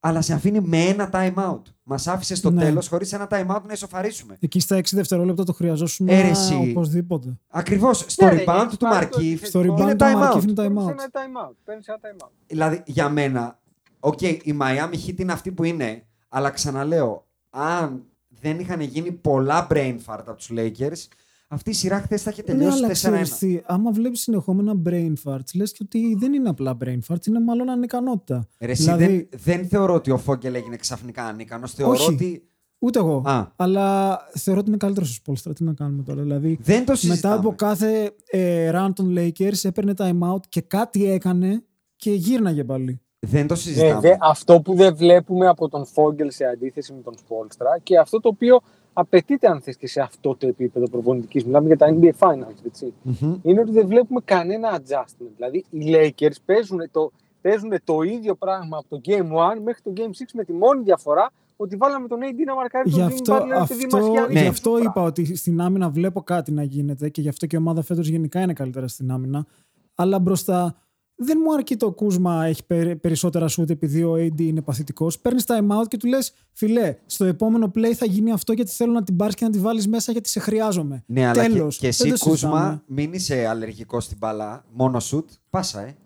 αλλά 0.00 0.20
σε 0.22 0.32
αφήνει 0.34 0.60
με 0.60 0.78
ένα 0.84 1.10
time 1.12 1.34
out. 1.34 1.62
Μας 1.82 2.06
άφησε 2.06 2.34
στο 2.34 2.50
Ναι. 2.50 2.60
τέλος 2.62 2.88
χωρίς 2.88 3.12
ένα 3.12 3.26
time 3.30 3.46
out 3.46 3.62
να 3.66 3.72
ισοφαρίσουμε. 3.72 4.36
Εκεί 4.40 4.60
στα 4.60 4.76
6 4.76 4.96
δευτερόλεπτα 4.96 5.44
το 5.44 5.52
χρειαζόσουν 5.52 6.08
Αίρεση. 6.08 6.68
οπωσδήποτε. 6.70 7.28
Ε, 7.28 7.32
Ακριβώς, 7.48 8.04
στο 8.08 8.24
Ναι, 8.24 8.30
rebound 8.32 8.62
έχεις 8.64 8.76
του 8.76 8.76
πάρει 8.76 8.76
το 8.76 8.86
Μαρκίφ 8.86 9.16
επιθετικό. 9.42 9.46
Στο 9.46 9.60
είναι 9.60 9.72
rebound 9.74 9.96
του 9.96 10.04
time 10.04 10.14
Μαρκίφ 10.18 10.42
out. 10.42 10.48
είναι 10.48 10.52
time 10.52 10.56
Παίρνεις 10.56 10.84
out. 10.84 10.88
ένα 10.90 11.10
time 11.12 11.48
out. 11.50 11.54
Παίρνεις 11.64 11.86
ένα 11.88 11.98
time 12.02 12.24
out. 12.26 12.30
Δηλαδή, 12.46 12.82
για 12.86 13.08
μένα, 13.08 13.58
οκ, 14.00 14.20
η 14.22 14.56
Miami 14.60 14.94
Heat 15.06 15.18
είναι 15.20 15.32
αυτή 15.32 15.52
που 15.52 15.64
είναι, 15.64 16.04
αλλά 16.28 16.50
ξαναλέω, 16.50 17.26
αν 17.50 18.04
δεν 18.28 18.58
είχαν 18.58 18.80
γίνει 18.80 19.12
πολλά 19.12 19.66
brain 19.70 19.96
fart 20.06 20.18
από 20.26 20.34
τους 20.34 20.50
Lakers, 20.56 21.06
αυτή 21.52 21.70
η 21.70 21.72
σειρά 21.72 22.00
χθες 22.00 22.22
θα 22.22 22.30
είχε 22.30 22.42
Ναι, 22.46 22.52
τελειώσει 22.52 22.76
αλλά 22.78 22.88
4-1. 22.88 22.92
ξέρεις 22.92 23.38
τι, 23.38 23.60
άμα 23.64 23.90
βλέπεις 23.90 24.20
συνεχόμενα 24.20 24.72
brain 24.86 25.12
farts, 25.24 25.54
λες 25.54 25.72
και 25.72 25.78
ότι 25.84 26.14
δεν 26.18 26.32
είναι 26.32 26.48
απλά 26.48 26.76
brain 26.84 26.98
farts, 27.08 27.26
είναι 27.26 27.40
μάλλον 27.40 27.70
ανικανότητα. 27.70 28.48
Ρε, 28.60 28.70
εσύ 28.70 28.82
δηλαδή, 28.82 29.04
δεν, 29.06 29.28
δεν 29.44 29.68
θεωρώ 29.68 29.94
ότι 29.94 30.10
ο 30.10 30.18
Φόγκελ 30.18 30.54
έγινε 30.54 30.76
ξαφνικά 30.76 31.24
ανίκανος. 31.24 31.72
Θεωρώ 31.72 31.92
Όχι. 31.92 32.12
ότι 32.12 32.42
ούτε 32.78 32.98
εγώ. 32.98 33.22
Α. 33.26 33.46
Αλλά 33.56 34.18
θεωρώ 34.34 34.60
ότι 34.60 34.68
είναι 34.68 34.78
καλύτερος 34.78 35.08
στο 35.08 35.16
Σπόλστρα. 35.18 35.52
Τι 35.52 35.64
να 35.64 35.72
κάνουμε 35.74 36.02
τώρα. 36.02 36.22
Δηλαδή, 36.22 36.58
δεν 36.62 36.74
το 36.78 36.80
μετά 36.80 36.94
συζητάμε. 36.94 37.34
από 37.34 37.54
κάθε 37.54 38.10
ε, 38.30 38.70
run 38.74 38.88
των 38.94 39.14
Lakers 39.18 39.64
έπαιρνε 39.64 39.92
time 39.96 40.18
out 40.34 40.40
και 40.48 40.60
κάτι 40.60 41.10
έκανε 41.10 41.62
και 41.96 42.10
γύρναγε 42.12 42.64
πάλι. 42.64 43.00
Δεν 43.26 43.46
το 43.46 43.54
Ναι, 43.54 43.60
συζητάμε. 43.60 44.00
δε- 44.00 44.16
αυτό 44.20 44.60
που 44.60 44.74
δεν 44.74 44.96
βλέπουμε 44.96 45.46
από 45.46 45.68
τον 45.68 45.86
Φόγγελ 45.86 46.30
σε 46.30 46.44
αντίθεση 46.44 46.92
με 46.92 47.00
τον 47.02 47.14
Σπόλστρα 47.18 47.78
και 47.82 47.98
αυτό 47.98 48.20
το 48.20 48.28
οποίο 48.28 48.60
απαιτείται 48.92 49.48
αν 49.48 49.60
θες 49.60 49.76
και 49.76 49.86
σε 49.86 50.00
αυτό 50.00 50.36
το 50.36 50.46
επίπεδο 50.46 50.88
προπονητικής, 50.88 51.44
μιλάμε 51.44 51.66
για 51.66 51.76
τα 51.76 51.96
NBA 52.00 52.12
Finals, 52.18 52.64
έτσι, 52.66 52.92
Μμμ. 53.02 53.34
είναι 53.42 53.60
ότι 53.60 53.70
δεν 53.72 53.86
βλέπουμε 53.86 54.20
κανένα 54.24 54.80
adjustment. 54.80 55.30
Δηλαδή 55.36 55.64
οι 55.70 55.94
Lakers 55.94 56.36
παίζουν 56.44 56.80
το, 56.90 57.12
παίζουν 57.40 57.72
το 57.84 58.02
ίδιο 58.02 58.34
πράγμα 58.34 58.78
από 58.78 58.88
το 58.88 59.00
Game 59.04 59.56
1 59.56 59.60
μέχρι 59.64 59.82
το 59.82 59.92
Game 59.96 60.00
6 60.00 60.10
με 60.32 60.44
τη 60.44 60.52
μόνη 60.52 60.82
διαφορά 60.82 61.30
ότι 61.56 61.76
βάλαμε 61.76 62.08
τον 62.08 62.18
AD 62.22 62.44
να 62.46 62.54
μαρκάρει 62.54 62.90
Γι' 62.90 62.98
τον 62.98 63.06
αυτό, 63.06 63.34
Jimmy 63.34 63.40
Butler 63.40 63.62
επειδή 63.62 63.84
μας 63.84 63.94
αυτό, 63.94 63.98
είχε 63.98 64.10
γι 64.10 64.18
ανοίξει 64.18 64.46
αυτό 64.46 64.70
το 64.70 64.78
είπα 64.78 65.02
ότι 65.02 65.36
στην 65.36 65.60
άμυνα 65.60 65.90
βλέπω 65.90 66.22
κάτι 66.22 66.52
να 66.52 66.62
γίνεται 66.62 67.08
και 67.08 67.20
γι' 67.20 67.28
αυτό 67.28 67.46
και 67.46 67.56
η 67.56 67.58
ομάδα 67.58 67.82
φέτος 67.82 68.08
γενικά 68.08 68.40
είναι 68.40 68.52
καλύτερα 68.52 68.88
στην 68.88 69.10
άμυνα. 69.10 69.46
Αλλά 69.94 70.18
μπροστά 70.18 70.76
δεν 71.22 71.38
μου 71.44 71.54
αρκεί 71.54 71.76
το 71.76 71.92
κούσμα 71.92 72.44
έχει 72.44 72.66
περι- 72.66 72.96
περισσότερα 73.00 73.48
σουτ 73.48 73.70
επειδή 73.70 74.02
ο 74.02 74.14
AD 74.14 74.40
είναι 74.40 74.62
παθητικός. 74.62 75.18
Παίρνεις 75.18 75.44
time 75.46 75.80
out 75.80 75.88
και 75.88 75.96
του 75.96 76.06
λες 76.08 76.32
φιλέ, 76.52 76.96
στο 77.06 77.24
επόμενο 77.24 77.70
play 77.74 77.92
θα 77.92 78.06
γίνει 78.06 78.32
αυτό 78.32 78.52
γιατί 78.52 78.70
θέλω 78.70 78.92
να 78.92 79.02
την 79.02 79.16
πάρεις 79.16 79.34
και 79.34 79.44
να 79.44 79.50
τη 79.50 79.58
βάλεις 79.58 79.88
μέσα 79.88 80.12
γιατί 80.12 80.28
σε 80.28 80.40
χρειάζομαι. 80.40 81.02
Ναι, 81.06 81.26
αλλά 81.26 81.46
και, 81.46 81.52
Τέλος. 81.52 81.78
και 81.78 81.88
Δεν 81.90 82.10
εσύ, 82.10 82.24
το 82.24 82.30
συζητάμε. 82.30 82.54
Κούσμα, 82.54 82.82
μην 82.86 83.12
είσαι 83.12 83.46
αλλεργικός 83.46 84.04
στην 84.04 84.16
μπάλα. 84.20 84.64
Μόνο 84.72 85.00
σουτ. 85.00 85.30
Πάσα, 85.50 85.80
ε. 85.80 85.96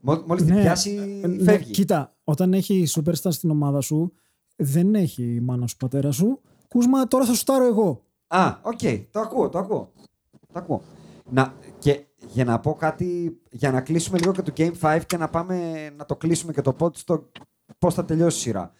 Μόλις 0.00 0.44
την 0.44 0.54
πιάσει, 0.54 1.20
ε, 1.22 1.26
ναι, 1.26 1.42
φεύγει. 1.42 1.70
κοίτα, 1.72 2.16
όταν 2.24 2.52
έχει 2.52 2.86
superstar 2.88 3.28
στην 3.32 3.50
ομάδα 3.50 3.80
σου, 3.80 4.12
δεν 4.56 4.94
έχει 4.94 5.22
η 5.22 5.40
μάνα 5.40 5.66
σου 5.66 5.76
πατέρα 5.76 6.10
σου. 6.10 6.40
Κούζμα, 6.68 7.08
τώρα 7.08 7.24
θα 7.24 7.34
σουτάρω 7.34 7.64
εγώ. 7.66 8.02
Α, 8.26 8.54
οκ. 8.62 8.78
Το 9.10 9.20
ακούω, 9.20 9.48
το 9.48 9.58
ακούω. 9.58 9.92
Το 10.52 10.58
ακούω. 10.58 10.82
Να, 11.30 11.54
και 11.60 11.67
για 12.28 12.44
να 12.44 12.58
πω 12.60 12.74
κάτι, 12.74 13.38
για 13.50 13.70
να 13.70 13.80
κλείσουμε 13.80 14.18
λίγο 14.18 14.32
και 14.32 14.42
το 14.42 14.52
Game 14.56 14.72
5 14.80 15.00
και 15.06 15.16
να 15.16 15.28
πάμε 15.28 15.88
να 15.96 16.04
το 16.04 16.16
κλείσουμε 16.16 16.52
και 16.52 16.60
το 16.60 16.76
pod 16.80 16.96
στο 16.96 17.30
πώς 17.78 17.94
θα 17.94 18.04
τελειώσει 18.04 18.38
η 18.38 18.40
σειρά. 18.40 18.72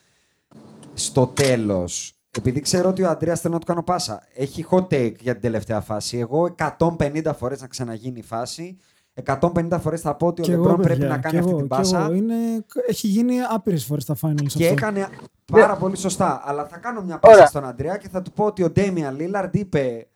Στο 0.95 1.27
τέλος, 1.27 2.13
επειδή 2.39 2.61
ξέρω 2.61 2.89
ότι 2.89 3.03
ο 3.03 3.09
Αντρέας 3.09 3.41
θέλω 3.41 3.55
να 3.55 3.61
του 3.61 3.67
κάνω 3.67 3.83
πάσα, 3.83 4.23
έχει 4.35 4.67
hot 4.71 4.87
take 4.89 5.15
για 5.21 5.33
την 5.33 5.41
τελευταία 5.43 5.81
φάση. 5.81 6.19
Εγώ 6.19 6.55
150 6.79 7.33
φορές 7.37 7.61
να 7.61 7.67
ξαναγίνει 7.67 8.19
η 8.19 8.23
φάση, 8.23 8.79
150 9.25 9.79
φορές 9.81 10.01
θα 10.01 10.15
πω 10.15 10.27
ότι 10.27 10.41
ο 10.41 10.45
Και 10.45 10.53
εγώ, 10.53 10.61
Λεμπρόν 10.63 10.81
πρέπει 10.81 10.99
παιδιά, 11.01 11.09
να 11.09 11.15
και 11.17 11.23
κάνει 11.23 11.39
αυτή 11.39 11.51
εγώ, 11.51 11.59
την 11.59 11.69
και 11.69 11.75
πάσα. 11.77 12.01
εγώ. 12.05 12.13
Είναι, 12.13 12.35
έχει 12.89 13.07
γίνει 13.07 13.35
άπειρες 13.51 13.85
φορές 13.85 14.03
στα 14.03 14.17
finals. 14.23 14.47
Και 14.47 14.69
αυτό. 14.69 14.87
έκανε 14.87 15.09
πάρα 15.53 15.77
πολύ 15.77 15.97
σωστά. 15.97 16.43
Αλλά 16.45 16.67
θα 16.67 16.79
κάνω 16.79 17.03
μια 17.03 17.19
πάσα 17.19 17.35
Ωραία. 17.35 17.47
στον 17.47 17.65
Αντρέα 17.67 17.97
και 17.97 18.09
θα 18.09 18.23
του 18.23 18.33
πω 18.33 18.45
ότι 18.45 18.63
ο 18.63 18.71
Ντέμιαν 18.71 19.17
Λίλαρντ 19.17 19.55
είπε 19.55 20.07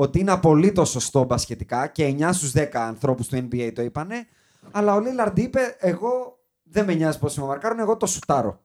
ότι 0.00 0.20
είναι 0.20 0.30
απολύτως 0.32 0.88
σωστό 0.90 1.24
μπασκετικά 1.24 1.86
και 1.86 2.14
9 2.18 2.28
στους 2.32 2.52
10 2.56 2.66
ανθρώπους 2.72 3.26
του 3.28 3.36
NBA 3.36 3.70
το 3.74 3.82
είπανε. 3.82 4.26
Αλλά 4.70 4.94
ο 4.94 5.00
Λίλαρντ 5.00 5.38
είπε: 5.38 5.60
Εγώ 5.78 6.38
δεν 6.62 6.84
με 6.84 6.94
νοιάζει 6.94 7.18
πώ 7.18 7.28
με 7.36 7.46
μαρκάρουν, 7.46 7.78
εγώ 7.78 7.96
το 7.96 8.06
σουτάρω. 8.06 8.60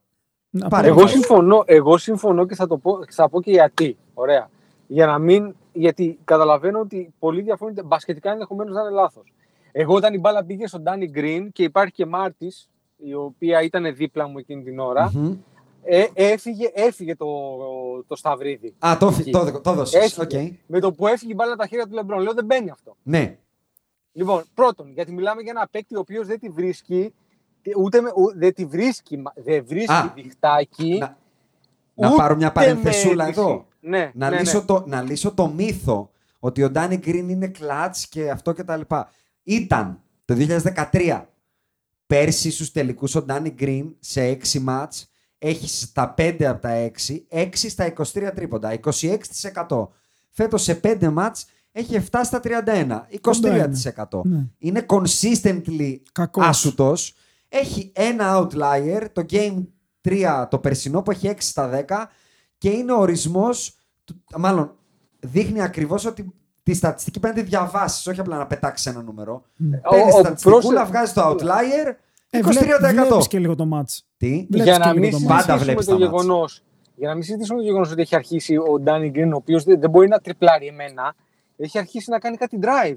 Να 0.49 0.67
Πάρε, 0.67 0.87
πω- 0.87 0.93
Εγώ 0.93 1.01
Βάζει. 1.01 1.13
συμφωνώ, 1.13 1.63
εγώ 1.65 1.97
συμφωνώ 1.97 2.45
και 2.45 2.55
θα, 2.55 2.67
το 2.67 2.77
πω, 2.77 2.99
θα 3.09 3.29
πω 3.29 3.41
και 3.41 3.51
γιατί. 3.51 3.97
Ωραία. 4.13 4.49
Για 4.87 5.05
να 5.05 5.17
μην, 5.19 5.55
γιατί 5.73 6.19
καταλαβαίνω 6.23 6.79
ότι 6.79 7.13
πολλοί 7.19 7.41
διαφωνείτε. 7.41 7.83
Μπασκετικά 7.83 8.31
ενδεχομένως 8.31 8.73
να 8.75 8.81
είναι 8.81 8.89
λάθος. 8.89 9.33
Εγώ 9.71 9.95
όταν 9.95 10.13
η 10.13 10.19
μπάλα 10.19 10.43
πήγε 10.45 10.67
στον 10.67 10.81
Ντάνι 10.81 11.07
Γκριν 11.07 11.51
και 11.51 11.63
υπάρχει 11.63 11.93
και 11.93 12.05
Μάρτης, 12.05 12.69
η 12.97 13.13
οποία 13.13 13.61
ήταν 13.61 13.95
δίπλα 13.95 14.27
μου 14.27 14.37
εκείνη 14.37 14.63
την 14.63 14.79
ώρα, 14.79 15.11
Μμμ. 15.13 15.33
Ε, 15.87 16.05
έφυγε, 16.13 16.71
έφυγε 16.73 17.15
το, 17.15 17.25
το 18.07 18.15
Σταυρίδι. 18.15 18.75
Α, 18.85 18.97
το, 18.99 19.15
Εκεί. 19.19 19.31
το, 19.31 19.61
το 19.61 19.71
έδωσε. 19.71 19.97
Έφυγε. 19.97 20.57
Με 20.67 20.79
το 20.79 20.91
που 20.91 21.07
έφυγε 21.07 21.31
η 21.31 21.35
μπάλα 21.37 21.51
από 21.53 21.61
τα 21.61 21.67
χέρια 21.67 21.87
του 21.87 21.93
Λεμπρόν. 21.93 22.21
Λέω 22.21 22.33
δεν 22.33 22.45
μπαίνει 22.45 22.69
αυτό. 22.69 22.95
Ναι. 23.03 23.37
Λοιπόν, 24.11 24.43
πρώτον, 24.53 24.91
γιατί 24.91 25.11
μιλάμε 25.11 25.41
για 25.41 25.51
ένα 25.55 25.67
παίκτη 25.71 25.95
ο 25.95 25.99
οποίος 25.99 26.27
δεν 26.27 26.39
τη 26.39 26.49
βρίσκει. 26.49 27.13
Ούτε 27.77 28.01
με, 28.01 28.09
ου- 28.15 28.37
δεν 28.37 28.53
τη 28.53 28.65
βρίσκει, 28.65 29.17
μα- 29.17 29.33
δεν 29.35 29.65
βρίσκει 29.65 29.91
Α, 29.93 30.11
διχτάκι. 30.15 30.97
Να, 30.97 31.17
να 31.93 32.07
ούτε 32.07 32.15
πάρω 32.17 32.35
μια 32.35 32.47
με 32.47 32.53
παρενθεσούλα 32.53 33.23
αίτηση. 33.25 33.39
εδώ. 33.41 33.67
Ναι, 33.79 34.11
να, 34.13 34.29
ναι, 34.29 34.39
λύσω 34.39 34.59
ναι. 34.59 34.65
Το, 34.65 34.83
να 34.87 35.01
λύσω 35.01 35.33
το 35.33 35.47
μύθο 35.47 36.11
ότι 36.39 36.63
ο 36.63 36.69
Ντάνι 36.69 36.97
Γκριν 36.97 37.29
είναι 37.29 37.47
κλατς 37.47 38.07
και 38.07 38.29
αυτό 38.29 38.53
και 38.53 38.63
τα 38.63 38.77
λοιπά. 38.77 39.09
Ήταν 39.43 40.01
το 40.25 40.35
2013. 40.91 41.25
Πέρσι 42.07 42.51
στους 42.51 42.71
τελικούς 42.71 43.15
ο 43.15 43.21
Ντάνι 43.23 43.49
Γκριν 43.49 43.95
σε 43.99 44.37
6 44.53 44.59
μάτς 44.59 45.11
έχεις 45.37 45.79
στα 45.81 46.13
5 46.17 46.43
από 46.43 46.61
τα 46.61 46.69
6, 46.69 47.25
6 47.29 47.49
στα 47.69 47.85
23 47.85 48.31
τρίποντα, 48.35 48.79
26%. 49.67 49.87
Φέτος 50.29 50.63
σε 50.63 50.79
5 50.83 51.09
μάτς 51.11 51.45
έχει 51.71 51.95
7 52.11 52.19
στα 52.23 52.39
31, 52.43 53.07
23%. 53.09 54.21
Ναι. 54.23 54.45
Είναι 54.57 54.85
consistently 54.89 55.95
Κακός. 56.11 56.45
άσουτος. 56.47 57.13
Έχει 57.49 57.91
ένα 57.95 58.37
outlier, 58.39 59.05
το 59.13 59.25
Game 59.29 59.63
3 60.01 60.47
το 60.49 60.59
περσινό 60.59 61.01
που 61.01 61.11
έχει 61.11 61.27
6 61.27 61.35
στα 61.39 61.69
10 61.87 62.09
και 62.57 62.69
είναι 62.69 62.91
ο 62.91 62.99
ορισμός, 62.99 63.77
του, 64.03 64.23
μάλλον 64.37 64.75
δείχνει 65.19 65.61
ακριβώς 65.61 66.05
ότι 66.05 66.33
τη 66.63 66.73
στατιστική 66.73 67.19
πρέπει 67.19 67.35
να 67.37 67.43
τη 67.43 67.49
διαβάσεις, 67.49 68.07
όχι 68.07 68.19
απλά 68.19 68.37
να 68.37 68.47
πετάξεις 68.47 68.85
ένα 68.85 69.01
νούμερο. 69.01 69.43
Ναι. 69.57 69.79
Ο- 69.83 69.89
Παίρνεις 69.89 70.13
ο- 70.13 70.19
στατιστικούλα, 70.19 70.59
πρόσεχε. 70.61 70.85
βγάζεις 70.85 71.13
το 71.13 71.21
outlier, 71.29 71.93
Ε, 72.29 72.37
23%. 72.39 72.77
βλέ- 72.91 73.05
βλέπεις 73.07 73.27
και 73.27 73.39
λίγο 73.39 73.55
το 73.55 73.69
match. 73.73 73.99
Τι; 74.17 74.27
Βλέπεις 74.49 74.63
για 74.63 74.73
και 74.73 74.79
να 74.79 74.93
λίγο 74.93 74.99
μην 74.99 75.11
το 75.11 75.17
match. 75.17 75.27
Πάντα 75.27 75.41
συζητήσουμε 75.41 75.63
βλέπεις 75.63 75.85
το 75.85 75.91
τα 75.91 75.99
μάτς. 75.99 76.11
γεγονό. 76.23 76.45
Για 76.95 77.07
να 77.07 77.13
μην 77.13 77.23
συζητήσουμε 77.23 77.59
το 77.59 77.65
γεγονός 77.65 77.91
ότι 77.91 78.01
έχει 78.01 78.15
αρχίσει 78.15 78.57
ο 78.57 78.79
Ντάνι 78.81 79.09
Γκριν, 79.09 79.33
ο 79.33 79.35
οποίος 79.35 79.63
δεν, 79.63 79.79
δεν 79.79 79.89
μπορεί 79.89 80.07
να 80.07 80.19
τριπλάρει 80.19 80.67
εμένα, 80.67 81.15
έχει 81.57 81.77
αρχίσει 81.77 82.09
να 82.09 82.19
κάνει 82.19 82.37
κάτι 82.37 82.59
drive. 82.61 82.95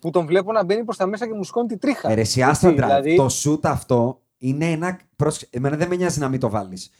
Που 0.00 0.10
τον 0.10 0.26
βλέπω 0.26 0.52
να 0.52 0.64
μπαίνει 0.64 0.84
προς 0.84 0.96
τα 0.96 1.06
μέσα 1.06 1.26
και 1.26 1.32
μου 1.34 1.44
σκόνει 1.44 1.68
τη 1.68 1.76
τρίχα. 1.76 2.10
Ε, 2.10 2.14
ρε, 2.14 2.20
εσύ, 2.20 2.42
άστα 2.42 2.68
Έτσι, 2.68 2.80
drive. 2.80 2.84
δηλαδή- 2.86 3.16
Το 3.16 3.26
shoot 3.44 3.58
αυτό 3.62 4.20
είναι 4.38 4.64
ένα. 4.70 5.00
πρόσεξε, 5.16 5.46
Εμένα 5.50 5.76
δεν 5.76 5.88
με 5.88 5.96
νοιάζει 5.96 6.18
να 6.20 6.28
μην 6.28 6.40
το 6.40 6.48
βάλεις. 6.50 6.90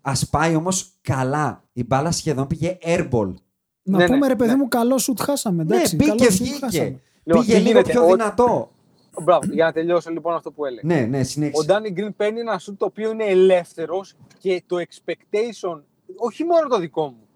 Α 0.00 0.12
πάει 0.30 0.54
όμως 0.54 0.90
καλά. 1.00 1.62
Η 1.72 1.84
μπάλα 1.84 2.10
σχεδόν 2.10 2.46
πήγε 2.46 2.78
airball. 2.84 3.34
Να 3.82 3.98
Ναι, 3.98 4.04
πούμε 4.06 4.18
ναι, 4.18 4.26
ρε 4.26 4.36
παιδί 4.36 4.50
ναι. 4.50 4.56
μου, 4.56 4.68
καλό 4.68 4.98
σουτ 4.98 5.20
χάσαμε. 5.22 5.62
Εντάξει, 5.62 5.96
ναι, 5.96 6.04
καλό 6.04 6.14
μπήκε, 6.18 6.30
σουτ 6.32 6.42
βγήκε. 6.46 6.58
χάσαμε. 6.64 7.00
Λοιπόν, 7.24 7.42
πήγε 7.44 7.54
τι 7.54 7.60
λίγο 7.60 7.70
γίνεται, 7.70 7.90
πιο 7.92 8.04
ο- 8.04 8.10
δυνατό. 8.10 8.70
Μπράβο, 9.22 9.52
για 9.52 9.64
να 9.64 9.72
τελειώσω 9.72 10.10
λοιπόν 10.10 10.34
αυτό 10.34 10.52
που 10.52 10.64
έλεγα. 10.64 10.82
Ναι, 10.84 11.06
ναι, 11.06 11.18
Ο 11.18 11.24
συνέχισε. 11.24 11.66
Ντάνι 11.66 11.90
Γκριν 11.90 12.16
παίρνει 12.16 12.40
ένα 12.40 12.58
σουτ 12.58 12.78
το 12.78 12.84
οποίο 12.84 13.10
είναι 13.10 13.24
ελεύθερος 13.24 14.16
και 14.38 14.62
το 14.66 14.76
expectation, 14.76 15.82
όχι 16.16 16.44
μόνο 16.44 16.68
το 16.68 16.78
δικό 16.78 17.06
μου, 17.06 17.28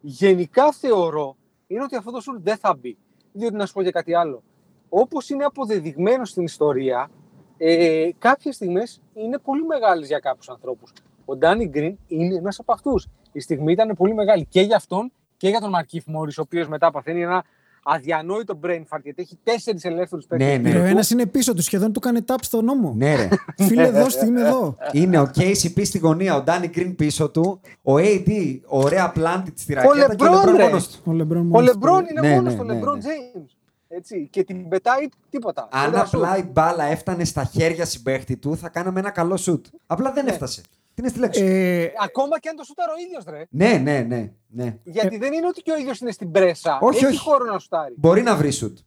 γενικά 0.00 0.72
θεωρώ 0.72 1.36
είναι 1.66 1.82
ότι 1.82 1.96
αυτό 1.96 2.10
το 2.10 2.20
σουτ 2.20 2.42
δεν 2.42 2.56
θα 2.56 2.76
μπει. 2.80 2.96
Διότι 3.32 3.54
να 3.54 3.66
σου 3.66 3.72
πω 3.72 3.82
και 3.82 3.90
κάτι 3.90 4.14
άλλο. 4.14 4.42
Όπως 4.88 5.30
είναι 5.30 5.44
αποδεδειγμένο 5.44 6.24
στην 6.24 6.44
ιστορία, 6.44 7.10
ε, 7.56 8.08
κάποιες 8.18 8.54
στιγμές 8.54 9.02
είναι 9.14 9.38
πολύ 9.38 9.64
μεγάλες 9.64 10.06
για 10.06 10.18
κάποιους 10.18 10.48
ανθρώπους. 10.48 10.92
Ο 11.24 11.36
Ντάνι 11.36 11.66
Γκριν 11.66 11.98
είναι 12.06 12.34
ένας 12.34 12.58
από 12.58 12.72
αυτούς. 12.72 13.08
Η 13.32 13.40
στιγμή 13.40 13.72
ήταν 13.72 13.94
πολύ 13.96 14.14
μεγάλη 14.14 14.46
και 14.46 14.60
για 14.60 14.76
αυτόν 14.76 15.12
και 15.36 15.48
για 15.48 15.60
τον 15.60 15.70
Μαρκίφ 15.70 16.06
Μόρις, 16.06 16.32
ο 16.38 16.42
οποίος 16.42 16.68
μετά 16.68 16.90
παθαίνει 16.90 17.22
ένα 17.22 17.44
αδιανόητο 17.82 18.58
brain 18.62 18.82
fart 18.88 19.00
γιατί 19.02 19.22
έχει 19.22 19.38
τέσσερις 19.42 19.84
ελεύθερους 19.84 20.26
παίκτες. 20.26 20.58
Ναι, 20.60 20.70
ναι. 20.70 20.78
Ο 20.80 20.84
ένας 20.84 21.10
είναι 21.10 21.26
πίσω 21.26 21.54
του, 21.54 21.62
σχεδόν 21.62 21.92
του 21.92 22.00
κάνει 22.00 22.20
tap 22.26 22.34
στον 22.40 22.62
ώμο. 22.62 22.92
Ναι, 22.96 23.14
ρε. 23.14 23.28
Φίλε, 23.66 23.90
δώστε, 23.90 24.26
είμαι 24.26 24.40
εδώ. 24.40 24.76
Είναι 24.92 25.18
ο 25.20 25.30
KCP 25.36 25.80
στη 25.84 25.98
γωνία, 25.98 26.34
ο 26.36 26.42
Ντάνι 26.42 26.66
Γκριν 26.68 26.96
πίσω 26.96 27.28
του, 27.30 27.60
ο 27.82 27.94
AD, 27.96 28.58
ωραία 28.66 29.10
planted 29.10 29.52
στη 29.56 29.72
Ο 29.72 29.76
ρακέτα 29.76 30.14
και 30.14 30.24
ο 30.24 30.28
Λεμπρόν, 30.30 30.44
Λεμπρόν 30.44 30.56
ρε. 30.56 30.64
μόνος 30.64 30.88
του. 30.88 31.00
Ο 31.04 31.12
Λεμπρόν 31.12 31.40
Ο 31.40 31.44
μόνος 31.44 31.70
του. 31.70 31.72
Λεμπρόν 31.72 32.06
είναι 32.10 32.20
Ναι, 32.20 32.28
μόνος 32.34 32.44
ναι, 32.44 32.50
στο 32.58 32.64
ναι, 32.64 32.72
Λεμπρόν 32.72 32.98
ναι. 32.98 33.04
James. 33.04 33.46
Έτσι. 33.88 34.28
Και 34.32 34.44
την 34.44 34.68
πετάει 34.68 35.08
τίποτα. 35.30 35.68
Αν 35.70 35.92
Ένα 35.94 36.04
σουτ. 36.04 36.14
απλά 36.22 36.36
η 36.38 36.42
μπάλα 36.52 36.84
έφτανε 36.84 37.24
στα 37.24 37.44
χέρια 37.44 37.84
συμπαίχτη 37.84 38.36
του, 38.36 38.56
θα 38.56 38.68
κάναμε 38.68 39.00
ένα 39.00 39.10
καλό 39.10 39.36
σουτ. 39.36 39.66
Απλά 39.86 40.12
δεν 40.12 40.26
έφτασε. 40.26 40.62
Τι 40.94 41.00
είναι 41.02 41.08
στη 41.08 41.18
λέξη; 41.18 41.44
Ε, 41.44 41.86
Ακόμα 42.04 42.38
και 42.40 42.48
αν 42.48 42.56
το 42.56 42.64
σούταρε 42.64 42.90
ο 42.90 42.94
ίδιος, 43.06 43.24
ρε. 43.28 43.44
Ναι, 43.50 43.78
ναι, 43.82 44.00
ναι, 44.00 44.32
ναι. 44.48 44.78
Γιατί 44.84 45.16
δεν 45.18 45.32
είναι 45.32 45.46
ότι 45.46 45.62
και 45.62 45.70
ο 45.72 45.76
ίδιος 45.78 46.00
είναι 46.00 46.10
στην 46.10 46.30
πρέσα. 46.30 46.78
Όχι, 46.80 46.96
Έχει 46.96 47.06
όχι. 47.06 47.18
χώρο 47.18 47.44
να 47.52 47.58
σουτάρει. 47.58 47.94
Μπορεί 47.96 48.22
να 48.22 48.36
βρει 48.36 48.50
σουτ. 48.50 48.78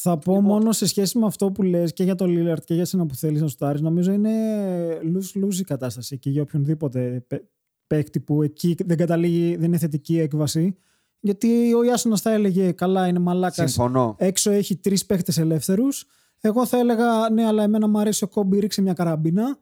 Θα 0.00 0.18
πω 0.18 0.40
μόνο 0.40 0.72
σε 0.72 0.86
σχέση 0.86 1.18
με 1.18 1.26
αυτό 1.26 1.50
που 1.52 1.62
λες 1.62 1.92
και 1.92 2.04
για 2.04 2.14
το 2.14 2.24
Lillard 2.28 2.62
και 2.64 2.74
για 2.74 2.84
σένα 2.84 3.06
που 3.06 3.14
θέλεις 3.14 3.40
να 3.40 3.48
σουτάρεις 3.48 3.80
νομίζω 3.80 4.12
είναι 4.12 4.30
lose-lose 5.02 5.54
η 5.58 5.62
κατάσταση 5.64 6.18
και 6.18 6.30
για 6.30 6.42
οποιονδήποτε 6.42 7.24
παι- 7.26 7.44
παίκτη 7.86 8.20
που 8.20 8.42
εκεί 8.42 8.76
δεν 8.86 8.96
καταλήγει, 8.96 9.56
δεν 9.56 9.64
είναι 9.64 9.78
θετική 9.78 10.18
έκβαση 10.18 10.76
γιατί 11.20 11.74
ο 11.74 11.82
Ιάσονας 11.84 12.20
θα 12.20 12.32
έλεγε 12.32 12.72
καλά 12.72 13.06
είναι 13.06 13.18
μαλάκας 13.18 13.70
Συμφωνώ. 13.72 14.14
έξω 14.18 14.50
έχει 14.50 14.76
τρεις 14.76 15.06
παίκτες 15.06 15.38
ελεύθερους 15.38 16.06
εγώ 16.40 16.66
θα 16.66 16.78
έλεγα 16.78 17.30
ναι 17.32 17.46
αλλά 17.46 17.62
εμένα 17.62 17.88
μου 17.88 17.98
αρέσει 17.98 18.24
ο 18.24 18.28
Κόμπι 18.28 18.58
ρίξε 18.58 18.82
μια 18.82 18.92
καραμπίνα 18.92 19.58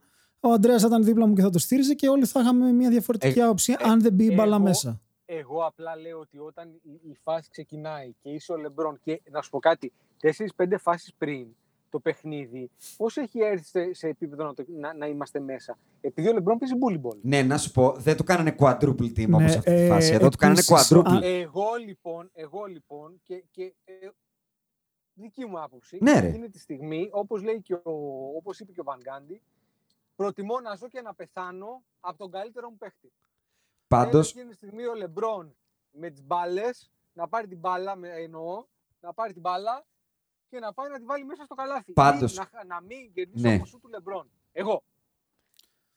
ο 0.47 0.51
Αντρέας 0.53 0.81
θα 0.81 0.87
ήταν 0.87 1.03
δίπλα 1.03 1.25
μου 1.27 1.33
και 1.33 1.41
θα 1.41 1.49
το 1.49 1.59
στήριζε 1.59 1.93
και 1.93 2.07
όλοι 2.09 2.25
θα 2.25 2.39
είχαμε 2.39 2.71
μια 2.71 2.89
διαφορετική 2.89 3.39
Ε, 3.39 3.43
άποψη 3.43 3.75
αν 3.79 4.01
δεν 4.01 4.13
μπει 4.13 4.25
η 4.25 4.33
μπάλα 4.35 4.55
εγώ- 4.55 4.63
μέσα. 4.65 5.01
Εγώ 5.25 5.65
απλά 5.65 5.95
λέω 5.95 6.19
ότι 6.19 6.37
όταν 6.39 6.69
η, 6.83 6.91
η 7.09 7.17
φάση 7.23 7.49
ξεκινάει 7.49 8.13
και 8.21 8.29
είσαι 8.29 8.51
ο 8.51 8.57
Λεμπρόν 8.57 8.99
και 9.03 9.21
να 9.31 9.41
σου 9.41 9.49
πω 9.49 9.59
κάτι, 9.59 9.93
4-5 10.21 10.77
φάσεις 10.79 11.13
πριν 11.17 11.47
το 11.89 11.99
παιχνίδι, 11.99 12.69
πώς 12.97 13.17
έχει 13.17 13.39
έρθει 13.39 13.65
σε, 13.65 13.93
σε 13.93 14.07
επίπεδο 14.07 14.43
να, 14.43 14.53
το, 14.53 14.63
να, 14.67 14.93
να 14.93 15.05
είμαστε 15.07 15.39
μέσα; 15.39 15.77
Επειδή 16.01 16.27
ο 16.27 16.33
Λεμπρόν 16.33 16.57
παίζει 16.57 16.73
bully 16.79 17.01
ball. 17.07 17.17
Ναι, 17.21 17.41
να 17.43 17.57
σου 17.57 17.71
πω, 17.71 17.91
δεν 17.97 18.17
του 18.17 18.23
κάνανε 18.23 18.55
quadruple 18.59 19.11
team 19.17 19.27
Ναι, 19.27 19.35
όπως 19.35 19.55
αυτή 19.55 19.71
τη 19.75 19.81
ε, 19.81 19.87
φάση. 19.87 20.13
Εδώ 20.13 20.29
του 20.29 20.37
κάνανε 20.37 20.59
επίσης, 20.67 20.91
quadruple. 20.93 21.01
αν- 21.05 21.21
Εγώ 21.23 21.65
λοιπόν, 21.85 22.29
εγώ 22.33 22.65
λοιπόν 22.65 23.19
και, 23.23 23.43
και 23.51 23.73
ε, 23.85 23.93
δική 25.13 25.45
μου 25.45 25.61
άποψη, 25.61 25.97
Ναι, 26.01 26.19
ρε. 26.19 26.27
εκείνη 26.27 26.49
τη 26.49 26.59
στιγμή, 26.59 27.09
όπως, 27.11 27.43
λέει 27.43 27.61
και 27.61 27.73
ο, 27.73 27.91
όπως 28.37 28.59
είπε 28.59 28.71
και 28.71 28.79
ο 28.79 28.83
Βαν 28.83 28.99
Γκάντι, 29.03 29.41
προτιμώ 30.17 30.59
να 30.59 30.75
ζω 30.75 30.87
και 30.87 31.01
να 31.01 31.13
πεθάνω 31.13 31.83
από 31.99 32.17
τον 32.17 32.31
καλύτερο 32.31 32.69
μου 32.69 32.77
παίχτη. 32.77 33.13
Πάντως, 33.87 34.31
Θέλει 34.31 34.39
εκείνη 34.39 34.49
τη 34.49 34.55
στιγμή 34.55 34.85
ο 34.85 34.93
Λεμπρόν 34.95 35.55
με 35.91 36.09
τις 36.09 36.23
μπάλες 36.23 36.91
να 37.13 37.27
πάρει 37.27 37.47
την 37.47 37.57
μπάλα, 37.59 37.95
με, 37.95 38.09
εννοώ, 38.09 38.65
να 38.99 39.13
πάρει 39.13 39.33
την 39.33 39.41
μπάλα 39.41 39.85
και 40.49 40.59
να 40.59 40.73
πάει 40.73 40.89
να 40.89 40.97
τη 40.97 41.05
βάλει 41.05 41.25
μέσα 41.25 41.43
στο 41.43 41.55
καλάθι. 41.55 41.93
Πάντως. 41.93 42.35
Ή 42.35 42.37
να, 42.37 42.63
να 42.65 42.81
μην 42.81 43.13
κερδίσει 43.13 43.43
Ναι. 43.43 43.57
ναι. 43.57 43.65
σου 43.65 43.79
του 43.79 43.87
Λεμπρόν. 43.87 44.31
Εγώ. 44.51 44.83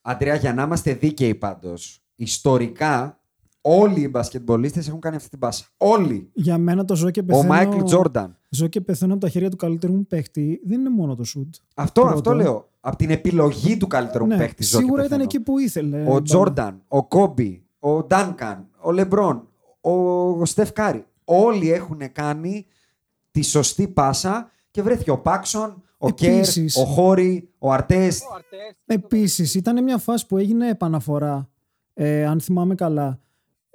Αντρέα, 0.00 0.34
για 0.34 0.54
να 0.54 0.62
είμαστε 0.62 0.94
δίκαιοι 0.94 1.34
πάντως, 1.34 2.02
ιστορικά 2.14 3.19
όλοι 3.60 4.00
οι 4.00 4.08
μπασκετμπολίστες 4.10 4.88
έχουν 4.88 5.00
κάνει 5.00 5.16
αυτή 5.16 5.28
την 5.28 5.38
πάσα. 5.38 5.64
Όλοι. 5.76 6.30
Για 6.32 6.58
μένα 6.58 6.84
το 6.84 6.94
ζω 6.96 7.10
και 7.10 7.20
Ο 7.20 7.24
πεθαίνω... 7.24 7.46
Μάικλ 7.48 7.82
Τζόρνταν. 7.82 8.36
Ζω 8.48 8.66
και 8.66 8.80
πεθαίνω 8.80 9.12
από 9.12 9.22
τα 9.22 9.28
χέρια 9.28 9.50
του 9.50 9.56
καλύτερου 9.56 9.92
μου 9.92 10.06
παίχτη. 10.06 10.60
Δεν 10.64 10.80
είναι 10.80 10.90
μόνο 10.90 11.14
το 11.16 11.24
σουτ. 11.24 11.54
Αυτό, 11.74 12.00
Πρώτο. 12.00 12.16
αυτό 12.16 12.32
λέω. 12.34 12.68
Από 12.80 12.96
την 12.96 13.10
επιλογή 13.10 13.76
του 13.76 13.86
καλύτερου 13.86 14.24
μου 14.24 14.30
Ναι, 14.30 14.36
παίχτη. 14.36 14.62
ζω 14.64 14.78
και 14.78 14.84
σίγουρα 14.84 15.04
ήταν 15.04 15.18
πεθαίνω. 15.18 15.22
εκεί 15.22 15.40
που 15.40 15.58
ήθελε. 15.58 16.04
Ο 16.08 16.22
Τζόρνταν, 16.22 16.82
ο 16.88 17.04
Κόμπι, 17.06 17.64
ο 17.78 18.02
Ντάνκαν, 18.04 18.66
ο 18.80 18.92
Λεμπρόν, 18.92 19.48
ο 19.80 20.44
Στεφ 20.44 20.72
Κάρι. 20.72 21.04
Όλοι 21.24 21.72
έχουν 21.72 22.00
κάνει 22.12 22.66
τη 23.30 23.42
σωστή 23.42 23.88
πάσα 23.88 24.50
και 24.70 24.82
βρέθηκε 24.82 25.10
ο 25.10 25.18
Πάξον, 25.18 25.82
ο 25.98 26.10
Κέρ, 26.10 26.32
Επίσης. 26.38 26.76
ο 26.76 26.84
Χόρι, 26.84 27.48
ο 27.58 27.72
Αρτές. 27.72 28.20
Ο 28.20 28.34
Αρτές, 28.34 28.76
Επίσης, 28.86 29.54
ήταν 29.54 29.82
μια 29.84 29.98
φάση 29.98 30.26
που 30.26 30.36
έγινε 30.38 30.68
επαναφορά. 30.68 31.48
Ε, 31.94 32.26
αν 32.26 32.40
θυμάμαι 32.40 32.74
καλά. 32.74 33.20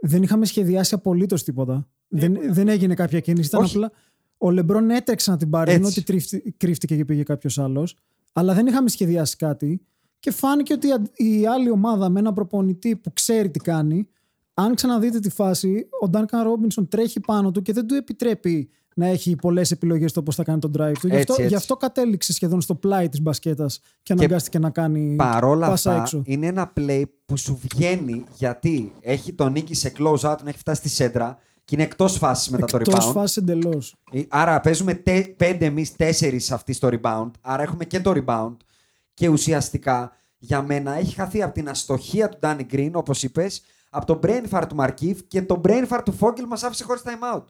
Δεν 0.01 0.23
είχαμε 0.23 0.45
σχεδιάσει 0.45 0.93
απολύτως 0.95 1.43
τίποτα. 1.43 1.87
Δεν, 2.07 2.37
δεν 2.49 2.67
έγινε 2.67 2.93
κάποια 2.93 3.19
κίνηση. 3.19 3.47
Ήταν 3.47 3.61
Όχι. 3.61 3.75
απλά. 3.75 3.91
Ο 4.37 4.51
Λεμπρόν 4.51 4.89
έτρεξε 4.89 5.31
να 5.31 5.37
την 5.37 5.49
πάρει, 5.49 5.71
ενώ 5.71 5.87
Έτσι. 5.87 5.99
ότι 5.99 6.07
τρίφτη- 6.07 6.51
κρύφτηκε 6.57 6.95
και 6.95 7.05
πήγε 7.05 7.23
κάποιος 7.23 7.57
άλλος. 7.59 7.97
Αλλά 8.33 8.53
δεν 8.53 8.67
είχαμε 8.67 8.89
σχεδιάσει 8.89 9.35
κάτι. 9.35 9.81
Και 10.19 10.31
φάνηκε 10.31 10.73
ότι 10.73 10.87
η- 11.15 11.39
η 11.39 11.45
άλλη 11.47 11.69
ομάδα 11.69 12.09
με 12.09 12.19
ένα 12.19 12.33
προπονητή 12.33 12.95
που 12.95 13.13
ξέρει 13.13 13.49
τι 13.51 13.59
κάνει. 13.59 14.07
Αν 14.53 14.75
ξαναδείτε 14.75 15.19
τη 15.19 15.29
φάση, 15.29 15.87
ο 16.01 16.09
Ντάνκαν 16.09 16.43
Ρόμπινσον 16.43 16.87
τρέχει 16.87 17.19
πάνω 17.19 17.51
του 17.51 17.61
και 17.61 17.73
δεν 17.73 17.87
του 17.87 17.95
επιτρέπει 17.95 18.69
να 18.97 19.07
έχει 19.07 19.35
πολλές 19.35 19.71
επιλογές 19.71 20.09
στο 20.11 20.23
πώς 20.23 20.35
θα 20.35 20.43
κάνει 20.43 20.59
τον 20.59 20.71
drive 20.77 20.93
του. 20.99 21.07
Γι' 21.07 21.15
Έτσι, 21.15 21.19
αυτό, 21.19 21.33
έτσι. 21.33 21.47
γι' 21.47 21.55
αυτό 21.55 21.75
κατέληξε 21.75 22.33
σχεδόν 22.33 22.61
στο 22.61 22.75
πλάι 22.75 23.09
της 23.09 23.21
μπασκέτας 23.21 23.79
και 24.03 24.13
αναγκάστηκε 24.13 24.59
να 24.59 24.69
κάνει 24.69 25.15
Παρόλα 25.15 25.67
πάσα 25.67 25.89
αυτά, 25.91 26.01
έξω. 26.01 26.21
είναι 26.25 26.47
ένα 26.47 26.73
play 26.79 27.03
που 27.25 27.37
σου 27.37 27.59
βγαίνει 27.71 28.23
γιατί 28.37 28.93
έχει 29.01 29.33
τον 29.33 29.51
νίκη 29.51 29.73
σε 29.75 29.91
close 29.97 30.19
out, 30.19 30.35
τον 30.37 30.47
έχει 30.47 30.57
φτάσει 30.57 30.79
στη 30.79 30.89
σέντρα 30.89 31.37
και 31.65 31.75
είναι 31.75 31.83
εκτός 31.83 32.17
φάσης 32.17 32.49
μετά 32.49 32.65
το 32.65 32.77
Εκτός 32.77 33.07
rebound. 33.09 33.11
φάσης 33.13 33.37
εντελώς. 33.37 33.95
Ε, 34.11 34.21
Άρα 34.29 34.59
παίζουμε 34.61 34.93
τε, 34.93 35.21
πέντε 35.21 35.65
εμείς, 35.65 35.95
τέσσερις 35.95 36.51
αυτή 36.51 36.73
στο 36.73 36.89
rebound. 36.91 37.31
Άρα 37.41 37.63
έχουμε 37.63 37.85
και 37.85 37.99
το 37.99 38.13
rebound. 38.15 38.55
Και 39.13 39.27
ουσιαστικά 39.27 40.11
για 40.37 40.61
μένα 40.61 40.97
έχει 40.97 41.15
χαθεί 41.15 41.41
από 41.41 41.53
την 41.53 41.69
αστοχία 41.69 42.29
του 42.29 42.37
Danny 42.41 42.61
Green, 42.71 42.91
όπως 42.93 43.23
είπες, 43.23 43.61
από 43.89 44.05
το 44.05 44.19
brain 44.23 44.43
fart 44.49 44.63
του 44.69 44.75
Markif 44.79 45.15
και 45.27 45.41
το 45.41 45.61
brain 45.67 45.87
fart 45.89 46.01
του 46.05 46.17
Fogel 46.19 46.45
μας 46.47 46.63
άφησε 46.63 46.83
χωρίς 46.83 47.01
time 47.05 47.35
out. 47.37 47.43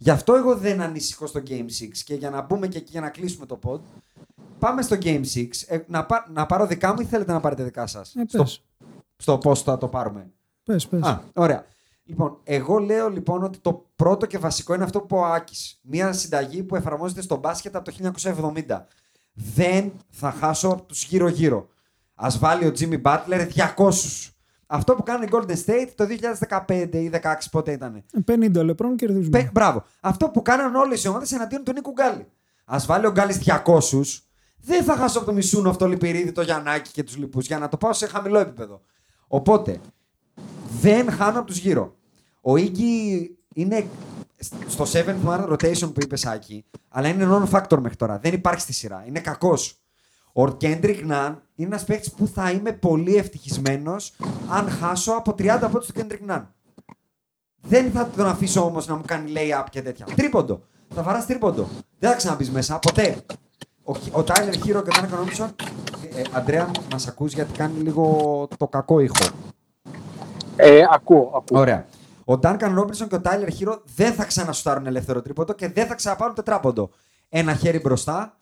Γι' 0.00 0.10
αυτό 0.10 0.34
εγώ 0.34 0.56
δεν 0.56 0.80
ανησυχώ 0.80 1.26
στο 1.26 1.40
Game 1.48 1.64
6 1.64 1.66
και 2.04 2.14
για 2.14 2.30
να 2.30 2.42
μπούμε 2.42 2.66
και 2.68 2.78
εκεί 2.78 2.90
για 2.90 3.00
να 3.00 3.08
κλείσουμε 3.08 3.46
το 3.46 3.58
pod. 3.62 3.80
Πάμε 4.58 4.82
στο 4.82 4.96
Game 5.00 5.22
6. 5.34 5.46
Ε, 5.66 5.78
να, 5.86 6.06
πά- 6.06 6.28
να 6.32 6.46
πάρω 6.46 6.66
δικά 6.66 6.94
μου 6.94 7.00
ή 7.00 7.04
θέλετε 7.04 7.32
να 7.32 7.40
πάρετε 7.40 7.62
δικά 7.64 7.86
σας; 7.86 8.14
Ε, 8.14 8.22
στο, 8.28 8.38
πες. 8.42 8.62
στο 9.16 9.38
πώς 9.38 9.62
θα 9.62 9.78
το 9.78 9.88
πάρουμε. 9.88 10.30
Πες, 10.64 10.86
πες. 10.86 11.02
Α, 11.02 11.22
ωραία. 11.34 11.64
Λοιπόν, 12.04 12.38
εγώ 12.44 12.78
λέω 12.78 13.08
λοιπόν 13.08 13.42
ότι 13.42 13.58
το 13.58 13.86
πρώτο 13.96 14.26
και 14.26 14.38
βασικό 14.38 14.74
είναι 14.74 14.84
αυτό 14.84 14.98
που 15.00 15.04
είπε 15.04 15.14
ο 15.14 15.24
Άκης. 15.24 15.78
Μια 15.82 16.12
συνταγή 16.12 16.62
που 16.62 16.76
εφαρμόζεται 16.76 17.22
στο 17.22 17.36
μπάσκετ 17.36 17.76
από 17.76 17.84
το 17.84 18.12
1970. 18.66 18.86
Δεν 19.32 19.92
θα 20.10 20.30
χάσω 20.32 20.68
από 20.68 20.82
τους 20.82 21.04
γύρω-γύρω. 21.04 21.68
Ας 22.14 22.38
βάλει 22.38 22.66
ο 22.66 22.72
Jimmy 22.78 23.02
Butler 23.02 23.48
200. 23.76 24.30
Αυτό 24.70 24.94
που 24.94 25.02
κάνει 25.02 25.24
η 25.24 25.28
Golden 25.32 25.56
State 25.66 25.88
το 25.94 26.06
2015 26.66 26.88
ή 26.92 27.10
16 27.14 27.18
πότε 27.50 27.72
ήταν. 27.72 28.04
50 28.26 28.64
λεπτών 28.64 28.96
κερδίζουμε. 28.96 29.38
Πε- 29.38 29.52
μπράβο. 29.52 29.84
Αυτό 30.00 30.28
που 30.28 30.42
κάναν 30.42 30.74
όλες 30.74 31.04
οι 31.04 31.08
ομάδες 31.08 31.32
εναντίον 31.32 31.64
του 31.64 31.72
Νίκου 31.72 31.90
Γκάλι. 31.90 32.26
Ας 32.64 32.86
βάλει 32.86 33.06
ο 33.06 33.10
Γκάλης 33.10 33.38
200. 33.38 34.22
Δεν 34.60 34.84
θα 34.84 34.96
χάσω 34.96 35.18
από 35.18 35.26
το 35.26 35.32
Μισούνο, 35.32 35.70
αυτό 35.70 35.84
το 35.84 35.90
Λιπηρίδη, 35.90 36.32
το 36.32 36.42
Γιαννάκη 36.42 36.90
και 36.90 37.02
τους 37.02 37.16
λοιπούς 37.16 37.46
για 37.46 37.58
να 37.58 37.68
το 37.68 37.76
πάω 37.76 37.92
σε 37.92 38.06
χαμηλό 38.06 38.38
επίπεδο. 38.38 38.80
Οπότε, 39.26 39.80
δεν 40.80 41.10
χάνω 41.10 41.38
από 41.38 41.46
τους 41.46 41.58
γύρω. 41.58 41.96
Ο 42.40 42.56
Ίγκη 42.56 43.36
είναι 43.54 43.86
στο 44.66 44.84
7th 44.92 45.16
man 45.26 45.48
rotation 45.48 45.94
που 45.94 46.00
είπε 46.02 46.16
Σάκη, 46.16 46.64
αλλά 46.88 47.08
είναι 47.08 47.26
non-factor 47.30 47.78
μέχρι 47.78 47.96
τώρα. 47.96 48.18
Δεν 48.18 48.32
υπάρχει 48.32 48.60
στη 48.60 48.72
σειρά. 48.72 49.04
Είναι 49.06 49.20
κακός. 49.20 49.80
Ο 50.32 50.56
Κέντρικ 50.56 51.04
Ναν 51.04 51.42
είναι 51.58 51.68
ένας 51.68 51.84
παίκτης 51.84 52.12
που 52.12 52.26
θα 52.26 52.50
είμαι 52.50 52.72
πολύ 52.72 53.16
ευτυχισμένος 53.16 54.12
αν 54.48 54.70
χάσω 54.70 55.12
από 55.12 55.34
30 55.38 55.58
πόντους 55.60 55.86
του 55.86 55.92
Κέντρικ 55.92 56.24
Ναν. 56.24 56.54
Δεν 57.60 57.90
θα 57.90 58.08
τον 58.16 58.26
αφήσω 58.26 58.64
όμως 58.64 58.86
να 58.86 58.96
μου 58.96 59.02
κάνει 59.06 59.32
lay-up 59.34 59.64
και 59.70 59.82
τέτοια. 59.82 60.06
Τρίποντο. 60.16 60.62
Θα 60.94 61.02
βαράς 61.02 61.26
τρίποντο. 61.26 61.68
Δεν 61.98 62.10
θα 62.10 62.16
ξαναμπεί 62.16 62.48
μέσα. 62.48 62.78
Ποτέ. 62.78 63.16
Ο, 63.84 63.92
ο 64.12 64.22
Τάιλερ 64.22 64.54
Χίρο 64.54 64.82
και 64.82 64.88
ο 64.88 64.92
Ντάνκαν 64.92 65.08
Ρόμπινσον. 65.08 65.54
Ε, 66.14 66.22
Αντρέα, 66.32 66.70
μας 66.92 67.06
ακούς 67.06 67.32
γιατί 67.32 67.52
κάνει 67.52 67.80
λίγο 67.80 68.48
το 68.56 68.68
κακό 68.68 69.00
ήχο. 69.00 69.26
Ε, 70.56 70.82
ακούω, 70.90 71.32
ακούω. 71.34 71.60
Ωραία. 71.60 71.86
Ο 72.24 72.38
Ντάνκαν 72.38 72.74
Ρόμπινσον 72.74 73.08
και 73.08 73.14
ο 73.14 73.20
Τάιλερ 73.20 73.50
Χίρο 73.50 73.82
δεν 73.94 74.12
θα 74.12 74.24
ξανασουτάρουν 74.24 74.86
ελεύθερο 74.86 75.22
τρίποντο 75.22 75.52
και 75.52 75.68
δεν 75.68 75.86
θα 75.86 75.94
ξαναπάρουν 75.94 76.34
τετράποντο. 76.34 76.90
Ένα 77.28 77.54
χέρι 77.54 77.80
μπροστά 77.80 78.36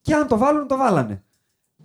και 0.00 0.14
αν 0.14 0.26
το 0.26 0.38
βάλουν, 0.38 0.66
το 0.66 0.76
βάλανε. 0.76 1.22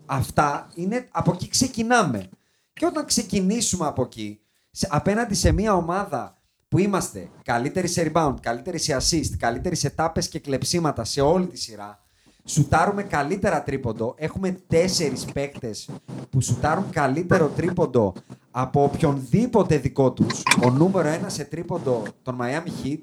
Αυτά 0.08 0.70
είναι. 0.76 1.08
Από 1.12 1.32
εκεί 1.32 1.48
ξεκινάμε. 1.48 2.30
Και 2.74 2.86
όταν 2.86 3.06
ξεκινήσουμε 3.06 3.88
από 3.88 4.02
εκεί, 4.02 4.40
σε, 4.72 4.88
απέναντι 4.92 5.34
σε 5.34 5.52
μια 5.52 5.74
ομάδα 5.74 6.38
που 6.68 6.80
είμαστε 6.80 7.30
καλύτεροι 7.44 7.88
σε 7.88 8.12
rebound, 8.14 8.36
καλύτεροι 8.42 8.78
σε 8.78 8.98
assist, 9.02 9.36
καλύτεροι 9.38 9.76
σε 9.76 9.90
τάπες 9.90 10.30
και 10.30 10.40
κλεψίματα 10.40 11.04
σε 11.04 11.22
όλη 11.22 11.48
τη 11.48 11.58
σειρά, 11.58 12.08
Σουτάρουμε 12.50 13.04
καλύτερα 13.04 13.64
τρίποντο. 13.64 14.14
Έχουμε 14.18 14.52
τέσσερις 14.68 15.26
παίκτες 15.26 15.90
που 16.30 16.42
σουτάρουν 16.42 16.90
καλύτερο 16.90 17.48
τρίποντο 17.48 18.14
από 18.52 18.84
οποιονδήποτε 18.84 19.78
δικό 19.78 20.12
τους. 20.12 20.44
Ο 20.64 20.70
νούμερο 20.70 21.08
ένα 21.08 21.30
σε 21.30 21.44
τρίποντο 21.44 22.04
των 22.24 22.38
Miami 22.42 22.86
Heat 22.86 23.00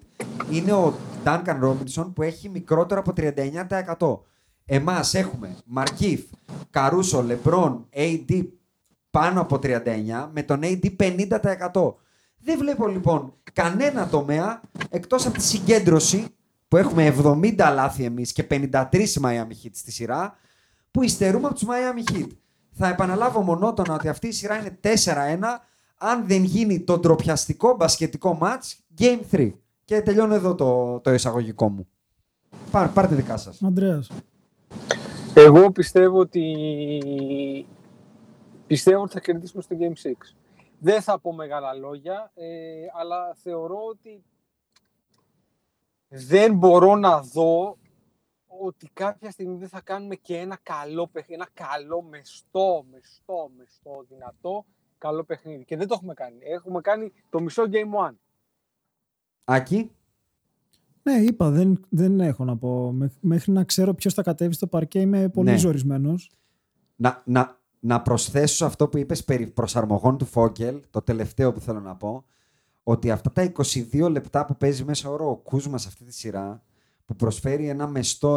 είναι 0.50 0.72
ο 0.72 0.94
Duncan 1.24 1.60
Robinson 1.62 2.10
που 2.14 2.22
έχει 2.22 2.48
μικρότερο 2.48 3.00
από 3.00 3.12
39%. 3.16 4.18
Εμάς 4.64 5.14
έχουμε 5.14 5.56
Μαρκίφ, 5.66 6.20
Καρούσο, 6.70 7.22
Λεμπρόν, 7.22 7.88
AD 7.96 8.46
πάνω 9.10 9.40
από 9.40 9.58
39 9.62 10.30
με 10.32 10.42
τον 10.42 10.60
AD 10.62 10.96
50%. 10.96 11.94
Δεν 12.38 12.58
βλέπω 12.58 12.86
λοιπόν 12.86 13.32
κανένα 13.52 14.08
τομέα 14.08 14.60
εκτός 14.90 15.26
από 15.26 15.36
τη 15.36 15.42
συγκέντρωση 15.42 16.26
που 16.68 16.76
έχουμε 16.76 17.14
70 17.22 17.56
λάθη 17.56 18.04
εμείς 18.04 18.32
και 18.32 18.46
53 18.50 18.70
Miami 18.92 19.48
Heat 19.62 19.70
στη 19.72 19.92
σειρά 19.92 20.36
που 20.90 21.02
υστερούμε 21.02 21.46
από 21.46 21.54
τους 21.54 21.64
Miami 21.68 22.12
Heat. 22.12 22.28
Θα 22.70 22.88
επαναλάβω 22.88 23.40
μονότονα 23.40 23.94
ότι 23.94 24.08
αυτή 24.08 24.26
η 24.26 24.32
σειρά 24.32 24.58
είναι 24.58 24.78
4-1 24.82 24.86
αν 25.96 26.26
δεν 26.26 26.44
γίνει 26.44 26.80
το 26.80 26.98
ντροπιαστικό 26.98 27.76
μπασκετικό 27.76 28.38
match 28.42 29.00
Game 29.00 29.20
3. 29.30 29.52
Και 29.84 30.02
τελειώνω 30.02 30.34
εδώ 30.34 30.54
το, 30.54 31.00
το 31.00 31.12
εισαγωγικό 31.12 31.68
μου. 31.68 31.86
Πάρ, 32.70 32.88
πάρτε 32.88 33.14
δικά 33.14 33.36
σας. 33.36 33.62
Ανδρέας. 33.62 34.10
Εγώ 35.36 35.72
πιστεύω 35.72 36.18
ότι 36.18 37.66
πιστεύω 38.66 39.02
ότι 39.02 39.12
θα 39.12 39.20
κερδίσουμε 39.20 39.62
στο 39.62 39.76
Game 39.80 40.08
6. 40.08 40.12
Δεν 40.78 41.02
θα 41.02 41.18
πω 41.18 41.32
μεγάλα 41.32 41.74
λόγια, 41.74 42.30
ε, 42.34 42.86
αλλά 42.92 43.34
θεωρώ 43.34 43.78
ότι 43.88 44.24
δεν 46.08 46.54
μπορώ 46.54 46.96
να 46.96 47.20
δω 47.20 47.78
ότι 48.46 48.90
κάποια 48.92 49.30
στιγμή 49.30 49.56
δεν 49.56 49.68
θα 49.68 49.80
κάνουμε 49.80 50.14
και 50.14 50.38
ένα 50.38 50.58
καλό 50.62 51.06
παιχνίδι, 51.06 51.42
ένα 51.42 51.68
καλό 51.68 52.02
μεστό, 52.02 52.84
μεστό, 52.90 53.50
μεστό, 53.56 54.04
δυνατό, 54.08 54.64
καλό 54.98 55.24
παιχνίδι. 55.24 55.64
Και 55.64 55.76
δεν 55.76 55.86
το 55.86 55.94
έχουμε 55.94 56.14
κάνει. 56.14 56.38
Έχουμε 56.40 56.80
κάνει 56.80 57.12
το 57.30 57.40
μισό 57.40 57.62
Game 57.70 58.08
1. 58.08 58.14
Άκη. 59.44 59.90
Ναι, 61.06 61.12
είπα, 61.12 61.50
δεν, 61.50 61.80
δεν 61.88 62.20
έχω 62.20 62.44
να 62.44 62.56
πω. 62.56 62.92
Μέχ- 62.92 63.16
Μέχρι 63.20 63.52
να 63.52 63.64
ξέρω 63.64 63.94
ποιος 63.94 64.14
θα 64.14 64.22
κατέβει 64.22 64.54
στο 64.54 64.66
παρκέ 64.66 65.00
είμαι 65.00 65.28
πολύ 65.28 65.50
Ναι. 65.50 65.56
ζορισμένος. 65.56 66.30
Να, 66.96 67.22
να, 67.26 67.60
να 67.80 68.02
προσθέσω 68.02 68.54
σε 68.54 68.64
αυτό 68.64 68.88
που 68.88 68.98
είπες 68.98 69.24
περί 69.24 69.46
προσαρμογών 69.46 70.18
του 70.18 70.24
Φόγκελ, 70.24 70.80
το 70.90 71.02
τελευταίο 71.02 71.52
που 71.52 71.60
θέλω 71.60 71.80
να 71.80 71.96
πω, 71.96 72.24
ότι 72.82 73.10
αυτά 73.10 73.32
τα 73.32 73.52
22 73.52 74.08
λεπτά 74.10 74.44
που 74.44 74.56
παίζει 74.56 74.84
μέσα 74.84 75.08
όρο 75.10 75.30
ο 75.30 75.36
Κούσμα 75.36 75.78
σε 75.78 75.88
αυτή 75.88 76.04
τη 76.04 76.12
σειρά, 76.14 76.62
που 77.04 77.16
προσφέρει 77.16 77.68
ένα 77.68 77.86
μεστό 77.86 78.36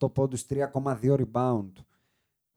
9,8 0.00 0.12
πόντους, 0.12 0.46
3,2 0.48 1.16
rebound, 1.16 1.72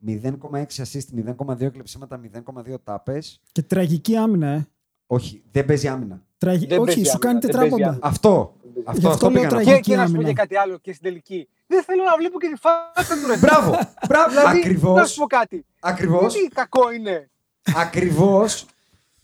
0,6 0.05 0.83
assist, 0.83 1.35
0,2 1.35 1.69
κλεψίματα, 1.71 2.19
0,2 2.19 2.75
τάπες. 2.83 3.41
Και 3.51 3.61
τραγική 3.63 4.15
άμυνα, 4.15 4.47
ε. 4.47 4.67
Όχι, 5.07 5.43
δεν 5.51 5.65
παίζει 5.65 5.87
άμυνα. 5.87 6.25
Τραγι... 6.41 6.65
Δεν 6.65 6.77
Όχι, 6.79 6.85
παίζει 6.85 7.03
σου 7.03 7.09
άμυνα, 7.09 7.19
κάνει 7.27 7.39
δεν 7.39 7.49
τετράποντα. 7.49 7.75
παίζει 7.75 7.89
άμυνα. 7.89 8.07
Αυτό. 8.07 8.55
Αυτό, 8.85 8.99
Γι' 8.99 9.07
αυτό 9.07 9.09
αυτό 9.09 9.29
λέω 9.29 9.41
πήγα 9.41 9.43
να 9.43 9.49
πω. 9.57 9.63
τραγική 9.63 9.81
Και, 9.83 9.91
και 9.91 9.95
να 9.97 10.05
σου 10.05 10.11
πω 10.11 10.15
άμυνα. 10.17 10.29
και 10.33 10.35
κάτι 10.41 10.55
άλλο 10.57 10.77
και 10.77 10.91
στην 10.93 11.03
τελική. 11.03 11.47
Δεν 11.67 11.83
θέλω 11.83 12.03
να 12.03 12.15
βλέπω 12.17 12.39
και 12.39 12.47
τη 12.47 12.59
φάση 12.59 13.21
του 13.21 13.27
ρε. 13.27 13.37
Μπράβο, 13.37 13.79
μπράβο, 14.07 14.29
Δηλαδή, 14.29 14.45
να 14.45 14.51
σου 14.53 14.57
ακριβώς, 14.59 15.13
πω 15.13 15.25
κάτι. 15.25 15.65
ακριβώς. 15.79 16.33
Τι 16.33 16.47
κακό 16.47 16.91
είναι. 16.91 17.29
Ακριβώς. 17.75 18.65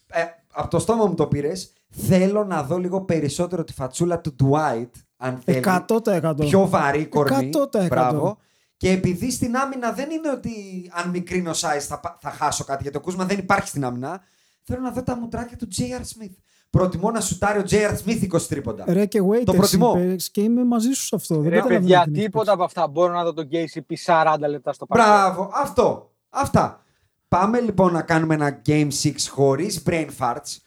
Ε, 0.07 0.23
από 0.53 0.69
το 0.69 0.79
στόμα 0.79 1.05
μου 1.05 1.13
το 1.13 1.27
πήρες. 1.27 1.73
Θέλω 1.89 2.43
να 2.45 2.63
δω 2.63 2.77
λίγο 2.77 3.01
περισσότερο 3.01 3.63
τη 3.63 3.73
φατσούλα 3.73 4.19
του 4.19 4.35
Dwight, 4.43 4.89
αν 5.17 5.41
θέλει. 5.45 5.61
100%. 5.65 6.33
Πιο 6.37 6.67
βαρύ 6.67 7.05
κορμί. 7.05 7.49
100%. 7.73 7.87
Μπράβο. 7.87 8.37
Και 8.77 8.89
επειδή 8.91 9.31
στην 9.31 9.55
άμυνα 9.55 9.91
δεν 9.91 10.09
είναι 10.09 10.29
ότι 10.29 10.51
αν 10.93 11.09
μικρύνω 11.09 11.51
size 11.51 11.79
θα, 11.87 11.99
πα- 11.99 12.17
θα 12.21 12.29
χάσω 12.29 12.63
κάτι, 12.63 12.81
γιατί 12.83 12.97
ο 12.97 13.01
Κούσμα 13.01 13.25
δεν 13.25 13.37
υπάρχει 13.37 13.67
στην 13.67 13.85
άμυνα, 13.85 14.21
θέλω 14.63 14.81
να 14.81 14.91
δω 14.91 15.03
τα 15.03 15.15
μουτράκια 15.17 15.57
του 15.57 15.67
J.R. 15.77 15.99
Smith. 16.01 16.35
Προτιμώ 16.77 17.11
να 17.11 17.21
σουτάρει 17.21 17.59
ο 17.59 17.63
J.R. 17.69 17.91
Smith 18.05 18.33
20 18.35 18.41
τρίποντα. 18.41 18.83
Ρε 18.87 19.05
και 19.05 19.21
waiters 19.21 19.43
Το 19.45 19.53
προτιμώ. 19.53 19.93
είπες 19.97 20.29
και 20.29 20.41
είμαι 20.41 20.63
μαζί 20.65 20.91
σου 20.91 21.01
σε 21.05 21.15
αυτό. 21.15 21.35
Δεν 21.35 21.43
Ρε 21.43 21.49
καταλαβαίνω 21.49 21.79
παιδιά, 21.79 22.03
την 22.03 22.13
τίποτα 22.13 22.51
από 22.51 22.63
αυτά. 22.63 22.87
Μπορώ 22.87 23.13
να 23.13 23.23
δω 23.23 23.33
τον 23.33 23.47
KCP 23.51 23.95
40 24.05 24.35
λεπτά 24.49 24.73
στο 24.73 24.85
παρκέ. 24.85 25.05
Μπράβο, 25.05 25.49
αυτό. 25.53 26.11
Αυτά. 26.29 26.81
Πάμε 27.27 27.59
λοιπόν 27.59 27.93
να 27.93 28.01
κάνουμε 28.01 28.33
ένα 28.33 28.61
Game 28.65 28.87
6 29.03 29.11
χωρίς 29.29 29.83
brain 29.89 30.07
farts 30.19 30.57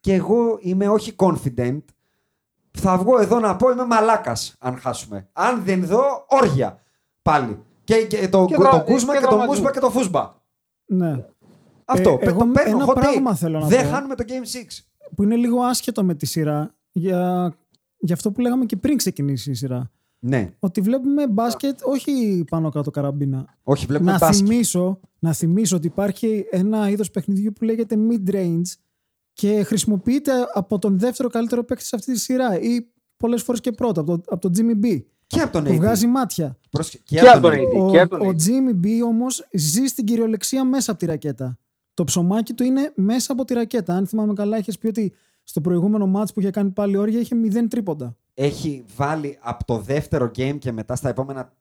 και 0.00 0.12
εγώ 0.14 0.58
είμαι 0.60 0.88
όχι 0.88 1.12
confident. 1.16 1.78
Θα 2.78 2.96
βγω 2.98 3.20
εδώ 3.20 3.38
να 3.40 3.56
πω 3.56 3.70
είμαι 3.70 3.84
μαλάκας 3.84 4.54
αν 4.58 4.78
χάσουμε. 4.78 5.28
Αν 5.32 5.62
δεν 5.64 5.84
δω, 5.86 6.02
όργια. 6.28 6.82
Πάλι. 7.22 7.58
Και, 7.84 7.94
και 8.06 8.28
το, 8.28 8.44
Και 8.44 8.54
το, 8.54 8.60
δρα- 8.62 8.78
κούσμα 8.80 9.12
και 9.12 9.18
και, 9.18 9.24
το 9.24 9.30
δραματισμό. 9.30 9.44
μούσμα 9.54 9.70
και 9.70 9.80
το 9.80 9.90
φούσμπα. 9.90 10.32
Ναι. 10.86 11.24
Αυτό. 11.84 12.10
Ε, 12.10 12.16
Παι- 12.16 12.28
εγώ 12.28 12.38
το 12.38 12.46
παίρνω. 12.52 12.76
ένα 12.76 12.84
hot 12.86 12.90
take. 12.90 12.94
πράγμα 13.00 13.34
θέλω 13.34 13.58
να 13.58 13.66
Δεν 13.66 13.82
πω. 13.82 13.94
χάνουμε 13.94 14.14
το 14.14 14.24
Game 14.28 14.32
6. 14.56 14.86
Που 15.14 15.22
είναι 15.22 15.36
λίγο 15.36 15.60
άσχετο 15.62 16.04
με 16.04 16.14
τη 16.14 16.26
σειρά 16.26 16.74
για, 16.92 17.52
για 17.98 18.14
αυτό 18.14 18.32
που 18.32 18.40
λέγαμε 18.40 18.64
και 18.64 18.76
πριν 18.76 18.96
ξεκινήσει 18.96 19.50
η 19.50 19.54
σειρά. 19.54 19.90
Ναι. 20.18 20.52
Ότι 20.58 20.80
βλέπουμε 20.80 21.26
μπάσκετ 21.28 21.78
όχι 21.82 22.44
πάνω 22.50 22.68
κάτω 22.68 22.90
καραμπίνα. 22.90 23.58
Όχι, 23.62 23.86
βλέπουμε 23.86 24.12
να, 24.12 24.18
μπάσκετ. 24.18 24.46
θυμίσω, 24.46 25.00
να 25.18 25.32
θυμίσω 25.32 25.76
ότι 25.76 25.86
υπάρχει 25.86 26.46
ένα 26.50 26.88
είδος 26.90 27.10
παιχνιδιού 27.10 27.52
που 27.52 27.64
λέγεται 27.64 27.96
mid-range 28.10 28.62
και 29.32 29.62
χρησιμοποιείται 29.62 30.32
από 30.54 30.78
τον 30.78 30.98
δεύτερο 30.98 31.28
καλύτερο 31.28 31.64
παίκτη 31.64 31.84
σε 31.84 31.96
αυτή 31.96 32.12
τη 32.12 32.18
σειρά 32.18 32.60
ή 32.60 32.86
πολλές 33.16 33.42
φορές 33.42 33.60
και 33.60 33.72
πρώτο, 33.72 34.00
από, 34.00 34.18
το, 34.18 34.22
από 34.28 34.40
τον 34.40 34.52
Jimmy 34.56 34.84
B. 34.84 35.00
Και 35.26 35.40
από 35.40 35.52
τον 35.52 35.64
Που 35.64 35.70
AD. 35.70 35.76
βγάζει 35.76 36.06
μάτια. 36.06 36.58
Πρόσεχε, 36.70 36.98
Και 37.04 37.20
από 37.20 37.40
τον 37.40 37.52
AD. 37.52 37.54
AD. 37.54 37.80
Ο, 37.82 37.90
και 37.90 38.00
από 38.00 38.16
τον 38.16 38.26
ο 38.26 38.30
AD. 38.30 38.34
Jimmy 38.34 38.84
B 38.86 38.88
όμως 39.04 39.48
ζει 39.52 39.84
στην 39.86 40.04
κυριολεξία 40.04 40.64
μέσα 40.64 40.90
από 40.90 41.00
τη 41.00 41.06
ρακέτα. 41.06 41.58
Το 41.96 42.04
ψωμάκι 42.04 42.52
του 42.52 42.64
είναι 42.64 42.92
μέσα 42.94 43.32
από 43.32 43.44
τη 43.44 43.54
ρακέτα. 43.54 43.94
Αν 43.94 44.06
θυμάμαι 44.06 44.32
καλά, 44.32 44.58
είχες 44.58 44.78
πει 44.78 44.86
ότι 44.86 45.12
στο 45.42 45.60
προηγούμενο 45.60 46.06
μάτς 46.06 46.32
που 46.32 46.40
είχε 46.40 46.50
κάνει 46.50 46.70
πάλι 46.70 46.96
όρια 46.96 47.20
είχε 47.20 47.34
0 47.36 47.66
τρίποντα. 47.70 48.16
Έχει 48.34 48.84
βάλει 48.96 49.38
από 49.40 49.64
το 49.64 49.78
δεύτερο 49.78 50.30
game 50.36 50.56
και 50.58 50.72
μετά 50.72 50.96
στα 50.96 51.08
επόμενα 51.08 51.52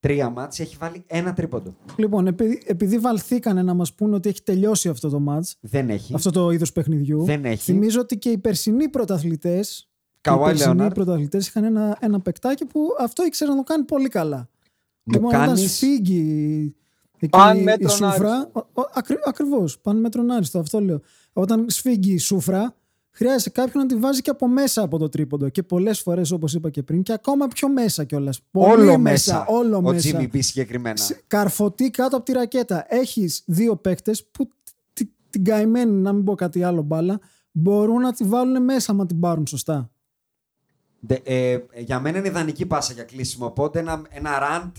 τρία 0.00 0.30
μάτς 0.30 0.60
έχει 0.60 0.76
βάλει 0.80 1.02
ένα 1.06 1.32
τρίποντο. 1.32 1.74
Λοιπόν, 1.96 2.26
επειδή, 2.26 2.62
επειδή 2.66 2.98
βαλθήκανε 2.98 3.62
να 3.62 3.74
μας 3.74 3.94
πούνε 3.94 4.14
ότι 4.14 4.28
έχει 4.28 4.42
τελειώσει 4.42 4.88
αυτό 4.88 5.08
το 5.08 5.20
μάτς, 5.20 5.56
Δεν 5.60 5.90
έχει. 5.90 6.14
αυτό 6.14 6.30
το 6.30 6.50
είδος 6.50 6.72
παιχνιδιού, 6.72 7.24
Δεν 7.24 7.44
έχει. 7.44 7.56
θυμίζω 7.62 8.00
ότι 8.00 8.18
και 8.18 8.30
οι 8.30 8.38
περσινοί 8.38 8.88
πρωταθλητές 8.88 9.78
οι 9.80 10.18
Καουάι 10.20 10.44
περσινοί 10.50 10.68
Λέοναρντ. 10.74 10.94
πρωταθλητές 10.94 11.48
είχαν 11.48 11.64
ένα, 11.64 11.96
ένα 12.00 12.20
παικτάκι 12.20 12.64
που 12.64 12.80
αυτό 13.00 13.24
ήξερε 13.24 13.50
να 13.50 13.56
το 13.56 13.62
κάνει 13.62 13.84
πολύ 13.84 14.08
καλά. 14.08 14.48
Μου 15.04 15.12
λοιπόν, 15.14 15.28
όταν 15.34 15.46
κάνεις- 15.46 15.74
σφίγγει 15.74 16.18
εκεί 16.20 16.76
Παν 17.28 17.58
η 17.58 17.62
μέτρον 17.62 17.90
σούφρα. 17.90 18.08
άριστο. 18.10 18.50
ο- 18.52 18.80
ο- 18.80 18.90
ακρι- 18.94 19.20
ακριβώς, 19.28 19.78
παν 19.78 20.00
μέτρον 20.00 20.30
άριστο, 20.30 20.58
αυτό 20.58 20.80
λέω. 20.80 21.00
Όταν 21.32 21.64
σφίγγει 21.68 22.12
η 22.12 22.18
σούφρα, 22.18 22.74
χρειάζεται 23.10 23.50
κάποιον 23.50 23.82
να 23.82 23.88
τη 23.88 23.96
βάζει 24.00 24.20
και 24.20 24.30
από 24.30 24.48
μέσα 24.48 24.82
από 24.82 24.98
το 24.98 25.08
τρίποντο. 25.08 25.48
Και 25.48 25.62
πολλές 25.62 26.00
φορές, 26.00 26.30
όπως 26.30 26.54
είπα 26.54 26.70
και 26.70 26.82
πριν, 26.82 27.02
και 27.02 27.12
ακόμα 27.12 27.48
πιο 27.48 27.68
μέσα 27.68 28.04
κιόλας. 28.04 28.40
Όλο 28.52 28.98
μέσα. 28.98 29.44
Όλο 29.48 29.76
ο 29.76 29.80
μέσα. 29.80 30.18
Jimmy 30.20 30.24
B 30.36 30.38
συγκεκριμένα. 30.42 30.96
Σ- 30.96 31.22
Καρφωτή 31.26 31.90
κάτω 31.90 32.16
από 32.16 32.24
τη 32.24 32.32
ρακέτα. 32.32 32.84
Έχεις 32.88 33.42
δύο 33.46 33.76
παίκτες 33.76 34.24
που 34.30 34.48
τη- 34.92 35.08
την 35.30 35.44
καημένη, 35.44 35.90
να 35.92 36.12
μην 36.12 36.24
πω 36.24 36.34
κάτι 36.34 36.62
άλλο 36.62 36.82
μπάλα, 36.82 37.20
μπορούν 37.52 38.00
να 38.00 38.12
τη 38.12 38.24
βάλουν 38.24 38.64
μέσα, 38.64 38.92
μα 38.92 39.06
την 39.06 39.20
πάρουν 39.20 39.46
σωστά. 39.46 39.90
Δε- 41.00 41.18
ε, 41.24 41.58
για 41.76 42.00
μένα 42.00 42.18
είναι 42.18 42.28
ιδανική 42.28 42.66
πάσα 42.66 42.92
για 42.92 43.04
κλείσιμο. 43.04 43.46
Οπότε 43.46 43.78
ένα, 43.78 44.02
ένα 44.10 44.30
rant 44.42 44.72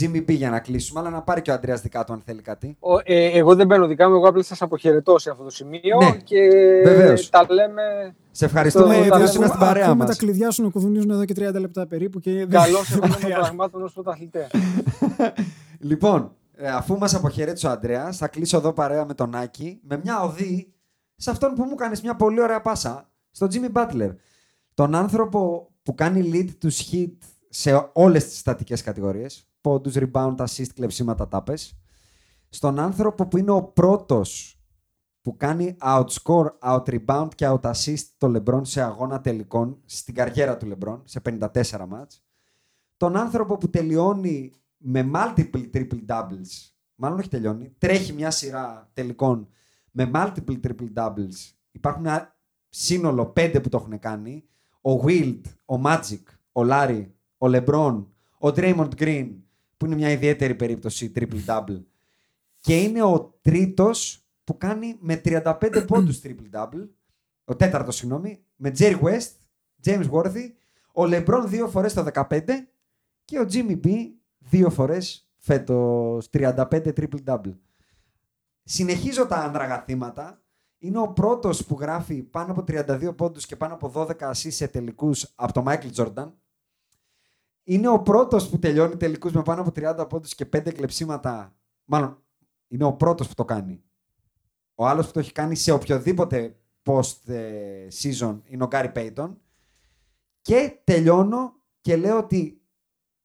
Jimmy 0.00 0.16
B 0.16 0.28
για 0.28 0.50
να 0.50 0.60
κλείσουμε, 0.60 1.00
αλλά 1.00 1.10
να 1.10 1.22
πάρει 1.22 1.42
και 1.42 1.50
ο 1.50 1.54
Αντρέας 1.54 1.80
δικά 1.80 2.04
του 2.04 2.12
αν 2.12 2.22
θέλει 2.24 2.42
κάτι. 2.42 2.76
Ο- 2.80 2.98
ε, 3.04 3.38
εγώ 3.38 3.54
δεν 3.54 3.66
μπαίνω 3.66 3.86
δικά 3.86 4.08
μου, 4.08 4.14
εγώ 4.14 4.28
απλά 4.28 4.42
σας 4.42 4.62
αποχαιρετώ 4.62 5.18
σε 5.18 5.30
αυτό 5.30 5.44
το 5.44 5.50
σημείο 5.50 5.96
Ναι, 5.98 6.16
και 6.24 6.40
βεβαίως. 6.84 7.30
τα 7.30 7.46
λέμε. 7.48 7.82
Σε 8.30 8.44
ευχαριστούμε 8.44 8.94
Το- 8.96 9.02
που 9.02 9.08
τα- 9.08 9.22
ήσουν 9.22 9.46
στην 9.46 9.58
παρέα 9.58 9.84
ακούμε 9.86 10.04
μας. 10.04 10.16
τα 10.16 10.24
κλειδιά 10.24 10.50
σου 10.50 10.62
να 10.62 10.68
κουδουνίζουν 10.68 11.10
εδώ 11.10 11.24
και 11.24 11.34
30 11.34 11.60
λεπτά 11.60 11.86
περίπου. 11.86 12.20
Και 12.20 12.30
δεν- 12.32 12.48
Καλώ 12.48 12.78
ήρθατε 12.78 13.08
των 13.20 13.30
πραγμάτων 13.30 13.82
ως 13.82 13.92
πρωταθλητές. 13.92 14.46
Λοιπόν, 15.78 16.32
ε, 16.56 16.68
αφού 16.70 16.98
μας 16.98 17.14
αποχαιρέτησε 17.14 17.66
ο 17.66 17.70
Αντρέα, 17.70 18.12
θα 18.12 18.28
κλείσω 18.28 18.56
εδώ 18.56 18.72
παρέα 18.72 19.04
με 19.06 19.14
τον 19.14 19.34
Άκη 19.34 19.80
με 19.82 20.00
μια 20.02 20.22
οδή 20.22 20.72
σε 21.16 21.30
αυτόν 21.30 21.54
που 21.54 21.64
μου 21.64 21.74
κάνεις 21.74 22.02
μια 22.02 22.14
πολύ 22.16 22.40
ωραία 22.40 22.60
πάσα, 22.60 23.10
στον 23.30 23.48
Jimmy 23.52 23.72
Butler. 23.72 24.14
Τον 24.74 24.94
άνθρωπο 24.94 25.70
που 25.82 25.94
κάνει 25.94 26.30
lead 26.34 26.48
τους 26.58 26.90
hit 26.92 27.12
σε 27.48 27.88
όλες 27.92 28.28
τις 28.28 28.38
στατικές 28.38 28.82
κατηγορίες. 28.82 29.46
Πόντους, 29.62 29.94
rebound, 29.96 30.36
assist, 30.36 30.68
κλεψίματα, 30.74 31.28
τάπες. 31.28 31.78
Στον 32.48 32.78
άνθρωπο 32.78 33.26
που 33.26 33.36
είναι 33.36 33.50
ο 33.50 33.62
πρώτος 33.62 34.60
που 35.20 35.36
κάνει 35.36 35.76
outscore, 35.80 36.46
out-rebound 36.62 37.28
και 37.34 37.48
out-assist 37.48 38.04
το 38.18 38.32
LeBron 38.36 38.60
σε 38.62 38.82
αγώνα 38.82 39.20
τελικών 39.20 39.80
στην 39.84 40.14
καριέρα 40.14 40.56
του 40.56 40.72
LeBron, 40.72 41.00
σε 41.04 41.20
54 41.20 41.86
μάτς. 41.88 42.24
Τον 42.96 43.16
άνθρωπο 43.16 43.58
που 43.58 43.70
τελειώνει 43.70 44.52
με 44.76 45.10
multiple 45.14 45.70
triple 45.74 46.04
doubles, 46.06 46.70
μάλλον 46.94 47.18
όχι 47.18 47.28
τελειώνει, 47.28 47.74
τρέχει 47.78 48.12
μια 48.12 48.30
σειρά 48.30 48.90
τελικών 48.92 49.48
με 49.90 50.10
multiple 50.14 50.60
triple 50.62 50.92
doubles. 50.94 51.52
Υπάρχουν 51.72 52.06
ένα 52.06 52.36
σύνολο 52.68 53.26
πέντε 53.26 53.60
που 53.60 53.68
το 53.68 53.76
έχουν 53.76 53.98
κάνει. 53.98 54.44
Ο 54.80 54.90
Wild, 55.04 55.40
ο 55.64 55.80
Magic, 55.84 56.22
ο 56.52 56.60
Larry, 56.64 57.06
ο 57.38 57.46
LeBron, 57.46 58.04
ο 58.38 58.48
Draymond 58.48 58.90
Green, 58.96 59.30
που 59.82 59.88
είναι 59.88 59.96
μια 59.96 60.10
ιδιαίτερη 60.10 60.54
περίπτωση 60.54 61.12
triple-double. 61.16 61.82
Και 62.60 62.80
είναι 62.80 63.02
ο 63.02 63.38
τρίτος 63.40 64.26
που 64.44 64.58
κάνει 64.58 64.96
με 65.00 65.20
35 65.24 65.84
πόντους 65.86 66.20
triple-double. 66.24 66.88
Ο 67.44 67.56
τέταρτος, 67.56 67.96
συγγνώμη. 67.96 68.44
Με 68.56 68.72
Jerry 68.78 69.00
West, 69.00 69.30
James 69.84 70.10
Worthy, 70.10 70.50
ο 70.92 71.02
LeBron 71.02 71.44
δύο 71.46 71.68
φορές 71.68 71.92
το 71.92 72.06
15 72.14 72.42
και 73.24 73.38
ο 73.38 73.46
Jimmy 73.52 73.80
B 73.84 73.88
δύο 74.38 74.70
φορές 74.70 75.30
φέτος 75.36 76.28
35 76.32 76.64
triple-double. 76.70 77.54
Συνεχίζω 78.62 79.26
τα 79.26 79.36
ανδραγαθήματα. 79.36 80.42
Είναι 80.78 80.98
ο 80.98 81.08
πρώτος 81.08 81.64
που 81.64 81.76
γράφει 81.80 82.22
πάνω 82.22 82.52
από 82.52 82.64
32 82.68 83.16
πόντους 83.16 83.46
και 83.46 83.56
πάνω 83.56 83.74
από 83.74 83.92
12 83.94 84.30
assists 84.30 84.32
σε 84.32 84.68
τελικούς 84.68 85.32
από 85.34 85.52
το 85.52 85.64
Michael 85.66 85.92
Jordan. 85.94 86.32
Είναι 87.64 87.88
ο 87.88 88.02
πρώτος 88.02 88.48
που 88.48 88.58
τελειώνει 88.58 88.96
τελικούς 88.96 89.32
με 89.32 89.42
πάνω 89.42 89.60
από 89.60 89.70
30 89.74 90.06
πόντους 90.08 90.34
και 90.34 90.48
5 90.52 90.72
κλεψίματα. 90.74 91.54
Μάλλον, 91.84 92.22
είναι 92.68 92.84
ο 92.84 92.92
πρώτος 92.92 93.28
που 93.28 93.34
το 93.34 93.44
κάνει. 93.44 93.82
Ο 94.74 94.86
άλλος 94.86 95.06
που 95.06 95.12
το 95.12 95.18
έχει 95.18 95.32
κάνει 95.32 95.54
σε 95.54 95.72
οποιοδήποτε 95.72 96.56
post 96.82 97.28
ε, 97.28 97.86
season 98.02 98.40
είναι 98.44 98.64
ο 98.64 98.68
Gary 98.70 98.92
Payton. 98.92 99.30
Και 100.40 100.80
τελειώνω 100.84 101.60
και 101.80 101.96
λέω 101.96 102.18
ότι 102.18 102.62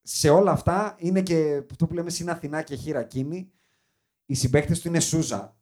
σε 0.01 0.29
όλα 0.29 0.51
αυτά 0.51 0.95
είναι 0.99 1.21
και 1.21 1.63
αυτό 1.71 1.87
που 1.87 1.93
λέμε 1.93 2.11
είναι 2.19 2.31
Αθηνά 2.31 2.61
και 2.61 2.75
χειρακίνη. 2.75 3.51
Οι 4.25 4.33
συμπαίκτες 4.33 4.79
του 4.79 4.87
είναι 4.87 4.99
Σούζα. 4.99 5.57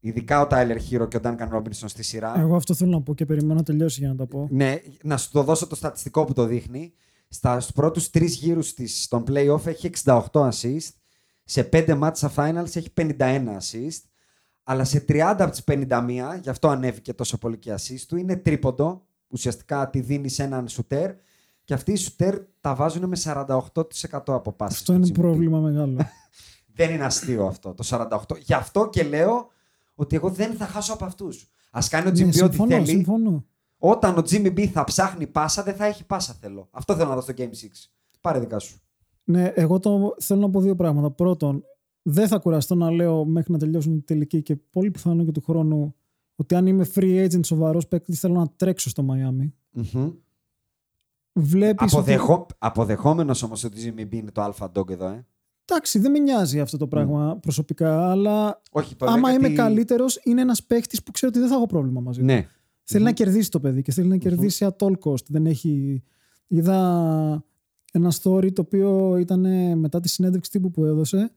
Ειδικά 0.00 0.40
ο 0.40 0.46
Τάιλερ 0.46 0.78
Χίρο 0.78 1.08
και 1.08 1.16
ο 1.16 1.20
Ντάνκαν 1.20 1.48
Ρόμπινσον 1.48 1.88
στη 1.88 2.02
σειρά. 2.02 2.38
Εγώ 2.38 2.56
αυτό 2.56 2.74
θέλω 2.74 2.90
να 2.90 3.02
πω 3.02 3.14
και 3.14 3.26
περιμένω 3.26 3.54
να 3.54 3.62
τελειώσει 3.62 4.00
για 4.00 4.08
να 4.08 4.16
τα 4.16 4.26
πω. 4.26 4.48
Ναι, 4.50 4.80
να 5.02 5.16
σου 5.16 5.30
το 5.30 5.42
δώσω 5.42 5.66
το 5.66 5.74
στατιστικό 5.74 6.24
που 6.24 6.32
το 6.32 6.44
δείχνει. 6.44 6.92
Στα, 7.34 7.60
στους 7.60 7.72
πρώτους 7.74 8.10
τρεις 8.10 8.34
γύρους 8.34 8.74
της, 8.74 9.02
στον 9.02 9.24
play-off 9.28 9.66
έχει 9.66 9.90
68 10.04 10.22
assist. 10.32 10.88
Σε 11.44 11.68
5 11.72 11.94
μάτς 11.96 12.18
στα 12.18 12.32
finals 12.36 12.76
έχει 12.76 12.92
51 12.96 13.56
assist. 13.60 14.00
Αλλά 14.62 14.84
σε 14.84 15.04
30 15.08 15.18
από 15.18 15.50
τις 15.50 15.64
51, 15.66 16.38
γι' 16.42 16.48
αυτό 16.48 16.68
ανέβηκε 16.68 17.14
τόσο 17.14 17.38
πολύ 17.38 17.58
και 17.58 17.74
assist 17.74 18.00
του, 18.08 18.16
είναι 18.16 18.36
τρίποντο. 18.36 19.06
Ουσιαστικά 19.28 19.90
τη 19.90 20.00
δίνει 20.00 20.28
σε 20.28 20.42
έναν 20.42 20.68
σουτέρ. 20.68 21.10
Και 21.64 21.74
αυτοί 21.74 21.92
οι 21.92 21.96
σουτέρ 21.96 22.38
τα 22.60 22.74
βάζουν 22.74 23.08
με 23.08 23.16
48% 23.24 23.64
από 24.26 24.52
πάσης. 24.52 24.78
Αυτό 24.78 24.92
είναι 24.92 25.08
πρόβλημα 25.08 25.60
μεγάλο. 25.60 25.96
Δεν 26.74 26.90
είναι 26.90 27.04
αστείο 27.04 27.46
αυτό 27.46 27.74
το 27.74 28.08
48%. 28.32 28.38
Γι' 28.38 28.54
αυτό 28.54 28.88
και 28.88 29.02
λέω 29.02 29.50
ότι 29.94 30.16
εγώ 30.16 30.30
δεν 30.30 30.54
θα 30.54 30.66
χάσω 30.66 30.92
από 30.92 31.04
αυτούς. 31.04 31.50
Α 31.70 31.80
κάνει 31.90 32.08
ο 32.08 32.10
Jimmy 32.10 32.16
ναι, 32.16 32.24
B 32.24 32.28
ό,τι 32.28 32.54
συμφωνώ, 32.54 32.70
θέλει. 32.70 32.86
συμφωνώ. 32.86 33.44
Όταν 33.84 34.18
ο 34.18 34.22
Jimmy 34.30 34.58
B 34.58 34.66
θα 34.66 34.84
ψάχνει 34.84 35.26
πάσα, 35.26 35.62
δεν 35.62 35.74
θα 35.74 35.84
έχει 35.84 36.04
πάσα 36.04 36.32
θέλω. 36.32 36.68
Αυτό 36.70 36.94
θέλω 36.94 37.08
να 37.08 37.14
δω 37.14 37.20
στο 37.20 37.32
Game 37.36 37.40
6. 37.40 37.46
Πάρε 38.20 38.38
δικά 38.38 38.58
σου. 38.58 38.80
Ναι, 39.24 39.52
εγώ 39.54 39.78
το, 39.78 40.14
θέλω 40.20 40.40
να 40.40 40.50
πω 40.50 40.60
δύο 40.60 40.74
πράγματα. 40.74 41.10
Πρώτον, 41.10 41.64
δεν 42.02 42.28
θα 42.28 42.38
κουραστώ 42.38 42.74
να 42.74 42.90
λέω 42.90 43.24
μέχρι 43.24 43.52
να 43.52 43.58
τελειώσουν 43.58 43.94
οι 43.94 44.00
τελικοί 44.00 44.42
και 44.42 44.56
πολύ 44.56 44.90
πιθανό 44.90 45.24
και 45.24 45.30
του 45.30 45.40
χρόνου 45.40 45.94
ότι 46.36 46.54
αν 46.54 46.66
είμαι 46.66 46.86
free 46.94 47.28
agent 47.28 47.44
σοβαρός 47.46 47.88
παίκτης, 47.88 48.20
θέλω 48.20 48.34
να 48.34 48.48
τρέξω 48.56 48.88
στο 48.88 49.06
Miami. 49.10 49.50
Mm-hmm. 49.82 50.12
Βλέπεις 51.32 51.92
Αποδεχό... 51.92 52.34
ότι... 52.34 52.54
Αποδεχόμενος 52.58 53.42
όμως 53.42 53.64
ότι 53.64 53.80
η 53.80 53.94
Jimmy 53.96 54.00
B 54.00 54.12
είναι 54.12 54.30
το 54.30 54.44
alpha 54.44 54.68
dog 54.72 54.90
εδώ, 54.90 55.06
ε. 55.06 55.26
Εντάξει, 55.64 55.98
δεν 55.98 56.10
με 56.10 56.18
νοιάζει 56.18 56.60
αυτό 56.60 56.76
το 56.76 56.86
πράγμα 56.88 57.38
προσωπικά, 57.40 58.10
αλλά 58.10 58.62
Όχι, 58.70 58.94
το 58.94 59.06
άμα 59.06 59.28
λέω 59.28 59.30
είμαι 59.30 59.48
γιατί- 59.48 59.54
καλύτερος, 59.54 60.20
είναι 60.24 60.40
ένας 60.40 60.62
παίχτη 60.62 60.98
που 61.04 61.12
ξέρω 61.12 61.32
ότι 61.34 61.40
δεν 61.40 61.48
θα 61.48 61.54
έχω 61.54 61.66
πρόβλημα 61.66 62.00
μαζί 62.00 62.18
του. 62.18 62.24
Ναι. 62.24 62.48
Θέλει 62.92 63.04
να 63.04 63.12
κερδίσει 63.12 63.50
το 63.50 63.60
παιδί 63.60 63.82
και 63.82 63.92
θέλει 63.92 64.08
να 64.08 64.16
κερδίσει 64.16 64.66
at 64.68 64.86
all 64.86 64.92
cost. 65.04 65.24
Δεν 65.28 65.46
έχει... 65.46 66.02
Είδα 66.46 67.44
ένα 67.92 68.12
story 68.22 68.52
το 68.52 68.60
οποίο 68.60 69.16
ήταν 69.16 69.46
μετά 69.78 70.00
τη 70.00 70.08
συνέντευξη 70.08 70.50
τύπου 70.50 70.70
που 70.70 70.84
έδωσε 70.84 71.32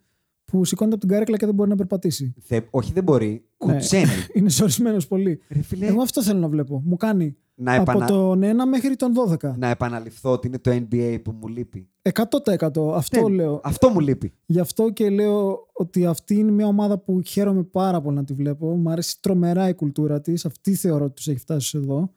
που 0.45 0.65
σηκώνεται 0.65 0.95
από 0.95 1.05
την 1.05 1.13
καρέκλα 1.13 1.37
και 1.37 1.45
δεν 1.45 1.55
μπορεί 1.55 1.69
να 1.69 1.75
περπατήσει. 1.75 2.33
Θε... 2.41 2.61
Όχι, 2.69 2.93
δεν 2.93 3.03
μπορεί. 3.03 3.45
Ναι. 3.65 3.73
Κουτσένει. 3.73 4.11
Είναι 4.33 4.49
ζορισμένος 4.49 5.07
πολύ. 5.07 5.41
Ρε 5.49 5.61
φίλε, 5.61 5.85
Εγώ 5.85 6.01
αυτό 6.01 6.23
θέλω 6.23 6.39
να 6.39 6.47
βλέπω. 6.47 6.81
Μου 6.85 6.95
κάνει 6.95 7.37
να, 7.55 7.73
από 7.73 7.91
επανα... 7.91 8.05
τον 8.05 8.41
1 8.43 8.45
μέχρι 8.69 8.95
τον 8.95 9.13
12. 9.41 9.51
να 9.57 9.67
επαναληφθώ 9.67 10.31
ότι 10.31 10.47
είναι 10.47 10.59
το 10.59 10.71
NBA 10.71 11.19
που 11.23 11.31
μου 11.31 11.47
λείπει. 11.47 11.89
100% 12.01 12.93
αυτό 12.93 13.21
Δεν- 13.23 13.33
λέω. 13.33 13.61
Αυτό 13.63 13.89
μου 13.89 13.99
λείπει. 13.99 14.33
Γι' 14.45 14.59
αυτό 14.59 14.89
και 14.89 15.09
λέω 15.09 15.67
ότι 15.73 16.05
αυτή 16.05 16.35
είναι 16.35 16.51
μια 16.51 16.67
ομάδα 16.67 16.97
που 16.97 17.21
χαίρομαι 17.21 17.63
πάρα 17.63 18.01
πολύ 18.01 18.15
να 18.15 18.23
τη 18.23 18.33
βλέπω. 18.33 18.75
Μου 18.75 18.89
αρέσει 18.89 19.21
τρομερά 19.21 19.69
η 19.69 19.73
κουλτούρα 19.73 20.21
της. 20.21 20.45
Αυτή 20.45 20.75
θεωρώ 20.75 21.05
ότι 21.05 21.13
τους 21.13 21.27
έχει 21.27 21.39
φτάσει 21.39 21.77
εδώ. 21.77 22.13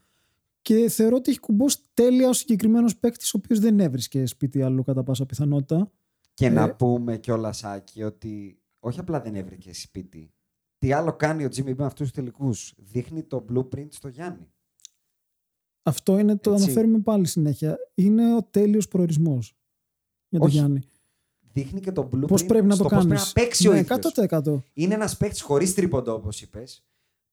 Και 0.63 0.89
θεωρώ 0.89 1.17
ότι 1.17 1.31
έχει 1.31 1.41
κουμπώσει 1.41 1.79
τέλεια 1.95 2.29
ο 2.29 2.33
συγκεκριμένος 2.33 2.97
παίκτης, 2.97 3.35
ο 3.35 3.41
οποίος 3.45 3.59
δεν 3.61 3.81
έβρισκε 3.81 4.27
σπίτι 4.27 4.63
αλλού 4.63 4.83
κατά 4.83 5.03
πάσα 5.03 5.27
πιθανότητα. 5.27 5.91
Και 6.35 6.47
Ε. 6.47 6.51
να 6.51 6.75
πούμε 6.75 7.17
κιόλας, 7.17 7.65
Άκη, 7.65 8.03
ότι 8.03 8.59
όχι 8.81 9.01
απλά 9.01 9.21
δεν 9.21 9.35
έβρεκε 9.35 9.75
σπίτι. 9.75 10.33
Τι 10.79 10.93
άλλο 10.93 11.13
κάνει 11.13 11.45
ο 11.45 11.49
Jimmy 11.57 11.69
B 11.71 11.75
με 11.77 11.85
αυτούς 11.85 12.07
τους 12.07 12.11
τελικούς. 12.17 12.75
Δείχνει 12.77 13.23
το 13.23 13.45
blueprint 13.53 13.87
στο 13.91 14.09
Γιάννη. 14.09 14.53
Αυτό 15.83 16.19
είναι 16.19 16.37
το 16.37 16.53
Έτσι. 16.53 16.65
αναφέρουμε 16.65 16.99
πάλι 16.99 17.27
συνέχεια. 17.27 17.79
Είναι 17.95 18.35
ο 18.37 18.43
τέλειος 18.43 18.89
προορισμός 18.89 19.57
για 20.29 20.39
τον 20.39 20.49
Όχι. 20.49 20.57
Γιάννη. 20.59 20.83
Δείχνει 21.53 21.81
και 21.81 21.93
το 21.93 22.09
blueprint 22.13 22.27
Πώς 22.27 22.45
πρέπει 22.47 22.65
να 22.67 22.77
το 22.77 22.85
στο 22.85 22.85
πώς 22.85 22.93
κάνεις. 22.93 23.07
πρέπει 23.07 23.23
να 23.27 23.43
παίξει 23.43 23.69
ο 23.69 23.75
ίδιος. 23.75 23.99
100%. 23.99 24.63
Είναι 24.73 24.95
ένας 24.95 25.17
παίκτης 25.17 25.41
χωρίς 25.43 25.75
τρίποντο, 25.75 26.13
όπως 26.15 26.43
είπες, 26.43 26.87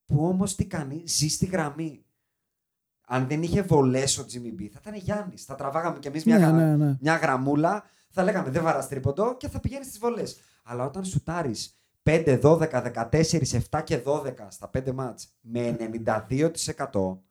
που 0.05 0.25
όμως 0.25 0.55
τι 0.55 0.65
κάνει, 0.65 1.03
ζει 1.05 1.27
στη 1.27 1.45
γραμμή. 1.45 1.99
Αν 3.07 3.27
δεν 3.27 3.43
είχε 3.43 3.61
βολές 3.61 4.17
ο 4.17 4.25
Jimmy 4.31 4.61
B, 4.61 4.67
θα 4.71 4.79
ήταν 4.81 4.95
Γιάννης. 4.95 5.43
Θα 5.43 5.55
τραβάγαμε 5.55 5.99
κι 5.99 6.07
εμείς 6.07 6.25
μια, 6.25 6.37
Ναι, 6.37 6.45
γρα- 6.45 6.51
ναι, 6.53 6.75
ναι. 6.85 6.97
μια 7.01 7.15
γραμμούλα, 7.15 7.83
θα 8.09 8.23
λέγαμε 8.23 8.49
δεν 8.49 8.63
βαράς 8.63 8.87
τρίποντο 8.87 9.37
και 9.37 9.47
θα 9.47 9.59
πηγαίνεις 9.59 9.87
στις 9.87 9.99
βολές. 9.99 10.37
Αλλά 10.63 10.85
όταν 10.85 11.05
σουτάρεις 11.05 11.79
5, 12.03 12.39
12, 12.41 12.81
14, 12.81 13.53
7 13.69 13.81
και 13.83 13.97
12 14.05 14.47
στα 14.49 14.69
5 14.69 14.91
μάτς 14.93 15.27
με 15.41 15.75
92%, 15.79 17.23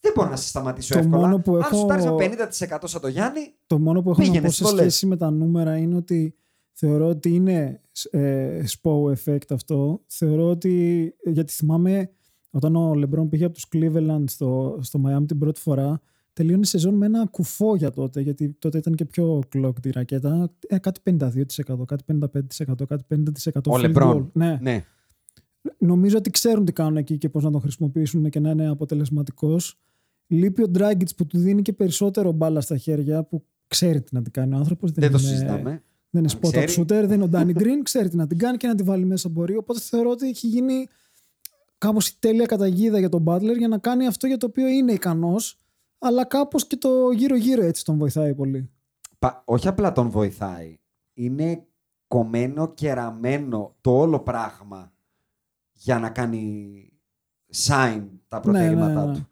δεν 0.00 0.12
μπορώ 0.14 0.28
να 0.30 0.36
σε 0.36 0.48
σταματήσω 0.48 0.92
Το 0.94 0.98
εύκολα. 0.98 1.18
μόνο 1.18 1.38
που 1.38 1.54
Αν 1.54 1.60
έχω- 1.60 1.76
σουτάρεις 1.76 2.04
με 2.04 2.10
50% 2.16 2.78
σαν 2.88 3.00
το 3.00 3.08
Γιάννη, 3.08 3.54
Το 3.66 3.78
μόνο 3.78 4.02
που 4.02 4.10
έχω 4.10 4.18
να 4.20 4.24
Πήγαινε 4.26 4.46
πω 4.46 4.52
στις 4.52 4.66
σε 4.66 4.72
βολές. 4.72 4.92
σχέση 4.94 5.06
με 5.06 5.16
τα 5.16 5.30
νούμερα 5.30 5.76
είναι 5.76 5.96
ότι 5.96 6.34
θεωρώ 6.72 7.06
ότι 7.08 7.34
είναι 7.34 7.80
ε, 8.10 8.62
SPO 8.66 9.12
effect 9.14 9.50
αυτό. 9.50 10.02
Θεωρώ 10.06 10.48
ότι, 10.50 11.06
γιατί 11.24 11.52
θυμάμαι 11.52 12.10
όταν 12.50 12.76
ο 12.76 12.94
Λεμπρόν 12.94 13.28
πήγε 13.28 13.44
από 13.44 13.54
τους 13.54 13.66
Cleveland 13.74 14.24
στο, 14.26 14.78
στο 14.80 15.00
Miami 15.06 15.26
την 15.26 15.38
πρώτη 15.38 15.60
φορά, 15.60 16.00
τελείωνε 16.32 16.60
η 16.62 16.66
σεζόν 16.66 16.94
με 16.94 17.06
ένα 17.06 17.26
κουφό 17.26 17.76
για 17.76 17.90
τότε, 17.90 18.20
γιατί 18.20 18.52
τότε 18.58 18.78
ήταν 18.78 18.94
και 18.94 19.04
πιο 19.04 19.42
clocked 19.54 19.86
η 19.86 19.90
ρακέτα. 19.90 20.50
Ε, 20.66 20.78
κάτι 20.78 21.00
52%, 21.04 21.84
κάτι 21.86 22.04
55%, 22.06 22.84
κάτι 22.86 23.04
50% 23.08 23.70
ο 23.70 23.74
field 23.74 23.80
Λεμπρόν. 23.80 24.24
goal. 24.26 24.30
Ναι. 24.32 24.58
ναι. 24.62 24.84
Νομίζω 25.78 26.16
ότι 26.18 26.30
ξέρουν 26.30 26.64
τι 26.64 26.72
κάνουν 26.72 26.96
εκεί 26.96 27.18
και 27.18 27.28
πώς 27.28 27.44
να 27.44 27.50
τον 27.50 27.60
χρησιμοποιήσουν 27.60 28.30
και 28.30 28.40
να 28.40 28.50
είναι 28.50 28.68
αποτελεσματικός. 28.68 29.80
Λείπει 30.32 30.62
ο 30.62 30.70
Dragic 30.78 31.16
που 31.16 31.26
του 31.26 31.38
δίνει 31.38 31.62
και 31.62 31.72
περισσότερο 31.72 32.32
μπάλα 32.32 32.60
στα 32.60 32.76
χέρια, 32.76 33.22
που 33.24 33.44
ξέρει 33.68 34.00
τι 34.02 34.14
να 34.14 34.22
την 34.22 34.32
κάνει 34.32 34.54
ο 34.54 34.56
άνθρωπος. 34.56 34.92
δεν 34.92 35.10
το 35.10 35.18
είναι- 35.18 35.28
συζητάμε. 35.28 35.82
δεν 36.10 36.22
είναι 36.24 36.32
Αν 36.32 36.38
spot 36.40 36.46
up 36.60 36.64
ξέρει. 36.66 36.72
shooter, 36.82 37.06
δεν 37.06 37.20
είναι 37.20 37.24
ο 37.24 37.28
Danny 37.34 37.56
Green, 37.58 37.80
ξέρει 37.82 38.08
τι 38.08 38.16
να 38.16 38.26
την 38.26 38.38
κάνει 38.38 38.56
και 38.56 38.66
να 38.66 38.74
τη 38.74 38.82
βάλει 38.82 39.04
μέσα 39.04 39.28
μπορεί. 39.28 39.56
Οπότε 39.56 39.80
θεωρώ 39.80 40.10
ότι 40.10 40.28
έχει 40.28 40.46
γίνει 40.46 40.86
κάπως 41.78 42.08
η 42.08 42.16
τέλεια 42.18 42.46
καταγίδα 42.46 42.98
για 42.98 43.08
τον 43.08 43.24
Butler 43.26 43.56
για 43.58 43.68
να 43.68 43.78
κάνει 43.78 44.06
αυτό 44.06 44.26
για 44.26 44.36
το 44.36 44.46
οποίο 44.46 44.66
είναι 44.68 44.92
ικανός, 44.92 45.58
αλλά 45.98 46.24
κάπως 46.24 46.66
και 46.66 46.76
το 46.76 47.10
γύρω-γύρω 47.10 47.62
έτσι 47.64 47.84
τον 47.84 47.98
βοηθάει 47.98 48.34
πολύ. 48.34 48.70
Πα- 49.18 49.42
όχι 49.44 49.68
απλά 49.68 49.92
τον 49.92 50.10
βοηθάει. 50.10 50.78
Είναι 51.14 51.64
κομμένο 52.08 52.74
και 52.74 52.92
ραμμένο 52.92 53.74
το 53.80 53.98
όλο 53.98 54.20
πράγμα 54.20 54.92
για 55.72 55.98
να 55.98 56.10
κάνει 56.10 56.84
sign 57.66 58.02
τα 58.28 58.40
προτερήματά 58.40 59.04
ναι, 59.04 59.10
ναι. 59.10 59.16
του. 59.16 59.28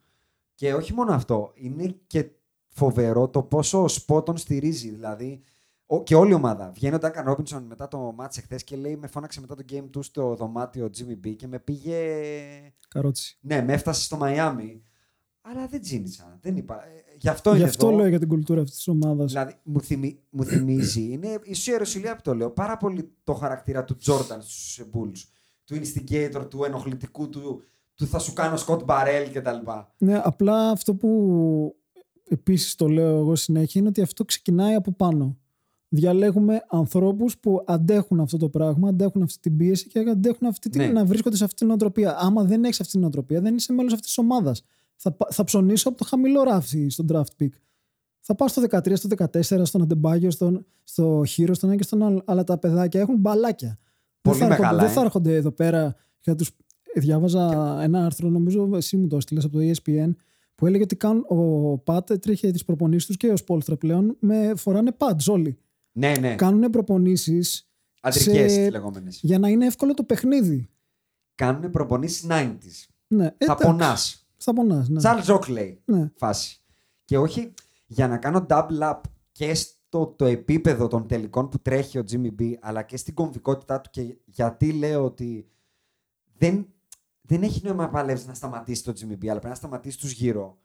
Και 0.59 0.74
όχι 0.74 0.92
μόνο 0.94 1.12
αυτό, 1.12 1.52
είναι 1.54 1.96
και 2.06 2.30
φοβερό 2.66 3.28
το 3.28 3.42
πόσο 3.42 3.82
ο 3.82 3.88
Σπότ 3.88 4.24
τον 4.26 4.36
στηρίζει. 4.36 4.90
Δηλαδή, 4.90 5.42
ο- 5.86 6.02
και 6.02 6.14
όλη 6.14 6.30
η 6.30 6.34
ομάδα. 6.34 6.70
Βγαίνει 6.74 6.94
ο 6.94 6.98
Ντάκαν 6.98 7.24
Ρόμπινσον 7.26 7.62
μετά 7.62 7.88
το 7.88 7.98
μάτς 7.98 8.38
εχθές 8.38 8.64
και 8.64 8.76
λέει: 8.76 8.96
Με 8.96 9.06
φώναξε 9.06 9.40
μετά 9.40 9.54
το 9.54 9.64
game 9.72 9.84
του 9.90 10.02
στο 10.02 10.34
δωμάτιο 10.34 10.90
Jimmy 10.98 11.26
B 11.26 11.36
και 11.36 11.46
με 11.46 11.59
πήγε. 11.59 11.96
Καρότσι. 12.88 13.38
Ναι, 13.40 13.62
με 13.62 13.72
έφτασε 13.72 14.02
στο 14.02 14.16
Μαϊάμι. 14.16 14.82
Αλλά 15.40 15.66
δεν 15.66 15.80
τζίνησα. 15.80 16.38
Δεν 16.40 16.56
είπα. 16.56 16.84
Ε, 16.84 16.88
Γι' 17.18 17.28
αυτό 17.28 17.50
Γι' 17.50 17.59
είναι 17.59 17.68
αυτό 17.68 17.86
εδώ. 17.88 17.96
λέω 17.96 18.06
για 18.09 18.18
την 18.18 18.28
κουλτούρα 18.28 18.61
αυτής 18.61 18.76
της 18.76 18.88
ομάδας. 18.88 19.32
Δηλαδή, 19.32 19.54
μου, 19.62 19.80
θυμι, 19.80 20.20
μου 20.30 20.44
θυμίζει, 20.44 21.02
είναι 21.11 21.38
ίσως 21.42 21.66
η 21.66 21.70
Ιεροσιλία 21.70 22.16
που 22.16 22.22
το 22.22 22.34
λέω, 22.34 22.50
πάρα 22.50 22.76
πολύ 22.76 23.12
το 23.24 23.34
χαρακτήρα 23.34 23.84
του 23.84 23.96
Τζόρνταν 23.96 24.42
στους 24.42 24.80
Bulls. 24.92 25.18
Του 25.64 25.74
instigator, 25.80 26.46
του 26.50 26.64
ενοχλητικού, 26.64 27.28
του, 27.28 27.62
του 27.99 28.07
θα 28.07 28.18
σου 28.18 28.32
κάνω 28.32 28.57
Σκοτ 28.57 28.84
Μπαρέλ 28.84 29.30
κτλ. 29.32 29.57
Ναι, 29.99 30.20
απλά 30.24 30.70
αυτό 30.70 30.94
που 30.94 31.76
επίσης 32.28 32.74
το 32.74 32.88
λέω 32.88 33.18
εγώ 33.18 33.36
συνέχεια 33.36 33.80
είναι 33.80 33.88
ότι 33.90 34.01
αυτό 34.01 34.24
ξεκινάει 34.24 34.74
από 34.74 34.92
πάνω. 34.92 35.36
Διαλέγουμε 35.88 36.64
ανθρώπους 36.68 37.38
που 37.38 37.62
αντέχουν 37.66 38.20
αυτό 38.20 38.36
το 38.36 38.49
πράγμα, 38.49 38.88
αντέχουν 38.88 39.22
αυτή 39.22 39.38
την 39.40 39.57
πίεση 39.57 39.86
και 39.88 39.99
αντέχουν 39.99 40.46
αυτή 40.46 40.68
την, 40.68 40.80
Ναι. 40.80 40.86
να 40.88 41.05
βρίσκονται 41.05 41.36
σε 41.36 41.44
αυτή 41.44 41.57
την 41.57 41.66
νοοτροπία. 41.66 42.16
Άμα 42.18 42.44
δεν 42.44 42.64
έχεις 42.64 42.80
αυτή 42.80 42.92
την 42.92 43.01
νοοτροπία, 43.01 43.40
δεν 43.40 43.55
είσαι 43.55 43.72
μέλος 43.72 43.92
αυτής 43.92 44.07
της 44.07 44.18
ομάδας. 44.18 44.62
Θα, 44.96 45.12
πα- 45.12 45.28
θα 45.30 45.44
ψωνίσω 45.44 45.88
από 45.88 45.99
το 45.99 46.05
χαμηλό 46.05 46.42
ράφι 46.42 46.88
στον 46.88 47.07
draft 47.12 47.42
pick. 47.42 47.49
Θα 48.20 48.34
πάω 48.34 48.49
στο 48.49 48.61
13, 48.62 48.96
στο 48.96 49.09
14, 49.09 49.64
στον 49.64 49.82
Αντεμπάγιο, 49.82 50.30
στον, 50.30 50.66
στο 50.84 51.22
Χείρο, 51.26 51.55
στον 51.55 51.68
ένα 51.68 51.78
και 51.78 51.84
στον 51.84 52.03
άλλο. 52.03 52.22
Αλλά 52.24 52.44
τα 52.44 52.59
παιδάκια 52.59 53.01
έχουν 53.01 53.16
μπαλάκια. 53.16 53.78
Πολύ 54.20 54.38
δεν 54.38 54.49
θα, 54.49 54.55
μεγάλα, 54.55 54.68
έρχονται, 54.68 54.84
ε. 54.84 54.86
δεν 54.86 54.94
θα 54.96 55.01
έρχονται 55.05 55.34
εδώ 55.34 55.51
πέρα. 55.51 55.94
Για 56.20 56.34
τους... 56.34 56.51
Διάβαζα 56.99 57.78
ένα 57.82 58.05
άρθρο, 58.05 58.28
νομίζω 58.28 58.70
εσύ 58.74 58.96
μου 58.96 59.07
το 59.07 59.16
έστειλες 59.16 59.44
από 59.44 59.53
το 59.59 59.62
E 59.62 59.72
ESPN, 59.74 60.11
που 60.55 60.66
έλεγε 60.66 60.82
ότι 60.82 60.96
κάνουν, 60.96 61.24
ο 61.28 61.78
Πατ 61.78 62.11
έτρεχε 62.11 62.51
τις 62.51 62.64
προπονήσεις 62.64 63.07
τους 63.07 63.16
και 63.16 63.28
ο 63.28 63.36
Σπόλστρα 63.36 63.76
πλέον 63.76 64.16
με 64.20 64.53
φοράνε 64.57 64.90
pads 64.99 65.26
όλοι. 65.32 65.59
Ναι, 65.92 66.12
ναι. 66.20 66.34
Κάνουν 66.34 66.70
προπονήσεις 66.70 67.68
Αντρικές 68.01 68.53
σε- 68.53 68.70
λεγόμενες. 68.70 69.20
για 69.22 69.38
να 69.38 69.49
είναι 69.49 69.66
εύκολο 69.66 69.94
το 69.94 70.03
παιχνίδι. 70.03 70.68
Κάνουν 71.34 71.70
προπονήσεις 71.70 72.26
90s. 72.30 72.86
Ναι, 73.07 73.24
Θα 73.24 73.34
εντάξει. 73.38 73.66
πονάς. 73.66 74.26
Θα 74.36 74.53
πονάς, 74.53 74.88
ναι. 74.88 74.99
Τσάρλ 74.99 75.22
Ζόκλεϊ. 75.22 75.80
Ναι. 75.84 76.11
Φάση. 76.16 76.61
Και 77.05 77.18
όχι 77.18 77.53
για 77.86 78.09
να 78.09 78.16
κάνω 78.18 78.46
double 78.49 78.80
up 78.80 79.01
και 79.32 79.55
στο 79.55 80.07
το 80.18 80.24
επίπεδο 80.24 80.86
των 80.88 81.07
τελικών 81.07 81.49
που 81.49 81.59
τρέχει 81.59 81.99
ο 81.99 82.03
Jimmy 82.11 82.40
B, 82.40 82.53
αλλά 82.61 82.82
και 82.82 82.96
στην 82.96 83.14
κομβικότητά 83.14 83.80
του 83.80 83.90
και 83.92 84.16
γιατί 84.24 84.72
λέω 84.72 85.05
ότι 85.05 85.49
δεν, 86.38 86.66
δεν 87.29 87.43
έχει 87.43 87.61
νόημα 87.64 87.83
να 87.83 87.89
παλεύεις 87.89 88.26
να 88.26 88.35
σταματήσεις 88.35 88.83
το 88.83 88.93
Jimmy 88.97 89.12
B, 89.12 89.22
αλλά 89.22 89.33
πρέπει 89.33 89.49
να 89.49 89.55
σταματήσεις 89.55 90.01
τους 90.01 90.12
γύρω. 90.12 90.59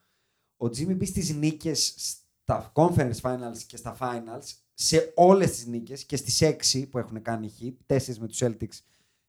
Ο 0.57 0.65
Jimmy 0.65 0.97
B 0.97 1.05
στις 1.07 1.35
νίκες 1.35 1.93
στα 2.41 2.71
conference 2.75 3.21
finals 3.21 3.57
και 3.67 3.77
στα 3.77 3.97
finals, 3.99 4.53
σε 4.73 5.11
όλες 5.15 5.51
τις 5.51 5.65
νίκες 5.65 6.05
και 6.05 6.15
στις 6.15 6.41
έξι 6.41 6.85
που 6.85 6.97
έχουν 6.97 7.21
κάνει 7.21 7.51
hit, 7.59 7.73
τέσσερις 7.85 8.19
με 8.19 8.27
τους 8.27 8.39
Celtics 8.41 8.79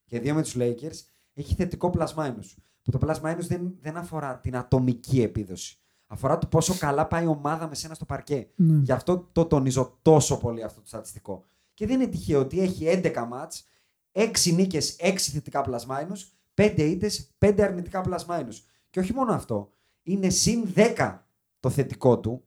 και 0.04 0.20
δύο 0.20 0.34
με 0.34 0.42
τους 0.42 0.54
Lakers, 0.58 0.98
έχει 1.32 1.54
θετικό 1.54 1.92
plus 1.96 2.14
minus. 2.14 2.54
Που 2.82 2.90
το 2.90 2.98
plus 3.02 3.20
minus 3.20 3.46
δεν, 3.46 3.74
δεν 3.80 3.96
αφορά 3.96 4.38
την 4.38 4.56
ατομική 4.56 5.22
επίδοση. 5.22 5.78
Αφορά 6.06 6.38
το 6.38 6.46
πόσο 6.46 6.74
καλά 6.78 7.06
πάει 7.06 7.24
η 7.24 7.26
ομάδα 7.26 7.68
με 7.68 7.74
σένα 7.74 7.94
στο 7.94 8.04
παρκέ. 8.04 8.48
Ναι. 8.56 8.80
Γι' 8.82 8.92
αυτό 8.92 9.28
το 9.32 9.44
τονίζω 9.44 9.98
τόσο 10.02 10.38
πολύ 10.38 10.62
αυτό 10.62 10.80
το 10.80 10.86
στατιστικό. 10.86 11.44
Και 11.74 11.86
δεν 11.86 12.00
είναι 12.00 12.10
τυχαίο 12.10 12.40
ότι 12.40 12.60
έχει 12.60 13.00
11 13.02 13.26
μάτς, 13.28 13.68
6 14.12 14.52
νίκες, 14.54 14.96
6 15.00 15.14
θετικά 15.18 15.64
plus 15.66 15.86
minus, 15.86 16.18
5 16.54 16.74
ήττες, 16.76 17.34
5 17.38 17.60
αρνητικά 17.62 18.04
plus 18.04 18.26
minus. 18.26 18.54
Και 18.90 19.00
όχι 19.00 19.14
μόνο 19.14 19.32
αυτό, 19.32 19.70
είναι 20.02 20.28
συν 20.28 20.64
10 20.74 21.18
το 21.60 21.70
θετικό 21.70 22.20
του 22.20 22.44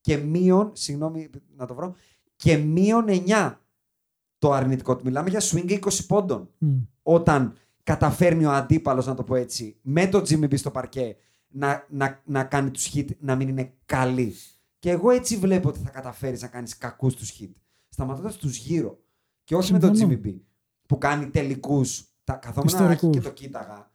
και 0.00 0.16
μείον, 0.16 0.70
συγγνώμη 0.74 1.30
να 1.56 1.66
το 1.66 1.74
βρω, 1.74 1.94
και 2.36 2.56
μείον 2.56 3.04
9 3.08 3.54
το 4.38 4.52
αρνητικό 4.52 4.96
του. 4.96 5.04
Μιλάμε 5.04 5.30
για 5.30 5.40
swing 5.40 5.70
20 5.70 6.06
πόντων 6.06 6.50
Μμ. 6.58 6.78
όταν 7.02 7.56
καταφέρνει 7.82 8.44
ο 8.44 8.50
αντίπαλος, 8.50 9.06
να 9.06 9.14
το 9.14 9.22
πω 9.24 9.34
έτσι, 9.34 9.76
με 9.82 10.08
το 10.08 10.18
Jimmy 10.18 10.44
B 10.44 10.58
στο 10.58 10.70
παρκέ, 10.70 11.16
να, 11.48 11.86
να, 11.88 12.22
να 12.24 12.44
κάνει 12.44 12.70
τους 12.70 12.90
hit 12.94 13.06
να 13.18 13.36
μην 13.36 13.48
είναι 13.48 13.72
καλοί. 13.86 14.34
Και 14.78 14.90
εγώ 14.90 15.10
έτσι 15.10 15.36
βλέπω 15.36 15.68
ότι 15.68 15.78
θα 15.78 15.90
καταφέρεις 15.90 16.42
να 16.42 16.48
κάνεις 16.48 16.78
κακούς 16.78 17.14
τους 17.14 17.32
hit. 17.40 17.50
Σταματώντας 17.88 18.36
τους 18.36 18.56
γύρω. 18.56 18.98
Και 19.44 19.56
όχι 19.56 19.72
με 19.72 19.78
το 19.78 19.94
Συμφωνώ. 19.94 20.20
Jimmy 20.22 20.26
B, 20.26 20.34
που 20.86 20.98
κάνει 20.98 21.30
τελικούς. 21.30 22.09
Τα 22.30 22.36
καθόμουν 22.36 22.72
να 22.72 22.78
Ιστορικούς. 22.92 23.16
και 23.16 23.22
το 23.22 23.30
κοίταγα. 23.32 23.90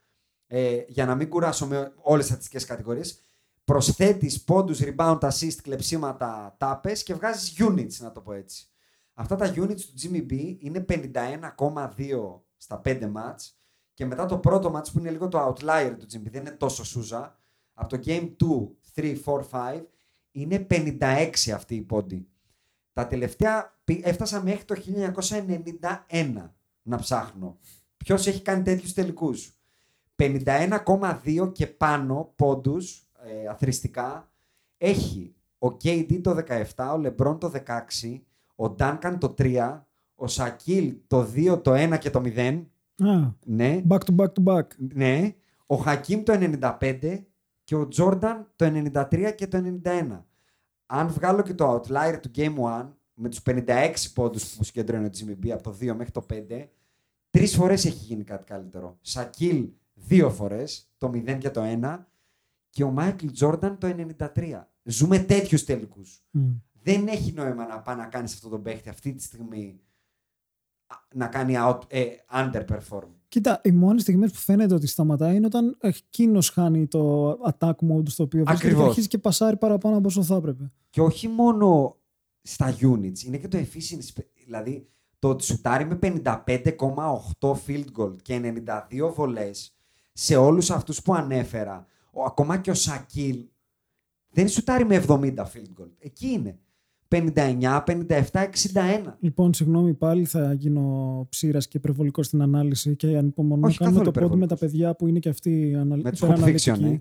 Ε, 0.48 0.84
για 0.88 1.06
να 1.06 1.16
μην 1.16 1.30
κουράσω 1.30 1.68
με 1.68 1.94
όλες 1.96 2.20
τις 2.20 2.28
στατιστικές 2.30 2.66
κατηγορίες, 2.66 3.20
προσθέτεις 3.64 4.44
πόντους, 4.44 4.80
rebound, 4.82 5.20
assist, 5.20 5.56
κλεψίματα, 5.62 6.56
τάπες 6.58 7.04
και 7.04 7.14
βγάζεις 7.14 7.56
units, 7.60 7.98
να 8.00 8.12
το 8.12 8.22
πω 8.22 8.34
έτσι. 8.34 8.68
Αυτά 9.14 9.36
τα 9.36 9.54
units 9.56 9.80
του 9.82 9.94
Jimmy 10.02 10.32
B 10.32 10.56
είναι 10.60 10.80
51,2 10.80 12.42
στα 12.58 12.82
5 12.86 13.12
match 13.16 13.52
και 13.94 14.06
μετά 14.06 14.26
το 14.26 14.38
πρώτο 14.38 14.74
match 14.76 14.92
που 14.94 15.00
είναι 15.00 15.12
λίγο 15.12 15.28
το 15.28 15.48
outlier 15.48 15.96
του 16.00 16.06
Jimmy, 16.14 16.30
δεν 16.32 16.42
είναι 16.42 16.52
τόσο 16.52 16.84
σούζα, 16.86 17.40
από 17.74 17.90
το 17.90 18.00
game 18.06 18.36
2, 18.40 18.76
3, 18.96 19.16
4, 19.26 19.42
5 19.52 19.82
είναι 20.32 20.68
56 20.70 21.30
αυτή 21.54 21.76
η 21.76 21.82
πόντι. 21.82 22.28
Τα 22.94 23.08
τελευταία 23.08 23.80
πη- 23.84 24.06
έφτασα 24.08 24.44
μέχρι 24.44 24.64
το 24.66 24.76
1991 24.76 26.54
να 26.82 26.98
ψάχνω. 26.98 27.58
Ποιος 28.06 28.28
έχει 28.28 28.42
κάνει 28.42 28.64
τέτοιους 28.64 28.94
τελικούς; 28.94 29.54
51,2 30.16 31.52
και 31.54 31.68
πάνω 31.68 32.34
πόντους 32.36 33.08
ε, 33.26 33.48
αθρηστικά 33.48 34.32
έχει 34.78 35.36
ο 35.60 35.68
KD 35.68 36.20
το 36.22 36.38
17, 36.76 36.98
ο 36.98 37.02
LeBron 37.06 37.40
το 37.40 37.52
16, 37.66 38.22
ο 38.56 38.76
Duncan 38.80 39.16
το 39.20 39.34
3, 39.38 39.82
ο 40.16 40.28
Σακίλ 40.28 40.96
το 41.08 41.28
2, 41.36 41.64
το 41.64 41.74
1 41.74 41.98
και 42.00 42.10
το 42.10 42.22
0. 42.26 42.64
Α, 42.98 43.30
Ναι, 43.46 43.82
back 43.90 43.98
to 43.98 44.16
back 44.16 44.28
to 44.28 44.44
back. 44.54 44.64
ναι. 44.94 45.34
Ο 45.66 45.76
Χακίμ 45.76 46.24
το 46.24 46.34
95 46.80 47.24
και 47.64 47.76
ο 47.76 47.88
Τζόρνταν 47.88 48.52
το 48.56 48.66
93 48.66 49.34
και 49.36 49.48
το 49.48 49.80
91. 49.84 50.22
Αν 50.86 51.08
βγάλω 51.08 51.42
και 51.42 51.54
το 51.54 51.74
outlier 51.76 52.20
του 52.22 52.32
Game 52.36 52.56
1 52.56 52.90
με 53.14 53.30
τους 53.30 53.42
56 53.46 53.94
πόντους 54.14 54.56
που 54.56 54.64
συγκεντρώνει 54.64 55.06
ο 55.06 55.10
Jimmy 55.18 55.46
B 55.46 55.50
από 55.50 55.64
το 55.64 55.78
2 55.82 55.94
μέχρι 55.96 56.12
το 56.12 56.26
5, 56.34 56.66
τρεις 57.36 57.56
φορές 57.56 57.86
έχει 57.86 58.04
γίνει 58.06 58.24
κάτι 58.24 58.44
καλύτερο. 58.44 58.98
Σακίλ 59.02 59.70
δύο 59.94 60.30
φορές, 60.30 60.92
το 60.98 61.12
0 61.14 61.38
και 61.38 61.50
το 61.50 61.62
1 61.64 61.98
και 62.70 62.84
ο 62.84 62.92
Μάικλ 62.92 63.28
Τζόρνταν 63.28 63.78
το 63.78 63.96
93. 64.36 64.68
Ζούμε 64.84 65.20
τέτοιους 65.20 65.64
τελικούς. 65.64 66.24
Μμ. 66.32 66.52
Δεν 66.82 67.08
έχει 67.08 67.32
νόημα 67.32 67.66
να 67.68 67.82
πάει 67.82 67.96
να 67.96 68.06
κάνεις 68.06 68.34
αυτό 68.34 68.50
τον 68.50 68.62
παίχτη 68.62 68.90
αυτή 68.90 69.14
τη 69.14 69.24
στιγμή 69.24 69.80
α, 70.88 70.96
να 71.14 71.28
κάνει 71.28 71.54
out, 71.58 71.80
ε, 71.88 72.06
underperform. 72.34 73.10
Κοίτα, 73.28 73.62
οι 73.64 73.72
μόνε 73.72 74.00
στιγμέ 74.00 74.28
που 74.28 74.34
φαίνεται 74.34 74.74
ότι 74.74 74.88
σταματάει 74.88 75.36
είναι 75.36 75.46
όταν 75.46 75.78
εκείνος 75.80 76.50
χάνει 76.50 76.88
το 76.88 77.30
attack 77.32 77.76
mode 77.90 78.10
στο 78.10 78.24
οποίο 78.24 78.44
βρίσκεται 78.44 78.44
και 78.44 78.68
Ακριβώς. 78.68 78.88
αρχίζει 78.88 79.08
και 79.08 79.18
πασάρει 79.18 79.58
παραπάνω 79.58 79.98
από 79.98 80.08
όσο 80.08 80.24
θα 80.24 80.36
έπρεπε. 80.36 80.72
Και 80.90 81.02
όχι 81.02 81.28
μόνο 81.28 81.98
στα 82.42 82.76
units, 82.82 83.24
είναι 83.24 83.38
και 83.38 83.48
το 83.48 83.58
efficiency. 83.58 84.24
Δηλαδή, 84.46 84.90
το 85.26 85.32
ότι 85.32 85.44
σουτάρει 85.44 85.86
με 85.86 86.00
55,8 86.02 87.54
field 87.68 87.86
goal 87.98 88.16
και 88.22 88.42
92 89.00 89.14
βολές 89.16 89.76
σε 90.14 90.36
όλους 90.36 90.72
αυτούς 90.72 91.02
που 91.02 91.14
ανέφερα, 91.14 91.88
ο, 92.12 92.24
ακόμα 92.24 92.58
και 92.58 92.70
ο 92.70 92.74
Σακίλ 92.74 93.46
δεν 94.30 94.48
σουτάρει 94.48 94.86
με 94.86 95.04
70 95.08 95.14
field 95.38 95.82
goal. 95.82 95.90
Εκεί 96.00 96.28
είναι. 96.28 96.60
59, 97.08 97.84
57, 97.86 98.22
61. 98.32 99.14
Λοιπόν, 99.20 99.54
συγγνώμη 99.54 99.94
πάλι, 99.94 100.26
θα 100.26 100.54
γίνω 100.54 101.26
ψήρας 101.30 101.68
και 101.68 101.78
υπερβολικός 101.78 102.26
στην 102.26 102.42
ανάλυση 102.42 102.96
και 102.96 103.18
ανυπομονώ. 103.18 103.68
Όχι, 103.68 103.78
Κάνουμε 103.78 104.04
το 104.04 104.12
καθόλου 104.12 104.28
πόδι 104.30 104.40
με 104.40 104.48
τα 104.48 104.54
υπερβολικός. 104.54 104.60
παιδιά 104.60 104.96
που 104.96 105.08
είναι 105.08 105.20
και 105.20 105.30
αυτοί 105.30 105.76
αναλ... 105.76 106.02
Με 106.02 106.12
τους 106.12 106.20
υπεραναλυτικοί. 106.20 106.72
Hoop 106.72 106.94
Fiction, 106.94 106.98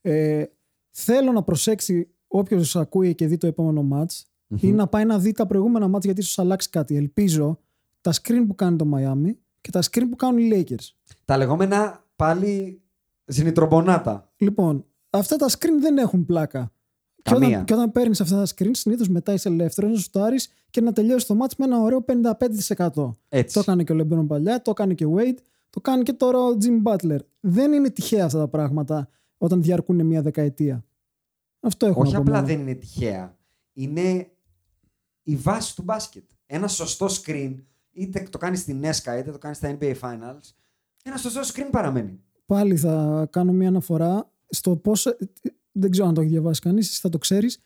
Ε, 0.00 0.44
θέλω 0.90 1.32
να 1.32 1.42
προσέξει 1.42 2.08
όποιος 2.26 2.76
ακούει 2.76 3.14
και 3.14 3.26
δει 3.26 3.36
το 3.36 3.46
επόμενο 3.46 3.88
match 3.92 4.20
ή 4.60 4.72
να 4.72 4.86
πάει 4.86 5.04
να 5.04 5.18
δει 5.18 5.32
τα 5.32 5.46
προηγούμενα 5.46 5.96
match 5.96 6.02
γιατί 6.04 6.20
ίσως 6.20 6.38
αλλάξει 6.38 6.70
κάτι. 6.70 6.96
Ελπίζω 6.96 7.58
τα 8.00 8.12
screen 8.12 8.44
που 8.46 8.54
κάνει 8.54 8.76
το 8.76 8.86
Miami 8.94 9.34
και 9.60 9.70
τα 9.70 9.80
screen 9.82 10.04
που 10.10 10.16
κάνουν 10.16 10.38
οι 10.38 10.50
Lakers. 10.52 10.88
Τα 11.24 11.36
λεγόμενα 11.36 12.04
πάλι 12.16 12.82
ζυνητρομπονάτα. 13.24 14.32
Λοιπόν, 14.36 14.84
αυτά 15.10 15.36
τα 15.36 15.46
screen 15.48 15.80
δεν 15.80 15.98
έχουν 15.98 16.26
πλάκα. 16.26 16.72
Και 17.22 17.30
Καμία. 17.30 17.48
όταν, 17.48 17.64
και 17.64 17.74
όταν 17.74 17.92
παίρνεις 17.92 18.20
αυτά 18.20 18.36
τα 18.36 18.46
screen, 18.46 18.70
συνήθως 18.72 19.08
μετά 19.08 19.32
είσαι 19.32 19.48
ελεύθερο 19.48 19.88
να 19.88 19.96
σουτάρει 19.98 20.36
και 20.70 20.80
να 20.80 20.92
τελειώσει 20.92 21.26
το 21.26 21.36
match 21.42 21.54
με 21.58 21.64
ένα 21.64 21.80
ωραίο 21.80 22.04
55%. 22.76 23.16
Έτσι. 23.28 23.54
Το 23.54 23.60
έκανε 23.60 23.84
και 23.84 23.92
ο 23.92 23.96
LeBron 24.00 24.24
παλιά, 24.26 24.62
το 24.62 24.70
έκανε 24.70 24.94
και 24.94 25.04
ο 25.04 25.14
Wade, 25.16 25.38
το 25.70 25.80
κάνει 25.80 26.02
και 26.02 26.12
τώρα 26.12 26.38
ο 26.38 26.56
Jim 26.62 26.92
Butler. 26.92 27.18
Δεν 27.40 27.72
είναι 27.72 27.90
τυχαία 27.90 28.24
αυτά 28.24 28.38
τα 28.38 28.48
πράγματα 28.48 29.08
όταν 29.38 29.62
διαρκούν 29.62 30.06
μια 30.06 30.22
δεκαετία. 30.22 30.84
Αυτό 31.60 31.86
έχω 31.86 32.00
Όχι 32.00 32.12
να 32.12 32.16
πω 32.16 32.22
απλά 32.22 32.34
μόνο. 32.34 32.46
δεν 32.46 32.60
είναι 32.60 32.74
τυχαία. 32.74 33.36
Είναι 33.72 34.30
η 35.22 35.36
βάση 35.36 35.74
του 35.76 35.82
μπάσκετ. 35.82 36.24
Ένα 36.46 36.68
σωστό 36.68 37.06
screen, 37.06 37.54
είτε 37.92 38.26
το 38.30 38.38
κάνει 38.38 38.56
στην 38.56 38.82
ESCA 38.84 39.18
είτε 39.18 39.30
το 39.32 39.38
κάνει 39.38 39.54
στα 39.54 39.78
NBA 39.78 39.94
Finals, 40.00 40.52
ένα 41.02 41.16
σωστό 41.16 41.40
screen 41.40 41.68
παραμένει. 41.70 42.20
Πάλι 42.46 42.76
θα 42.76 43.26
κάνω 43.30 43.52
μια 43.52 43.68
αναφορά 43.68 44.30
στο 44.48 44.76
πώς. 44.76 45.16
Δεν 45.72 45.90
ξέρω 45.90 46.08
αν 46.08 46.14
το 46.14 46.20
έχει 46.20 46.30
διαβάσει 46.30 46.60
κανείς, 46.60 46.88
εσύ 46.88 47.00
θα 47.00 47.08
το 47.08 47.18
ξέρεις. 47.18 47.58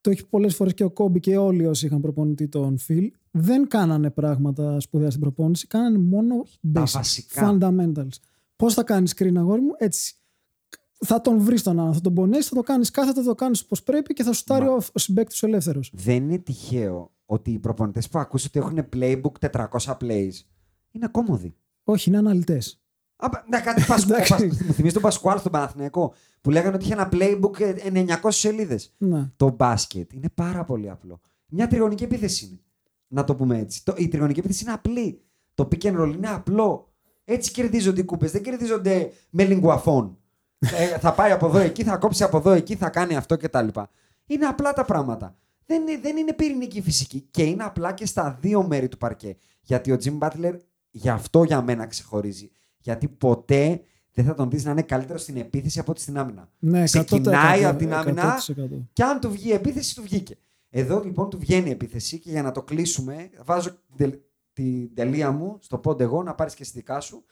Το 0.00 0.10
έχει 0.10 0.26
πολλές 0.26 0.54
φορές 0.54 0.74
και 0.74 0.84
ο 0.84 0.90
Κόμπι 0.90 1.20
και 1.20 1.36
όλοι 1.36 1.66
όσοι 1.66 1.86
είχαν 1.86 2.00
προπονητή 2.00 2.48
τον 2.48 2.78
Phil. 2.88 3.06
Δεν 3.30 3.68
κάνανε 3.68 4.10
πράγματα 4.10 4.80
σπουδαία 4.80 5.08
στην 5.08 5.20
προπόνηση, 5.20 5.66
κάνανε 5.66 5.98
μόνο 5.98 6.46
Τα 6.72 6.82
basics, 6.82 6.90
βασικά. 6.92 7.58
fundamentals. 7.58 8.16
Πώς 8.56 8.74
θα 8.74 8.82
κάνεις 8.82 9.14
screen, 9.16 9.34
αγόρι 9.36 9.60
μου, 9.60 9.72
έτσι. 9.78 10.14
Θα 11.04 11.20
τον 11.20 11.38
βρεις 11.38 11.62
τον 11.62 11.80
άλλον, 11.80 11.94
θα 11.94 12.00
τον 12.00 12.14
πονέσεις, 12.14 12.48
θα 12.48 12.54
το 12.54 12.62
κάνεις 12.62 12.90
κάθετα, 12.90 13.22
θα 13.22 13.28
το 13.28 13.34
κάνεις 13.34 13.62
όπως 13.62 13.82
πρέπει 13.82 14.14
και 14.14 14.22
θα 14.22 14.32
σου 14.32 14.44
τάρει 14.44 14.64
Μα- 14.64 14.70
ο, 14.72 14.76
ο 14.92 14.98
συμπέκτη 14.98 15.34
σου 15.34 15.46
ελεύθερος. 15.46 15.90
Δεν 15.94 16.14
είναι 16.16 16.38
τυχαίο 16.38 17.10
ότι 17.26 17.50
οι 17.50 17.58
προπονητές 17.58 18.08
που 18.08 18.18
ακούς 18.18 18.44
ότι 18.44 18.58
έχουν 18.58 18.88
playbook 18.96 19.32
400 19.50 19.66
plays 20.00 20.32
είναι 20.90 21.04
ακόμοδοι. 21.04 21.54
Όχι, 21.84 22.08
είναι 22.08 22.18
αναλυτές. 22.18 22.80
Α, 23.16 23.28
ναι, 23.48 23.60
κάτι 23.60 23.84
Πασκου- 23.86 24.10
Εντάξει. 24.12 24.32
ο 24.32 24.36
Πασ- 24.36 24.60
Μου 24.62 24.72
θυμίζεις 24.72 24.92
τον 24.92 25.02
Πασκουάλ 25.02 25.38
στον 25.38 25.52
Παναθηναϊκό 25.52 26.14
που 26.40 26.50
λέγανε 26.50 26.74
ότι 26.74 26.84
είχε 26.84 26.92
ένα 26.92 27.08
playbook 27.12 27.60
ε, 27.60 27.74
900 28.22 28.28
σελίδες. 28.28 28.94
Ναι. 28.98 29.30
Το 29.36 29.50
μπάσκετ 29.56 30.12
είναι 30.12 30.28
πάρα 30.34 30.64
πολύ 30.64 30.90
απλό. 30.90 31.20
Μια 31.48 31.66
τριγωνική 31.68 32.04
επίθεση 32.04 32.44
είναι. 32.44 32.60
Να 33.08 33.24
το 33.24 33.34
πούμε 33.34 33.58
έτσι. 33.58 33.84
Το, 33.84 33.94
η 33.96 34.08
τριγωνική 34.08 34.38
επίθεση 34.38 34.64
είναι 34.64 34.72
απλή. 34.72 35.20
Το 35.54 35.68
pick 35.72 35.82
and 35.82 36.00
roll 36.00 36.12
είναι 36.16 36.28
απλό. 36.28 36.92
Έτσι 37.24 37.50
κερδίζονται 37.52 38.00
οι 38.00 38.04
κούπες. 38.04 38.30
Δεν 38.30 38.42
κερδίζονται 38.42 39.12
με 39.30 39.44
λιγκουαφών. 39.44 40.18
Ε, 40.76 40.98
θα 40.98 41.14
πάει 41.14 41.30
από 41.32 41.46
εδώ 41.46 41.58
εκεί, 41.58 41.82
θα 41.84 41.96
κόψει 41.96 42.22
από 42.22 42.36
εδώ 42.36 42.50
εκεί, 42.50 42.76
θα 42.76 42.88
κάνει 42.90 43.16
αυτό 43.16 43.36
κτλ. 43.36 43.68
Είναι 44.26 44.46
απλά 44.46 44.72
τα 44.72 44.84
πράγματα. 44.84 45.36
δεν 45.66 45.82
είναι, 45.88 46.00
δεν 46.00 46.16
είναι 46.16 46.32
πυρηνική 46.32 46.80
φυσική. 46.82 47.26
Και 47.30 47.42
είναι 47.44 47.62
απλά 47.64 47.92
και 47.92 48.06
στα 48.06 48.38
δύο 48.40 48.66
μέρη 48.66 48.88
του 48.88 48.98
παρκέ. 48.98 49.36
Γιατί 49.62 49.92
ο 49.92 49.96
Jim 50.04 50.18
Butler 50.18 50.54
γι' 50.90 51.08
αυτό 51.08 51.42
για 51.44 51.62
μένα 51.62 51.86
ξεχωρίζει. 51.86 52.50
Γιατί 52.78 53.08
ποτέ 53.08 53.82
δεν 54.12 54.24
θα 54.24 54.34
τον 54.34 54.50
δεις 54.50 54.64
να 54.64 54.70
είναι 54.70 54.82
καλύτερος 54.82 55.22
στην 55.22 55.36
επίθεση 55.36 55.78
από 55.78 55.90
ότι 55.90 56.00
στην 56.00 56.18
άμυνα. 56.18 56.48
Ναι, 56.58 56.84
Ξεκινάει 56.84 57.60
100%, 57.60 57.64
από 57.64 57.78
την 57.78 57.92
άμυνα 57.94 58.38
100%. 58.48 58.52
και 58.92 59.02
αν 59.02 59.20
του 59.20 59.30
βγει 59.30 59.48
η 59.48 59.52
επίθεση, 59.52 59.94
του 59.94 60.02
βγήκε. 60.02 60.36
Εδώ 60.70 61.02
λοιπόν 61.04 61.30
του 61.30 61.38
βγαίνει 61.38 61.68
η 61.68 61.72
επίθεση 61.72 62.18
και 62.18 62.30
για 62.30 62.42
να 62.42 62.50
το 62.52 62.62
κλείσουμε, 62.62 63.30
βάζω 63.44 63.70
την 63.70 63.96
τελ- 63.96 64.18
την 64.52 64.94
τελεία 64.94 65.30
μου 65.30 65.56
στο 65.60 65.78
πόντε 65.78 66.04
εγώ 66.04 66.22
να 66.22 66.34
πάρεις 66.34 66.54
και 66.54 66.64
στη 66.64 66.78
δικά 66.78 67.00
σου 67.00 67.24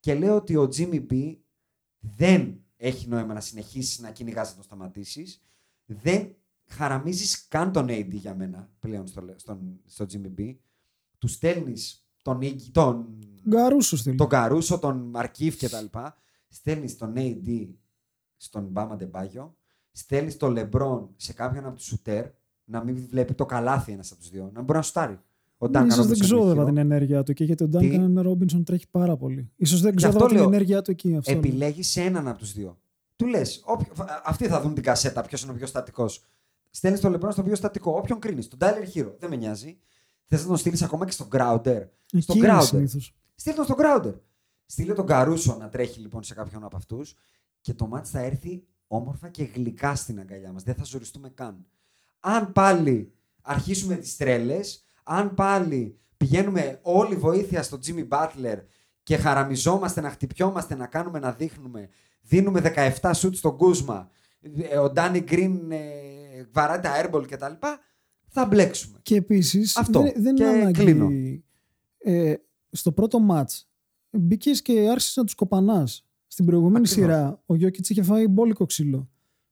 και 0.00 0.14
λέω 0.14 0.34
ότι 0.36 0.56
ο 0.56 0.68
Jimmy 0.76 1.06
B 1.10 1.36
δεν 2.00 2.60
έχει 2.80 3.08
νόημα 3.08 3.34
να 3.34 3.40
συνεχίσεις 3.40 3.98
να 3.98 4.10
κυνηγάς 4.10 4.48
να 4.48 4.54
τον 4.54 4.64
σταματήσεις. 4.64 5.42
Δεν 5.86 6.34
χαραμίζεις 6.66 7.48
καν 7.48 7.72
τον 7.72 7.86
AD 7.88 8.10
για 8.10 8.34
μένα 8.34 8.70
πλέον 8.78 9.06
στο, 9.06 9.24
στον, 9.36 9.80
στο 9.84 10.06
Jimmy 10.12 10.40
B. 10.40 10.56
Του 11.18 11.28
στέλνεις 11.28 12.08
τον, 12.22 12.38
Iggy- 12.42 12.70
τον, 12.72 13.18
Γκαρούσο 13.48 13.96
στυλ. 13.96 14.16
τον 14.16 14.28
Καρούσο, 14.28 14.78
τον 14.78 14.96
Μαρκίφ 15.10 15.56
κτλ. 15.56 15.84
Στέλνεις 16.48 16.96
τον 16.96 17.12
AD 17.16 17.68
στον 18.36 18.64
Μπάμα 18.64 18.96
Ντεμπάγιο. 18.96 19.56
Στέλνεις 19.92 20.36
τον 20.36 20.52
Λεμπρόν 20.52 21.10
σε 21.16 21.32
κάποιον 21.32 21.64
από 21.66 21.76
τους 21.76 21.84
σουτέρ 21.84 22.30
να 22.64 22.84
μην 22.84 23.06
βλέπει 23.08 23.34
το 23.34 23.46
καλάθι 23.46 23.92
ένας 23.92 24.10
από 24.12 24.20
τους 24.20 24.30
δύο. 24.30 24.42
Να 24.44 24.50
μην 24.50 24.64
μπορεί 24.64 24.78
να 24.78 24.84
σουτάρει. 24.84 25.20
Ο 25.58 25.66
Duncan 25.66 25.86
Ίσως 25.86 26.06
δεν 26.06 26.16
Robinson 26.16 26.20
ξόδευα 26.20 26.62
έχει 26.62 26.64
την 26.64 26.76
χειρό. 26.76 26.80
ενέργεια 26.80 27.22
του 27.22 27.30
εκεί 27.30 27.44
γιατί 27.44 27.62
ο 27.64 27.68
Τι; 27.68 27.90
Duncan 27.92 28.26
Robinson 28.26 28.62
τρέχει 28.64 28.88
πάρα 28.90 29.16
πολύ. 29.16 29.50
Ίσως 29.56 29.80
δεν 29.80 29.94
Γι' 29.96 30.04
αυτό 30.04 30.18
ξόδευα 30.18 30.26
την 30.26 30.36
λέω, 30.36 30.54
ενέργεια 30.54 30.82
του 30.82 30.90
εκεί. 30.90 31.16
Αυτό 31.16 31.30
λέω. 31.30 31.40
Επιλέγεις 31.40 31.96
έναν 31.96 32.28
από 32.28 32.38
τους 32.38 32.52
δύο. 32.52 32.78
Του 33.16 33.26
λες, 33.26 33.64
αυτοί 34.24 34.46
θα 34.46 34.60
δουν 34.60 34.74
την 34.74 34.82
κασέτα, 34.82 35.22
ποιος 35.22 35.42
είναι 35.42 35.52
ο 35.52 35.54
πιο 35.54 35.66
στατικός. 35.66 36.24
Στέλνεις 36.70 37.00
τον 37.00 37.10
Λεμπρόν 37.10 37.32
στο 37.32 37.42
πιο 37.42 37.54
στατικό. 37.54 37.92
Όποιον 37.96 38.18
κρίνεις. 38.18 38.48
Τον 38.48 38.58
Tyler 38.62 38.94
Hero. 38.94 39.12
Δεν 39.18 39.30
με 39.30 39.36
νοιάζει. 39.36 39.78
Θες 40.24 40.40
να 40.42 40.46
τον 40.46 40.56
στείλεις 40.56 40.82
ακόμα 40.82 41.04
και 41.04 41.10
στον 41.10 41.28
Crowder. 41.32 41.82
Στον 42.06 42.36
Εκεί 42.36 42.38
είναι 42.38 42.48
Crowder. 42.58 42.62
συνήθως. 42.64 43.14
Στείλ 43.34 43.54
τον 43.54 43.64
στον 43.64 43.76
Crowder. 43.78 44.14
Στείλε 44.66 44.92
τον 44.92 45.06
Καρούσο 45.06 45.56
να 45.58 45.68
τρέχει 45.68 46.00
λοιπόν 46.00 46.22
σε 46.22 46.34
κάποιον 46.34 46.64
από 46.64 46.76
αυτούς 46.76 47.14
και 47.60 47.74
το 47.74 47.86
μάτι 47.86 48.08
θα 48.08 48.20
έρθει 48.20 48.64
όμορφα 48.86 49.28
και 49.28 49.42
γλυκά 49.54 49.94
στην 49.94 50.20
αγκαλιά 50.20 50.52
μας. 50.52 50.62
Δεν 50.62 50.74
θα 50.74 50.84
ζοριστούμε 50.84 51.28
καν. 51.28 51.66
Αν 52.20 52.52
πάλι 52.52 53.12
αρχίσουμε 53.42 53.96
τις 53.96 54.16
τρέλες, 54.16 54.82
αν 55.08 55.34
πάλι 55.34 55.98
πηγαίνουμε 56.16 56.78
όλη 56.82 57.14
βοήθεια 57.14 57.62
στον 57.62 57.80
Jimmy 57.86 58.08
Butler 58.08 58.58
και 59.02 59.16
χαραμιζόμαστε 59.16 60.00
να 60.00 60.10
χτυπιόμαστε, 60.10 60.74
να 60.74 60.86
κάνουμε 60.86 61.18
να 61.18 61.32
δείχνουμε, 61.32 61.88
δίνουμε 62.22 62.72
17 63.00 63.10
σουτ 63.14 63.34
στον 63.34 63.56
Κούσμα, 63.56 64.10
ε, 64.70 64.78
ο 64.78 64.90
Ντάνι 64.90 65.20
Γκριν 65.20 65.70
ε, 65.72 65.78
βαράει 66.52 66.80
τα 66.80 66.90
airball 67.02 67.24
κτλ. 67.30 67.52
Θα 68.28 68.46
μπλέξουμε. 68.46 68.98
Και 69.02 69.16
επίσης 69.16 69.76
Αυτό. 69.76 70.00
δεν, 70.02 70.12
δεν 70.16 70.34
Και 70.34 70.42
είναι 70.44 70.52
ανάγκη. 70.52 70.78
κλείνω. 70.82 71.08
Ε, 71.98 72.34
στο 72.70 72.92
πρώτο 72.92 73.18
match 73.30 73.62
μπήκες 74.10 74.62
και 74.62 74.88
άρχισες 74.90 75.16
να 75.16 75.24
τους 75.24 75.34
κοπανάς. 75.34 76.06
Στην 76.26 76.44
προηγούμενη 76.44 76.88
Ακριβώς. 76.88 77.10
σειρά 77.10 77.42
ο 77.46 77.54
Γιώκητ 77.54 77.88
είχε 77.88 78.02
φάει 78.02 78.26
μπόλικο 78.28 78.66
ξύλο. 78.66 79.08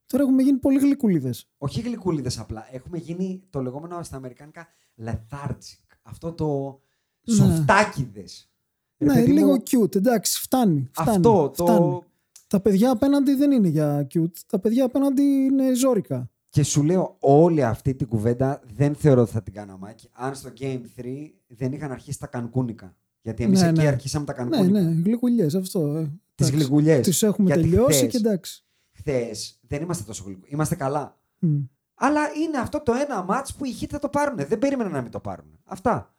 Τώρα 0.06 0.22
έχουμε 0.22 0.42
γίνει 0.42 0.58
πολύ 0.58 0.78
γλυκούλιδες. 0.78 1.48
όχι 1.58 1.80
γλυκούλιδες 1.80 2.38
απλά. 2.38 2.66
Έχουμε 2.72 2.98
γίνει 2.98 3.42
το 3.50 3.62
λεγόμενο 3.62 4.02
στα 4.02 4.16
αμερικάνικα 4.16 4.66
lethargic. 5.04 5.96
Αυτό 6.02 6.32
το 6.32 6.80
Ναι. 7.20 7.34
σοφτάκιδες. 7.34 8.50
Ναι, 8.98 9.24
λίγο 9.26 9.54
cute, 9.70 9.94
εντάξει, 9.96 10.40
φτάνει. 10.40 10.88
φτάνει 10.92 11.10
Αυτό 11.16 11.48
το. 11.56 11.64
φτάνει. 11.64 12.00
Τα 12.46 12.60
παιδιά 12.60 12.90
απέναντι 12.90 13.34
δεν 13.34 13.50
είναι 13.50 13.68
για 13.68 14.06
cute. 14.14 14.30
Τα 14.46 14.58
παιδιά 14.58 14.84
απέναντι 14.84 15.22
είναι 15.22 15.74
ζώρικα. 15.74 16.30
Και 16.48 16.62
σου 16.62 16.82
λέω, 16.82 17.16
όλη 17.20 17.62
αυτή 17.64 17.94
την 17.94 18.06
κουβέντα 18.08 18.60
δεν 18.74 18.94
θεωρώ 18.94 19.20
ότι 19.22 19.30
θα 19.30 19.42
την 19.42 19.52
κάναμε. 19.52 19.88
Άκη, 19.90 20.08
Αν 20.12 20.34
στο 20.34 20.50
Game 20.60 20.80
3 20.96 21.04
δεν 21.46 21.72
είχαν 21.72 21.90
αρχίσει 21.92 22.18
τα 22.18 22.26
κανκούνικα. 22.26 22.96
Γιατί 23.22 23.44
εμείς 23.44 23.60
Ναι, 23.60 23.68
εκεί 23.68 23.80
ναι. 23.80 23.86
αρχίσαμε 23.86 24.24
τα 24.24 24.32
Ναι, 24.32 24.38
κανκούνικα. 24.50 24.80
ναι, 24.80 25.00
γλυκουλιές 25.04 25.54
αυτό. 25.54 25.80
Ε. 25.96 26.10
Τις 26.34 26.50
γλυκουλιές. 26.50 27.06
Τις 27.06 27.22
έχουμε 27.22 27.50
τελειώσει 27.50 28.06
και 28.06 28.16
εντάξει. 28.16 28.65
Χθες 28.96 29.58
δεν 29.66 29.82
είμαστε 29.82 30.04
τόσο 30.04 30.22
γλυκού. 30.26 30.44
Είμαστε 30.46 30.74
καλά. 30.74 31.16
Μμ. 31.38 31.56
Αλλά 31.94 32.20
είναι 32.44 32.58
αυτό 32.58 32.80
το 32.80 32.92
ένα 32.92 33.22
μάτς 33.22 33.54
που 33.54 33.64
οι 33.64 33.76
Heat 33.80 33.86
θα 33.90 33.98
το 33.98 34.08
πάρουν. 34.08 34.36
Δεν 34.36 34.58
περίμενα 34.58 34.90
να 34.90 35.02
μην 35.02 35.10
το 35.10 35.20
πάρουν. 35.20 35.58
Αυτά. 35.64 36.14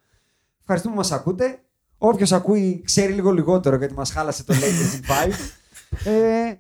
Ευχαριστούμε 0.60 0.94
που 0.96 1.00
μας 1.02 1.12
ακούτε. 1.12 1.62
Όποιος 1.98 2.32
ακούει 2.32 2.82
ξέρει 2.86 3.14
λίγο 3.14 3.32
λιγότερο 3.32 3.76
γιατί 3.76 3.94
μας 3.94 4.12
χάλασε 4.12 4.44
το 4.44 4.54
Lakers 4.54 4.96
in 4.96 5.28
5. 5.28 6.12
ε, 6.12 6.54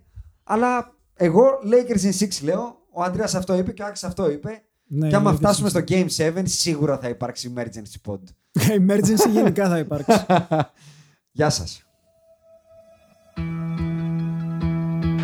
αλλά 0.43 0.93
εγώ 1.13 1.45
Lakers 1.71 2.01
in 2.01 2.27
6 2.27 2.43
λέω. 2.43 2.85
Ο 2.91 3.03
Αντρέας 3.03 3.35
αυτό 3.35 3.57
είπε 3.57 3.71
και 3.71 3.81
ο 3.81 3.85
Άκης 3.85 4.03
αυτό 4.03 4.29
είπε. 4.29 4.61
Ναι, 4.87 5.07
και 5.07 5.15
άμα 5.15 5.31
Lakers 5.31 5.35
φτάσουμε 5.35 5.69
in 5.69 5.71
στο 5.71 5.83
Game 5.87 6.37
7 6.37 6.41
σίγουρα 6.43 6.97
θα 6.97 7.09
υπάρξει 7.09 7.53
emergency 7.55 8.11
pod. 8.11 8.19
Emergency 8.79 9.29
γενικά 9.31 9.67
θα 9.69 9.77
υπάρξει. 9.77 10.25
Γεια 11.37 11.49
σας. 11.49 11.86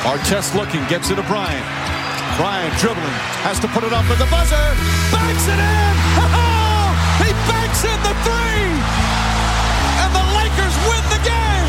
Artest 0.00 0.54
looking, 0.54 0.80
gets 0.88 1.10
it 1.10 1.16
to 1.16 1.22
Bryant. 1.28 1.66
Bryant 2.40 2.72
dribbling, 2.80 3.20
has 3.44 3.60
to 3.60 3.68
put 3.68 3.84
it 3.84 3.92
up 3.92 4.04
at 4.08 4.16
the 4.16 4.24
buzzer. 4.32 4.66
Banks 5.12 5.44
it 5.44 5.60
in! 5.60 5.94
He 7.20 7.36
banks 7.44 7.84
in 7.84 8.00
the 8.00 8.14
three! 8.24 8.64
And 10.00 10.10
the 10.16 10.24
Lakers 10.40 10.76
win 10.88 11.04
the 11.12 11.20
game! 11.20 11.68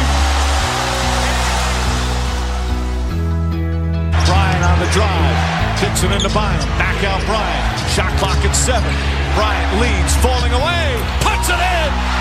Bryant 4.24 4.64
on 4.64 4.80
the 4.80 4.90
drive. 4.96 5.38
Kicks 5.84 6.04
it 6.04 6.12
into 6.16 6.32
Bynum. 6.32 6.64
Back 6.80 7.04
out 7.04 7.20
Bryant. 7.28 7.80
Shot 7.92 8.16
clock 8.18 8.40
at 8.48 8.56
seven. 8.56 8.96
Bryant 9.36 9.82
leads, 9.84 10.16
falling 10.24 10.54
away. 10.56 11.04
Puts 11.20 11.50
it 11.50 11.60
in! 11.60 12.21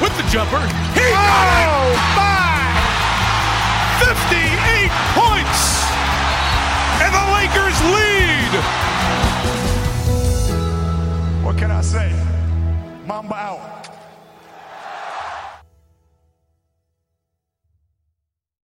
with 0.00 0.16
the 0.16 0.24
jumper. 0.30 0.60
He 0.96 1.04
got 1.12 1.46
it! 1.60 1.68
Oh, 1.68 1.92
my! 2.16 2.60
58 4.02 4.90
points! 5.14 5.84
And 7.04 7.12
the 7.14 7.24
Lakers 7.36 7.78
lead! 7.94 8.52
What 11.44 11.56
can 11.58 11.70
I 11.70 11.82
say? 11.82 12.12
Mamba 13.06 13.34
out. 13.34 13.79